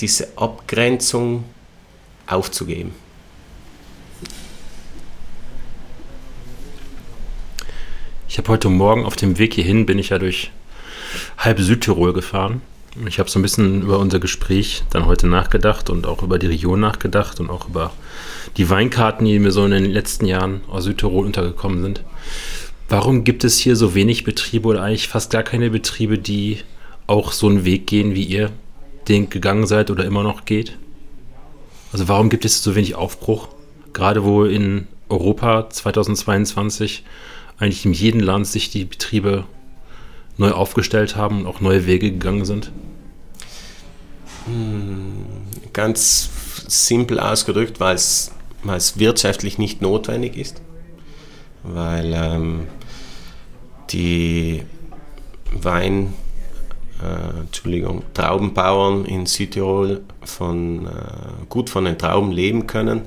diese 0.00 0.28
Abgrenzung 0.36 1.44
aufzugeben? 2.26 2.94
Ich 8.28 8.38
habe 8.38 8.48
heute 8.48 8.70
Morgen 8.70 9.04
auf 9.04 9.14
dem 9.14 9.36
Weg 9.36 9.52
hierhin, 9.52 9.84
bin 9.84 9.98
ich 9.98 10.08
ja 10.08 10.18
durch 10.18 10.50
halb 11.36 11.60
Südtirol 11.60 12.14
gefahren. 12.14 12.62
Ich 13.06 13.18
habe 13.18 13.30
so 13.30 13.38
ein 13.38 13.42
bisschen 13.42 13.82
über 13.82 13.98
unser 13.98 14.20
Gespräch 14.20 14.82
dann 14.90 15.06
heute 15.06 15.26
nachgedacht 15.26 15.88
und 15.88 16.06
auch 16.06 16.22
über 16.22 16.38
die 16.38 16.48
Region 16.48 16.78
nachgedacht 16.78 17.40
und 17.40 17.48
auch 17.48 17.68
über 17.68 17.90
die 18.58 18.68
Weinkarten, 18.68 19.24
die 19.24 19.38
mir 19.38 19.50
so 19.50 19.64
in 19.64 19.70
den 19.70 19.86
letzten 19.86 20.26
Jahren 20.26 20.60
aus 20.68 20.84
Südtirol 20.84 21.24
untergekommen 21.24 21.82
sind. 21.82 22.04
Warum 22.90 23.24
gibt 23.24 23.44
es 23.44 23.58
hier 23.58 23.76
so 23.76 23.94
wenig 23.94 24.24
Betriebe 24.24 24.68
oder 24.68 24.82
eigentlich 24.82 25.08
fast 25.08 25.30
gar 25.30 25.42
keine 25.42 25.70
Betriebe, 25.70 26.18
die 26.18 26.58
auch 27.06 27.32
so 27.32 27.48
einen 27.48 27.64
Weg 27.64 27.86
gehen, 27.86 28.14
wie 28.14 28.24
ihr 28.24 28.50
den 29.08 29.30
gegangen 29.30 29.66
seid 29.66 29.90
oder 29.90 30.04
immer 30.04 30.22
noch 30.22 30.44
geht? 30.44 30.76
Also 31.92 32.08
warum 32.08 32.28
gibt 32.28 32.44
es 32.44 32.62
so 32.62 32.74
wenig 32.74 32.94
Aufbruch? 32.94 33.48
Gerade 33.94 34.22
wo 34.22 34.44
in 34.44 34.86
Europa 35.08 35.70
2022 35.70 37.04
eigentlich 37.56 37.86
in 37.86 37.94
jedem 37.94 38.20
Land 38.20 38.46
sich 38.46 38.68
die 38.68 38.84
Betriebe 38.84 39.44
neu 40.36 40.50
aufgestellt 40.52 41.16
haben 41.16 41.40
und 41.40 41.46
auch 41.46 41.60
neue 41.60 41.86
Wege 41.86 42.10
gegangen 42.10 42.44
sind? 42.44 42.72
Hm, 44.46 45.26
ganz 45.72 46.30
simpel 46.68 47.20
ausgedrückt, 47.20 47.80
weil 47.80 47.96
es, 47.96 48.32
wirtschaftlich 48.96 49.58
nicht 49.58 49.82
notwendig 49.82 50.36
ist, 50.36 50.62
weil 51.64 52.12
ähm, 52.14 52.66
die 53.90 54.62
Wein, 55.52 56.14
äh, 57.02 57.40
Entschuldigung, 57.40 58.02
Traubenbauern 58.14 59.04
in 59.04 59.26
Südtirol 59.26 60.02
von, 60.24 60.86
äh, 60.86 60.90
gut 61.48 61.70
von 61.70 61.84
den 61.84 61.98
Trauben 61.98 62.30
leben 62.30 62.66
können, 62.66 63.02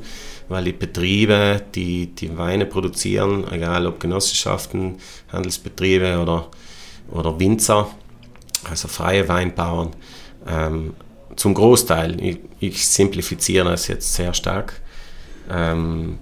weil 0.50 0.66
die 0.66 0.74
Betriebe, 0.74 1.62
die 1.74 2.08
die 2.08 2.38
Weine 2.38 2.66
produzieren, 2.66 3.46
egal 3.52 3.88
ob 3.88 4.00
Genossenschaften, 4.00 4.98
Handelsbetriebe 5.32 6.20
oder, 6.22 6.50
oder 7.12 7.40
Winzer, 7.40 7.90
also 8.70 8.88
freie 8.88 9.28
Weinbauern, 9.28 9.92
ähm, 10.48 10.94
zum 11.36 11.54
Großteil, 11.54 12.22
ich, 12.22 12.40
ich, 12.60 12.88
simplifiziere 12.88 13.70
das 13.70 13.88
jetzt 13.88 14.14
sehr 14.14 14.34
stark, 14.34 14.82
ähm, 15.50 16.18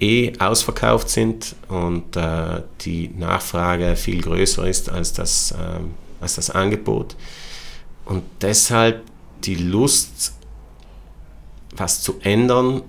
eh 0.00 0.32
ausverkauft 0.38 1.08
sind 1.08 1.54
und 1.68 2.16
äh, 2.16 2.62
die 2.80 3.08
Nachfrage 3.08 3.94
viel 3.96 4.20
größer 4.22 4.66
ist 4.66 4.88
als 4.90 5.12
das, 5.12 5.52
äh, 5.52 5.80
als 6.20 6.36
das 6.36 6.50
Angebot. 6.50 7.16
Und 8.04 8.24
deshalb 8.40 9.02
die 9.44 9.54
Lust, 9.54 10.32
was 11.76 12.02
zu 12.02 12.18
ändern, 12.20 12.82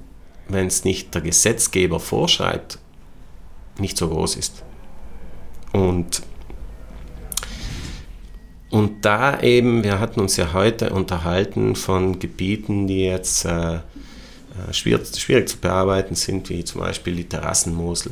wenn 0.47 0.67
es 0.67 0.83
nicht 0.83 1.13
der 1.13 1.21
Gesetzgeber 1.21 1.99
vorschreibt, 1.99 2.79
nicht 3.77 3.97
so 3.97 4.09
groß 4.09 4.35
ist. 4.35 4.63
Und, 5.71 6.23
und 8.69 9.05
da 9.05 9.41
eben, 9.41 9.83
wir 9.83 9.99
hatten 9.99 10.19
uns 10.19 10.37
ja 10.37 10.53
heute 10.53 10.91
unterhalten 10.91 11.75
von 11.75 12.19
Gebieten, 12.19 12.87
die 12.87 13.05
jetzt 13.05 13.45
äh, 13.45 13.75
äh 13.75 13.79
schwierig, 14.71 15.19
schwierig, 15.19 15.49
zu 15.49 15.57
bearbeiten 15.57 16.15
sind, 16.15 16.49
wie 16.49 16.63
zum 16.63 16.81
Beispiel 16.81 17.15
die 17.15 17.29
Terrassenmosel. 17.29 18.11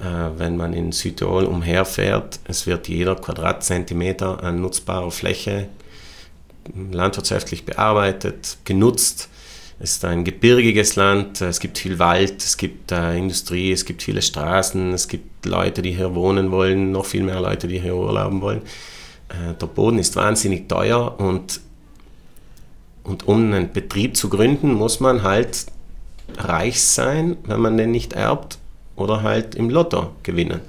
Äh, 0.00 0.38
wenn 0.38 0.56
man 0.56 0.72
in 0.72 0.92
Südtirol 0.92 1.44
umherfährt, 1.44 2.40
es 2.44 2.66
wird 2.66 2.88
jeder 2.88 3.16
Quadratzentimeter 3.16 4.42
an 4.42 4.60
nutzbarer 4.60 5.10
Fläche 5.10 5.68
landwirtschaftlich 6.90 7.66
bearbeitet, 7.66 8.56
genutzt 8.64 9.28
es 9.80 9.92
ist 9.92 10.04
ein 10.04 10.24
gebirgiges 10.24 10.94
Land, 10.94 11.40
es 11.40 11.58
gibt 11.58 11.78
viel 11.78 11.98
Wald, 11.98 12.42
es 12.42 12.56
gibt 12.56 12.92
äh, 12.92 13.18
Industrie, 13.18 13.72
es 13.72 13.84
gibt 13.84 14.02
viele 14.02 14.22
Straßen, 14.22 14.92
es 14.92 15.08
gibt 15.08 15.44
Leute, 15.46 15.82
die 15.82 15.92
hier 15.92 16.14
wohnen 16.14 16.52
wollen, 16.52 16.92
noch 16.92 17.06
viel 17.06 17.24
mehr 17.24 17.40
Leute, 17.40 17.66
die 17.66 17.80
hier 17.80 17.96
urlauben 17.96 18.40
wollen. 18.40 18.62
Äh, 19.28 19.54
der 19.54 19.66
Boden 19.66 19.98
ist 19.98 20.16
wahnsinnig 20.16 20.68
teuer 20.68 21.18
und, 21.18 21.60
und 23.02 23.26
um 23.28 23.52
einen 23.52 23.72
Betrieb 23.72 24.16
zu 24.16 24.28
gründen, 24.28 24.74
muss 24.74 25.00
man 25.00 25.22
halt 25.22 25.66
reich 26.36 26.82
sein, 26.82 27.36
wenn 27.44 27.60
man 27.60 27.76
den 27.76 27.90
nicht 27.90 28.12
erbt 28.12 28.58
oder 28.96 29.22
halt 29.22 29.54
im 29.54 29.70
Lotto 29.70 30.12
gewinnen. 30.22 30.60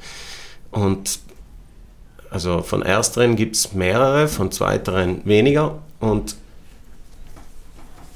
Und 0.71 1.19
also 2.29 2.61
von 2.61 2.81
ersteren 2.81 3.35
gibt 3.35 3.55
es 3.55 3.73
mehrere, 3.73 4.27
von 4.27 4.51
zweiteren 4.51 5.21
weniger 5.25 5.79
und 5.99 6.35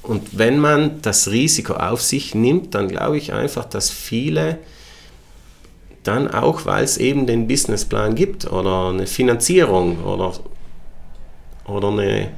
und 0.01 0.39
wenn 0.39 0.57
man 0.57 1.03
das 1.03 1.29
Risiko 1.29 1.73
auf 1.73 2.01
sich 2.01 2.33
nimmt, 2.33 2.73
dann 2.73 2.87
glaube 2.87 3.17
ich 3.17 3.31
einfach, 3.31 3.65
dass 3.65 3.91
viele 3.91 4.57
dann 6.03 6.29
auch, 6.29 6.65
weil 6.65 6.83
es 6.83 6.97
eben 6.97 7.25
den 7.25 7.47
Businessplan 7.47 8.15
gibt 8.15 8.51
oder 8.51 8.89
eine 8.89 9.07
Finanzierung 9.07 10.03
oder, 10.03 10.33
oder 11.65 11.89
eine, 11.89 12.31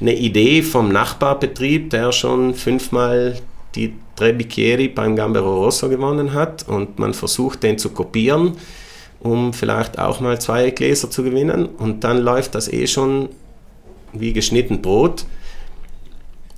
eine 0.00 0.14
Idee 0.14 0.62
vom 0.62 0.90
Nachbarbetrieb, 0.90 1.90
der 1.90 2.12
schon 2.12 2.54
fünfmal 2.54 3.38
die 3.74 3.94
Tre 4.16 4.32
Bicchieri 4.32 4.88
beim 4.88 5.16
Gambero 5.16 5.64
Rosso 5.64 5.88
gewonnen 5.88 6.34
hat 6.34 6.68
und 6.68 7.00
man 7.00 7.14
versucht, 7.14 7.64
den 7.64 7.78
zu 7.78 7.90
kopieren, 7.90 8.56
um 9.18 9.52
vielleicht 9.52 9.98
auch 9.98 10.20
mal 10.20 10.40
zwei 10.40 10.70
Gläser 10.70 11.10
zu 11.10 11.24
gewinnen 11.24 11.66
und 11.66 12.04
dann 12.04 12.18
läuft 12.18 12.54
das 12.54 12.72
eh 12.72 12.86
schon 12.86 13.30
wie 14.12 14.32
geschnitten 14.32 14.82
Brot 14.82 15.26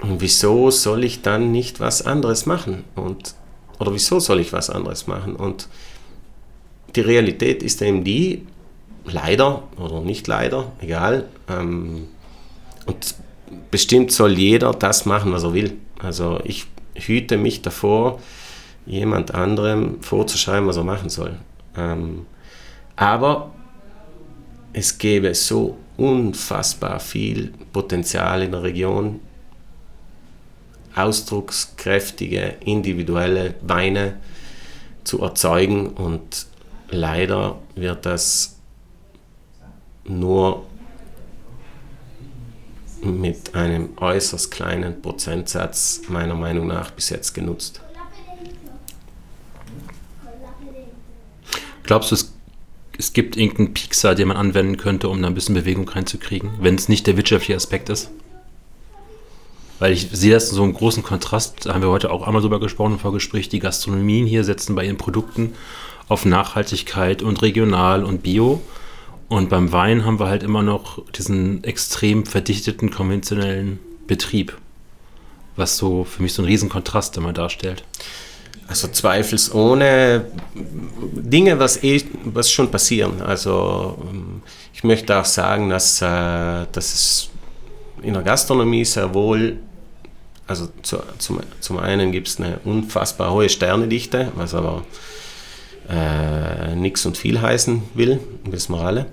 und 0.03 0.21
wieso 0.21 0.71
soll 0.71 1.05
ich 1.05 1.23
dann 1.23 1.53
nicht 1.53 1.81
was 1.81 2.03
anderes 2.05 2.47
machen? 2.47 2.85
Und, 2.95 3.35
oder 3.79 3.93
wieso 3.95 4.21
soll 4.21 4.41
ich 4.41 4.53
was 4.53 4.69
anderes 4.71 5.07
machen? 5.07 5.37
Und 5.37 5.69
die 6.97 7.02
Realität 7.02 7.62
ist 7.62 7.82
eben 7.82 8.05
die, 8.05 8.47
leider 9.05 9.62
oder 9.77 10.01
nicht 10.01 10.27
leider, 10.27 10.73
egal. 10.81 11.28
Ähm, 11.48 12.09
und 12.86 13.14
bestimmt 13.70 14.12
soll 14.12 14.39
jeder 14.39 14.73
das 14.73 15.06
machen, 15.06 15.32
was 15.32 15.44
er 15.44 15.55
will. 15.55 15.77
Also 15.98 16.40
ich 16.44 16.66
hüte 16.94 17.36
mich 17.36 17.62
davor, 17.62 18.20
jemand 18.86 19.35
anderem 19.35 20.02
vorzuschreiben, 20.02 20.68
was 20.68 20.77
er 20.77 20.85
machen 20.85 21.10
soll. 21.10 21.36
Ähm, 21.77 22.27
aber 22.94 23.52
es 24.73 24.98
gäbe 24.98 25.35
so 25.35 25.77
unfassbar 25.97 27.01
viel 27.01 27.52
Potenzial 27.73 28.43
in 28.43 28.52
der 28.52 28.62
Region, 28.62 29.20
ausdruckskräftige, 30.94 32.55
individuelle 32.64 33.55
Weine 33.60 34.14
zu 35.05 35.20
erzeugen 35.20 35.89
und 35.89 36.47
leider 36.91 37.59
wird 37.75 38.07
das 38.07 38.57
nur 40.05 40.65
mit 43.03 43.55
einem 43.55 43.91
äußerst 43.97 44.51
kleinen 44.51 45.01
Prozentsatz 45.03 46.03
meiner 46.09 46.35
Meinung 46.35 46.67
nach 46.67 46.91
bis 46.91 47.11
jetzt 47.11 47.35
genutzt. 47.35 47.81
Glaubst 51.83 52.11
du, 52.11 52.17
es, 52.17 52.35
es 52.99 53.13
gibt 53.13 53.37
irgendeinen 53.37 53.75
Pixar, 53.75 54.15
den 54.17 54.29
man 54.29 54.37
anwenden 54.37 54.77
könnte, 54.77 55.09
um 55.09 55.23
da 55.23 55.29
ein 55.29 55.35
bisschen 55.35 55.55
Bewegung 55.55 55.89
reinzukriegen, 55.89 56.51
wenn 56.61 56.75
es 56.75 56.89
nicht 56.89 57.07
der 57.07 57.17
wirtschaftliche 57.17 57.55
Aspekt 57.55 57.89
ist? 57.89 58.11
Weil 59.79 59.93
ich 59.93 60.09
sehe 60.11 60.33
das 60.33 60.49
so 60.49 60.63
einen 60.63 60.73
großen 60.73 61.03
Kontrast, 61.03 61.67
da 61.67 61.75
haben 61.75 61.83
wir 61.83 61.91
heute 61.91 62.11
auch 62.11 62.27
einmal 62.27 62.41
drüber 62.41 62.59
gesprochen 62.59 62.95
im 62.95 62.99
Vorgespräch, 62.99 63.49
die 63.51 63.59
Gastronomien 63.59 64.27
hier 64.27 64.43
setzen 64.43 64.75
bei 64.75 64.85
ihren 64.85 64.97
Produkten 64.97 65.53
auf 66.09 66.24
Nachhaltigkeit 66.24 67.23
und 67.23 67.43
regional 67.43 68.05
und 68.05 68.23
bio. 68.23 68.62
Und 69.28 69.49
beim 69.49 69.73
Wein 69.73 70.05
haben 70.05 70.20
wir 70.20 70.28
halt 70.28 70.43
immer 70.43 70.62
noch 70.62 71.03
diesen 71.11 71.65
extrem 71.65 72.27
verdichteten 72.27 72.91
konventionellen 72.91 73.81
Betrieb, 74.07 74.57
was 75.57 75.77
so 75.77 76.05
für 76.05 76.23
mich 76.23 76.33
so 76.33 76.43
einen 76.43 76.49
riesen 76.49 76.69
Kontrast 76.69 77.16
immer 77.16 77.33
darstellt. 77.33 77.83
Also 78.69 78.89
zweifelsohne 78.89 80.27
Dinge, 80.55 81.59
was, 81.59 81.83
eh, 81.83 82.03
was 82.24 82.51
schon 82.51 82.70
passieren. 82.70 83.23
Also 83.23 83.99
ich 84.74 84.85
möchte 84.85 85.16
auch 85.19 85.24
sagen, 85.24 85.70
dass, 85.70 86.03
äh, 86.03 86.66
dass 86.73 86.95
es 86.95 87.31
in 88.03 88.15
der 88.15 88.23
Gastronomie 88.23 88.85
sehr 88.85 89.15
wohl, 89.15 89.59
also 90.47 90.69
zu, 90.83 90.99
zum, 91.19 91.41
zum 91.61 91.78
einen 91.78 92.12
gibt 92.12 92.28
es 92.28 92.39
eine 92.39 92.59
unfassbar 92.65 93.33
hohe 93.33 93.49
Sternedichte, 93.49 94.33
was 94.35 94.55
aber 94.55 94.85
äh, 95.89 96.75
nichts 96.75 97.07
und 97.07 97.17
viel 97.17 97.41
heißen 97.41 97.83
will, 97.95 98.21
wissen 98.45 98.75
wir 98.75 98.81
alle. 98.81 99.07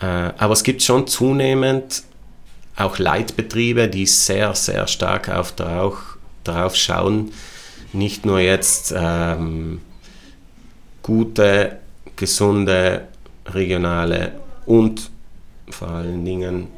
Äh, 0.00 0.06
aber 0.06 0.52
es 0.52 0.62
gibt 0.62 0.82
schon 0.82 1.06
zunehmend 1.06 2.02
auch 2.76 2.98
Leitbetriebe, 2.98 3.88
die 3.88 4.06
sehr, 4.06 4.54
sehr 4.54 4.86
stark 4.86 5.28
auf 5.28 5.52
darauf, 5.52 6.18
darauf 6.42 6.74
schauen, 6.74 7.32
nicht 7.92 8.26
nur 8.26 8.40
jetzt 8.40 8.92
ähm, 8.96 9.80
gute, 11.02 11.78
gesunde, 12.16 13.06
regionale 13.46 14.32
und 14.66 15.10
vor 15.70 15.88
allen 15.88 16.24
Dingen 16.24 16.68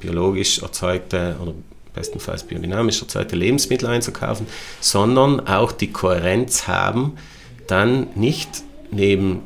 biologisch 0.00 0.60
erzeugte 0.60 1.36
oder 1.40 1.54
bestenfalls 1.94 2.42
biodynamisch 2.42 3.00
erzeugte 3.00 3.36
Lebensmittel 3.36 3.88
einzukaufen, 3.88 4.46
sondern 4.80 5.46
auch 5.46 5.72
die 5.72 5.90
Kohärenz 5.90 6.68
haben, 6.68 7.16
dann 7.66 8.08
nicht 8.14 8.62
neben 8.90 9.42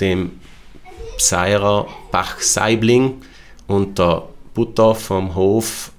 dem 0.00 0.32
Pseirer 1.16 1.88
Bach-Saibling 2.10 3.22
und 3.66 3.98
der 3.98 4.28
Butter 4.52 4.94
vom 4.94 5.34
Hof 5.34 5.92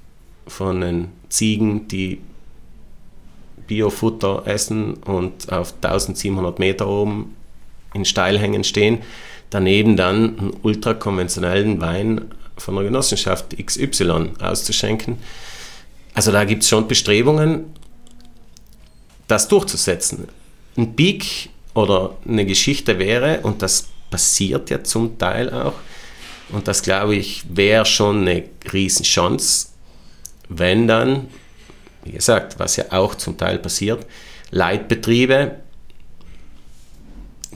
von 0.47 0.81
den 0.81 1.07
Ziegen, 1.29 1.87
die 1.87 2.21
Biofutter 3.67 4.43
essen 4.45 4.95
und 4.95 5.51
auf 5.51 5.73
1700 5.81 6.59
Meter 6.59 6.87
oben 6.87 7.35
in 7.93 8.05
Steilhängen 8.05 8.63
stehen. 8.63 8.99
Daneben 9.49 9.95
dann 9.95 10.37
einen 10.37 10.53
ultrakonventionellen 10.61 11.81
Wein 11.81 12.25
von 12.57 12.75
der 12.75 12.83
Genossenschaft 12.83 13.55
XY 13.57 14.31
auszuschenken. 14.39 15.17
Also 16.13 16.31
da 16.31 16.45
gibt 16.45 16.63
es 16.63 16.69
schon 16.69 16.87
Bestrebungen, 16.87 17.65
das 19.27 19.47
durchzusetzen. 19.47 20.27
Ein 20.77 20.95
Peak 20.95 21.49
oder 21.75 22.15
eine 22.27 22.45
Geschichte 22.45 22.97
wäre, 22.97 23.41
und 23.41 23.61
das 23.61 23.89
passiert 24.09 24.71
ja 24.71 24.83
zum 24.83 25.19
Teil 25.19 25.53
auch, 25.53 25.73
und 26.49 26.67
das 26.67 26.81
glaube 26.81 27.15
ich 27.15 27.43
wäre 27.55 27.85
schon 27.85 28.21
eine 28.21 28.43
Riesenchance, 28.71 29.67
wenn 30.49 30.87
dann, 30.87 31.27
wie 32.03 32.13
gesagt, 32.13 32.57
was 32.59 32.77
ja 32.77 32.85
auch 32.91 33.15
zum 33.15 33.37
Teil 33.37 33.59
passiert, 33.59 34.05
Leitbetriebe, 34.51 35.55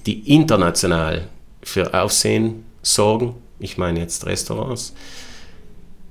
die 0.05 0.33
international 0.33 1.27
für 1.63 1.93
Aufsehen 1.93 2.65
sorgen, 2.81 3.35
ich 3.59 3.77
meine 3.77 3.99
jetzt 3.99 4.25
Restaurants, 4.25 4.93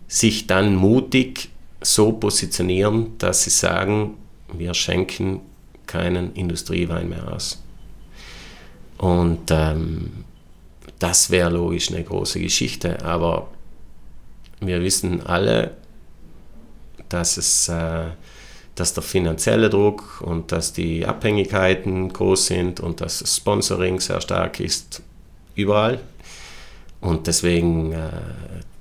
sich 0.07 0.47
dann 0.47 0.75
mutig 0.75 1.51
so 1.81 2.13
positionieren, 2.13 3.19
dass 3.19 3.45
sie 3.45 3.51
sagen, 3.51 4.15
wir 4.53 4.73
schenken 4.73 5.41
keinen 5.87 6.33
Industriewein 6.35 7.09
mehr 7.09 7.33
aus. 7.33 7.63
Und 8.99 9.51
ähm, 9.51 10.25
das 10.99 11.31
wäre 11.31 11.51
logisch 11.51 11.91
eine 11.91 12.03
große 12.03 12.41
Geschichte, 12.41 13.05
aber 13.05 13.49
wir 14.61 14.83
wissen 14.83 15.25
alle, 15.25 15.73
dass, 17.09 17.37
es, 17.37 17.69
äh, 17.69 18.07
dass 18.75 18.95
der 18.95 19.03
finanzielle 19.03 19.71
Druck 19.71 20.21
und 20.21 20.51
dass 20.51 20.73
die 20.73 21.07
Abhängigkeiten 21.07 22.13
groß 22.13 22.47
sind 22.47 22.81
und 22.81 23.01
dass 23.01 23.21
das 23.21 23.37
Sponsoring 23.37 24.01
sehr 24.01 24.21
stark 24.21 24.59
ist, 24.61 25.03
überall. 25.55 26.01
Und 27.01 27.29
deswegen 27.29 27.93
äh, 27.93 28.11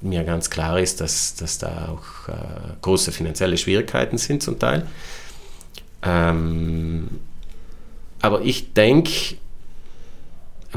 mir 0.01 0.23
ganz 0.23 0.49
klar 0.49 0.79
ist, 0.79 1.01
dass, 1.01 1.35
dass 1.35 1.59
da 1.59 1.89
auch 1.89 2.29
äh, 2.29 2.33
große 2.81 3.11
finanzielle 3.11 3.57
Schwierigkeiten 3.57 4.17
sind 4.17 4.41
zum 4.41 4.57
Teil. 4.57 4.87
Ähm, 6.01 7.19
aber 8.19 8.41
ich 8.41 8.73
denke, 8.73 9.37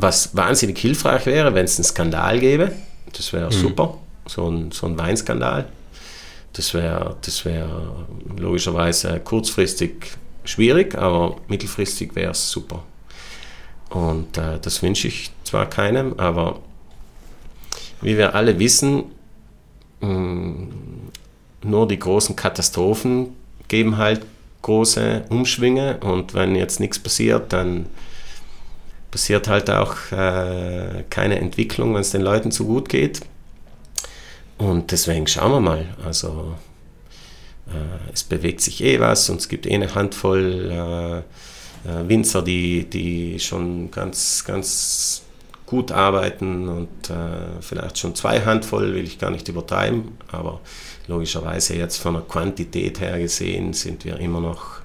was 0.03 0.35
wahnsinnig 0.35 0.79
hilfreich 0.79 1.27
wäre, 1.27 1.55
wenn 1.55 1.65
es 1.65 1.77
einen 1.77 1.85
Skandal 1.85 2.41
gäbe, 2.41 2.73
das 3.13 3.33
wäre 3.33 3.47
mhm. 3.47 3.53
super, 3.53 3.99
so 4.27 4.49
ein, 4.49 4.71
so 4.73 4.87
ein 4.87 4.99
Weinskandal. 4.99 5.67
Das 6.53 6.75
wäre 6.75 7.17
das 7.23 7.45
wär 7.45 7.69
logischerweise 8.37 9.21
kurzfristig 9.21 10.13
schwierig, 10.45 10.97
aber 10.97 11.37
mittelfristig 11.49 12.17
wäre 12.17 12.33
es 12.33 12.51
super. 12.51 12.83
Und 13.91 14.37
äh, 14.37 14.59
das 14.61 14.83
wünsche 14.83 15.09
ich 15.09 15.31
zwar 15.45 15.67
keinem, 15.67 16.15
aber 16.19 16.61
wie 18.01 18.17
wir 18.17 18.35
alle 18.35 18.59
wissen, 18.59 19.05
mh, 20.01 20.09
mm, 20.09 20.69
nur 21.63 21.87
die 21.87 21.99
großen 21.99 22.37
Katastrophen 22.37 23.35
geben 23.69 23.99
halt 23.99 24.25
große 24.63 25.25
Umschwünge 25.29 25.99
und 25.99 26.35
wenn 26.35 26.55
jetzt 26.55 26.81
nichts 26.81 26.99
passiert, 26.99 27.53
dann 27.53 27.87
passiert 29.11 29.49
halt 29.49 29.71
auch 29.71 29.97
äh, 30.13 31.05
keine 31.11 31.39
Entwicklung, 31.39 31.95
wenn 31.95 32.01
es 32.01 32.11
den 32.11 32.23
Leuten 32.23 32.51
zu 32.51 32.67
gut 32.67 32.89
geht. 32.89 33.21
Und 34.59 34.91
deswegen 34.93 35.27
schauen 35.27 35.53
wir 35.53 35.61
mal. 35.61 35.87
Also 36.05 36.55
äh, 37.69 38.13
es 38.13 38.25
bewegt 38.25 38.61
sich 38.61 38.83
eh 38.83 39.01
was 39.01 39.29
und 39.31 39.41
es 39.41 39.49
gibt 39.49 39.67
eh 39.67 39.75
eine 39.75 39.95
Handvoll 39.95 40.71
äh, 40.71 41.19
äh 41.89 42.09
Winzer, 42.09 42.43
die, 42.43 42.85
die 42.89 43.41
schon 43.41 43.91
ganz, 43.91 44.45
ganz 44.45 45.23
gut 45.71 45.93
arbeiten 45.93 46.69
und 46.69 47.11
äh, 47.11 47.61
vielleicht 47.61 47.97
schon 47.97 48.15
zwei 48.17 48.41
Handvoll, 48.41 48.93
will 48.93 49.05
ich 49.05 49.21
gar 49.21 49.31
nicht 49.31 49.47
übertreiben, 49.49 50.19
aber 50.33 50.61
logischerweise 51.07 51.77
jetzt 51.77 51.99
von 51.99 52.15
der 52.15 52.23
Quantität 52.23 53.01
her 53.01 53.19
gesehen 53.21 53.73
sind 53.73 54.05
wir 54.05 54.19
immer 54.19 54.41
noch, 54.41 54.81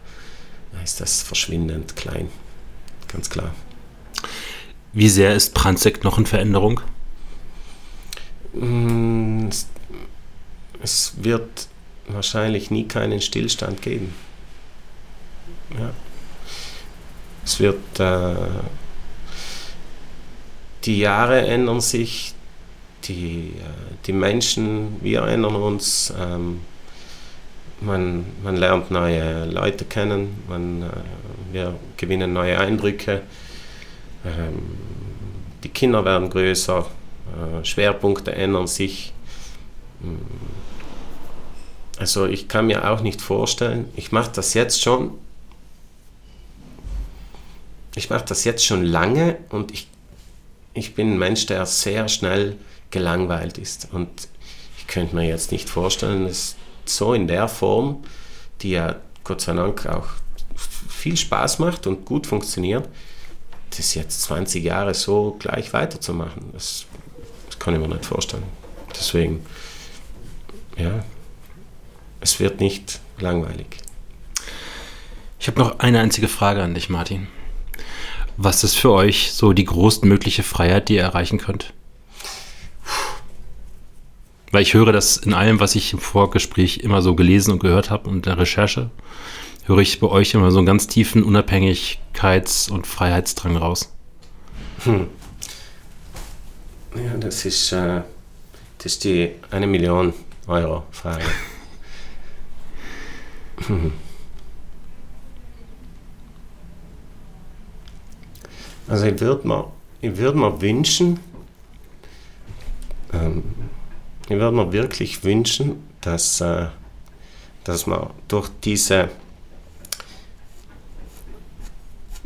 ist 0.84 1.02
das 1.02 1.24
verschwindend 1.24 1.96
klein, 1.96 2.30
ganz 3.12 3.32
klar. 3.32 3.52
Wie 4.96 5.10
sehr 5.10 5.36
ist 5.36 5.54
Pranzek 5.54 6.06
noch 6.06 6.18
in 6.18 6.26
Veränderung? 6.26 6.80
Mm, 8.54 9.50
es 10.82 11.14
wird 11.18 11.68
wahrscheinlich 12.08 12.72
nie 12.72 12.88
keinen 12.88 13.20
Stillstand 13.20 13.82
geben. 13.82 14.14
Ja. 15.78 15.92
Es 17.44 17.60
wird 17.60 18.00
äh, 18.00 18.36
die 20.86 21.00
Jahre 21.00 21.42
ändern 21.46 21.82
sich, 21.82 22.34
die, 23.04 23.52
äh, 23.58 23.96
die 24.08 24.14
Menschen, 24.14 24.96
wir 25.02 25.24
ändern 25.24 25.58
uns, 25.58 26.14
ähm, 26.18 26.62
man, 27.82 28.26
man 28.42 28.56
lernt 28.56 28.92
neue 28.92 29.44
Leute 29.44 29.84
kennen, 29.84 30.42
man, 30.48 30.84
äh, 30.84 30.86
wir 31.52 31.76
gewinnen 31.98 32.32
neue 32.32 32.58
Eindrücke, 32.58 33.24
die 35.64 35.70
Kinder 35.70 36.06
werden 36.06 36.30
größer, 36.30 36.80
äh, 36.80 37.66
Schwerpunkte 37.66 38.34
ändern 38.34 38.68
sich. 38.68 39.14
Mm. 40.02 40.16
Also 41.98 42.26
ich 42.26 42.48
kann 42.48 42.68
mir 42.68 42.90
auch 42.90 43.02
nicht 43.02 43.22
vorstellen, 43.22 43.90
ich 43.96 44.12
mache 44.12 44.32
das 44.34 44.54
jetzt 44.54 44.82
schon, 44.82 45.12
ich 47.96 48.10
mache 48.10 48.26
das 48.26 48.44
jetzt 48.44 48.66
schon 48.66 48.84
lange 48.84 49.38
und 49.50 49.72
ich 49.72 49.88
ich 50.76 50.94
bin 50.94 51.14
ein 51.14 51.18
Mensch, 51.18 51.48
der 51.48 51.66
sehr 51.66 52.08
schnell 52.08 52.58
gelangweilt 52.92 53.58
ist. 53.58 53.88
Und 53.92 54.28
ich 54.78 54.86
könnte 54.86 55.16
mir 55.16 55.28
jetzt 55.28 55.52
nicht 55.52 55.70
vorstellen, 55.70 56.28
dass 56.28 56.56
so 56.86 57.14
in 57.14 57.28
der 57.28 57.48
Form, 57.48 58.04
die 58.62 58.72
ja 58.72 58.98
Gott 59.24 59.42
sei 59.42 59.54
Dank 59.54 59.88
auch 59.88 60.08
viel 60.56 61.18
Spaß 61.18 61.60
macht 61.60 61.88
und 61.88 62.06
gut 62.06 62.28
funktioniert, 62.28 62.88
das 63.78 63.94
jetzt 63.96 64.22
20 64.24 64.64
Jahre 64.64 64.94
so 64.94 65.36
gleich 65.40 65.74
weiterzumachen, 65.74 66.52
das, 66.54 66.86
das 67.48 67.60
kann 67.60 67.74
ich 67.74 67.80
mir 67.80 67.88
nicht 67.88 68.06
vorstellen. 68.06 68.44
Deswegen, 68.98 69.46
ja, 70.78 71.04
es 72.22 72.40
wird 72.40 72.60
nicht 72.60 73.00
langweilig. 73.20 73.68
Ich 75.40 75.48
habe 75.48 75.60
noch 75.60 75.80
eine 75.80 76.00
einzige 76.00 76.28
Frage 76.28 76.64
an 76.64 76.74
dich, 76.74 76.90
Martin. 76.90 77.28
Was 78.38 78.64
ist 78.64 78.76
für 78.76 78.92
euch 78.92 79.32
so 79.32 79.54
die 79.54 79.66
größtmögliche 79.66 80.44
Freiheit, 80.44 80.90
die 80.90 80.96
ihr 80.96 81.04
erreichen 81.04 81.38
könnt? 81.38 81.74
Weil 84.52 84.62
ich 84.62 84.74
höre 84.74 84.92
das 84.92 85.18
in 85.18 85.34
allem, 85.34 85.60
was 85.60 85.76
ich 85.76 85.94
im 85.94 86.00
Vorgespräch 86.00 86.78
immer 86.78 87.02
so 87.02 87.16
gelesen 87.16 87.52
und 87.52 87.60
gehört 87.60 87.90
habe 87.90 88.10
und 88.10 88.16
in 88.18 88.22
der 88.24 88.38
Recherche, 88.38 88.90
höre 89.66 89.80
ich 89.80 90.00
bei 90.00 90.08
euch 90.08 90.34
immer 90.34 90.52
so 90.52 90.60
einen 90.60 90.68
ganz 90.68 90.88
tiefen 90.88 91.24
Unabhängigkeits- 91.24 92.72
und 92.72 92.88
Freiheitsdrang 92.88 93.58
raus. 93.58 93.92
Hm. 94.84 95.08
Ja, 96.96 97.18
das 97.20 97.46
ist, 97.46 97.72
äh, 97.72 98.02
das 98.78 98.86
ist 98.86 99.04
die 99.04 99.32
eine 99.52 99.68
Million 99.68 100.14
Euro 100.48 100.84
Frage. 100.92 101.26
hm. 103.68 103.92
Also 108.88 109.08
ich 109.08 109.20
würde 109.20 109.48
mir, 109.48 109.72
würd 110.02 110.36
mir 110.36 110.62
wünschen, 110.62 111.20
ähm, 113.12 113.44
ich 114.26 114.38
würde 114.38 114.56
mir 114.56 114.72
wirklich 114.72 115.24
wünschen, 115.24 115.84
dass, 116.02 116.40
äh, 116.40 116.68
dass 117.64 117.88
man 117.88 118.12
durch 118.28 118.50
diese, 118.64 119.10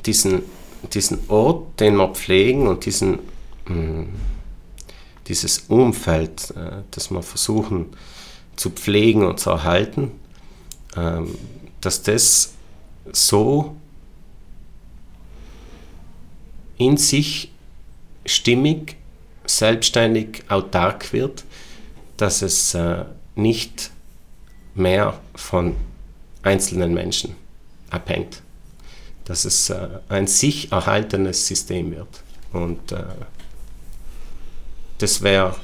diesen, 0.05 0.43
diesen 0.93 1.19
Ort, 1.29 1.79
den 1.79 1.95
wir 1.95 2.09
pflegen 2.09 2.67
und 2.67 2.85
diesen, 2.85 3.19
mm, 3.67 4.03
dieses 5.27 5.59
Umfeld, 5.67 6.51
äh, 6.51 6.83
das 6.91 7.11
wir 7.11 7.21
versuchen 7.21 7.87
zu 8.55 8.71
pflegen 8.71 9.25
und 9.25 9.39
zu 9.39 9.51
erhalten, 9.51 10.11
äh, 10.95 11.21
dass 11.81 12.01
das 12.03 12.53
so 13.11 13.75
in 16.77 16.97
sich 16.97 17.51
stimmig, 18.25 18.95
selbstständig, 19.45 20.43
autark 20.49 21.11
wird, 21.13 21.43
dass 22.17 22.41
es 22.41 22.73
äh, 22.73 23.05
nicht 23.35 23.91
mehr 24.75 25.19
von 25.35 25.75
einzelnen 26.43 26.93
Menschen 26.93 27.35
abhängt, 27.89 28.41
dass 29.29 29.45
es 29.45 29.69
äh, 29.69 29.87
ein 30.09 30.25
sich 30.25 30.71
erhaltenes 30.71 31.45
System 31.45 31.91
wird. 31.91 32.23
Und 32.51 32.91
äh, 32.91 33.03
das 34.97 35.21
wäre 35.21 35.55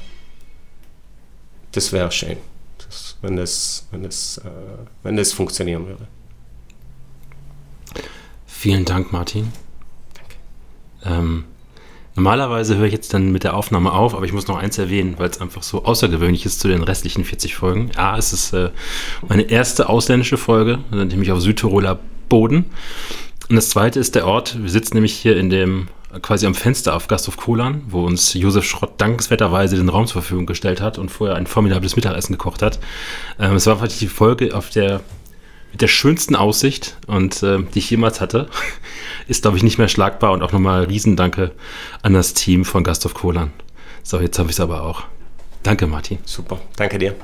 das 1.72 1.92
wär 1.92 2.10
schön, 2.12 2.38
das, 2.78 3.18
wenn, 3.20 3.36
das, 3.36 3.86
wenn, 3.90 4.04
das, 4.04 4.38
äh, 4.38 4.48
wenn 5.02 5.16
das 5.16 5.32
funktionieren 5.32 5.86
würde. 5.86 6.06
Vielen 8.46 8.84
Dank, 8.84 9.12
Martin. 9.12 9.52
Danke. 10.14 10.36
Ähm, 11.04 11.44
normalerweise 12.14 12.76
höre 12.76 12.86
ich 12.86 12.92
jetzt 12.92 13.12
dann 13.12 13.32
mit 13.32 13.42
der 13.42 13.54
Aufnahme 13.54 13.92
auf, 13.92 14.14
aber 14.14 14.24
ich 14.24 14.32
muss 14.32 14.46
noch 14.46 14.56
eins 14.56 14.78
erwähnen, 14.78 15.16
weil 15.18 15.28
es 15.28 15.40
einfach 15.40 15.64
so 15.64 15.84
außergewöhnlich 15.84 16.46
ist 16.46 16.60
zu 16.60 16.68
den 16.68 16.84
restlichen 16.84 17.24
40 17.24 17.56
Folgen. 17.56 17.90
Ja, 17.96 18.16
es 18.16 18.32
ist 18.32 18.52
äh, 18.52 18.70
meine 19.28 19.42
erste 19.42 19.88
ausländische 19.88 20.38
Folge, 20.38 20.78
nämlich 20.92 21.32
auf 21.32 21.40
Südtiroler 21.40 21.98
Boden. 22.28 22.66
Und 23.48 23.56
das 23.56 23.70
zweite 23.70 24.00
ist 24.00 24.14
der 24.14 24.26
Ort. 24.26 24.60
Wir 24.60 24.70
sitzen 24.70 24.94
nämlich 24.94 25.14
hier 25.14 25.36
in 25.36 25.50
dem 25.50 25.88
quasi 26.22 26.46
am 26.46 26.54
Fenster 26.54 26.94
auf 26.94 27.08
Gasthof 27.08 27.36
Kolan, 27.36 27.82
wo 27.88 28.04
uns 28.04 28.32
Josef 28.34 28.64
Schrott 28.64 28.94
dankenswerterweise 28.98 29.76
den 29.76 29.88
Raum 29.88 30.06
zur 30.06 30.22
Verfügung 30.22 30.46
gestellt 30.46 30.80
hat 30.80 30.98
und 30.98 31.10
vorher 31.10 31.36
ein 31.36 31.46
formidables 31.46 31.96
Mittagessen 31.96 32.32
gekocht 32.32 32.62
hat. 32.62 32.78
Ähm, 33.38 33.54
es 33.54 33.66
war 33.66 33.80
wirklich 33.80 33.98
die 33.98 34.08
Folge 34.08 34.54
auf 34.54 34.70
der 34.70 35.00
mit 35.72 35.82
der 35.82 35.88
schönsten 35.88 36.36
Aussicht 36.36 36.96
und 37.06 37.42
äh, 37.42 37.58
die 37.74 37.80
ich 37.80 37.90
jemals 37.90 38.20
hatte. 38.20 38.48
Ist, 39.28 39.42
glaube 39.42 39.58
ich, 39.58 39.62
nicht 39.62 39.78
mehr 39.78 39.88
schlagbar 39.88 40.32
und 40.32 40.42
auch 40.42 40.52
nochmal 40.52 40.84
Riesendanke 40.84 41.52
an 42.02 42.14
das 42.14 42.34
Team 42.34 42.64
von 42.64 42.82
Gasthof 42.82 43.14
Kolan. 43.14 43.52
So, 44.02 44.20
jetzt 44.20 44.38
habe 44.38 44.48
ich 44.48 44.56
es 44.56 44.60
aber 44.60 44.82
auch. 44.82 45.02
Danke, 45.62 45.86
Martin. 45.86 46.18
Super, 46.24 46.60
danke 46.76 46.98
dir. 46.98 47.14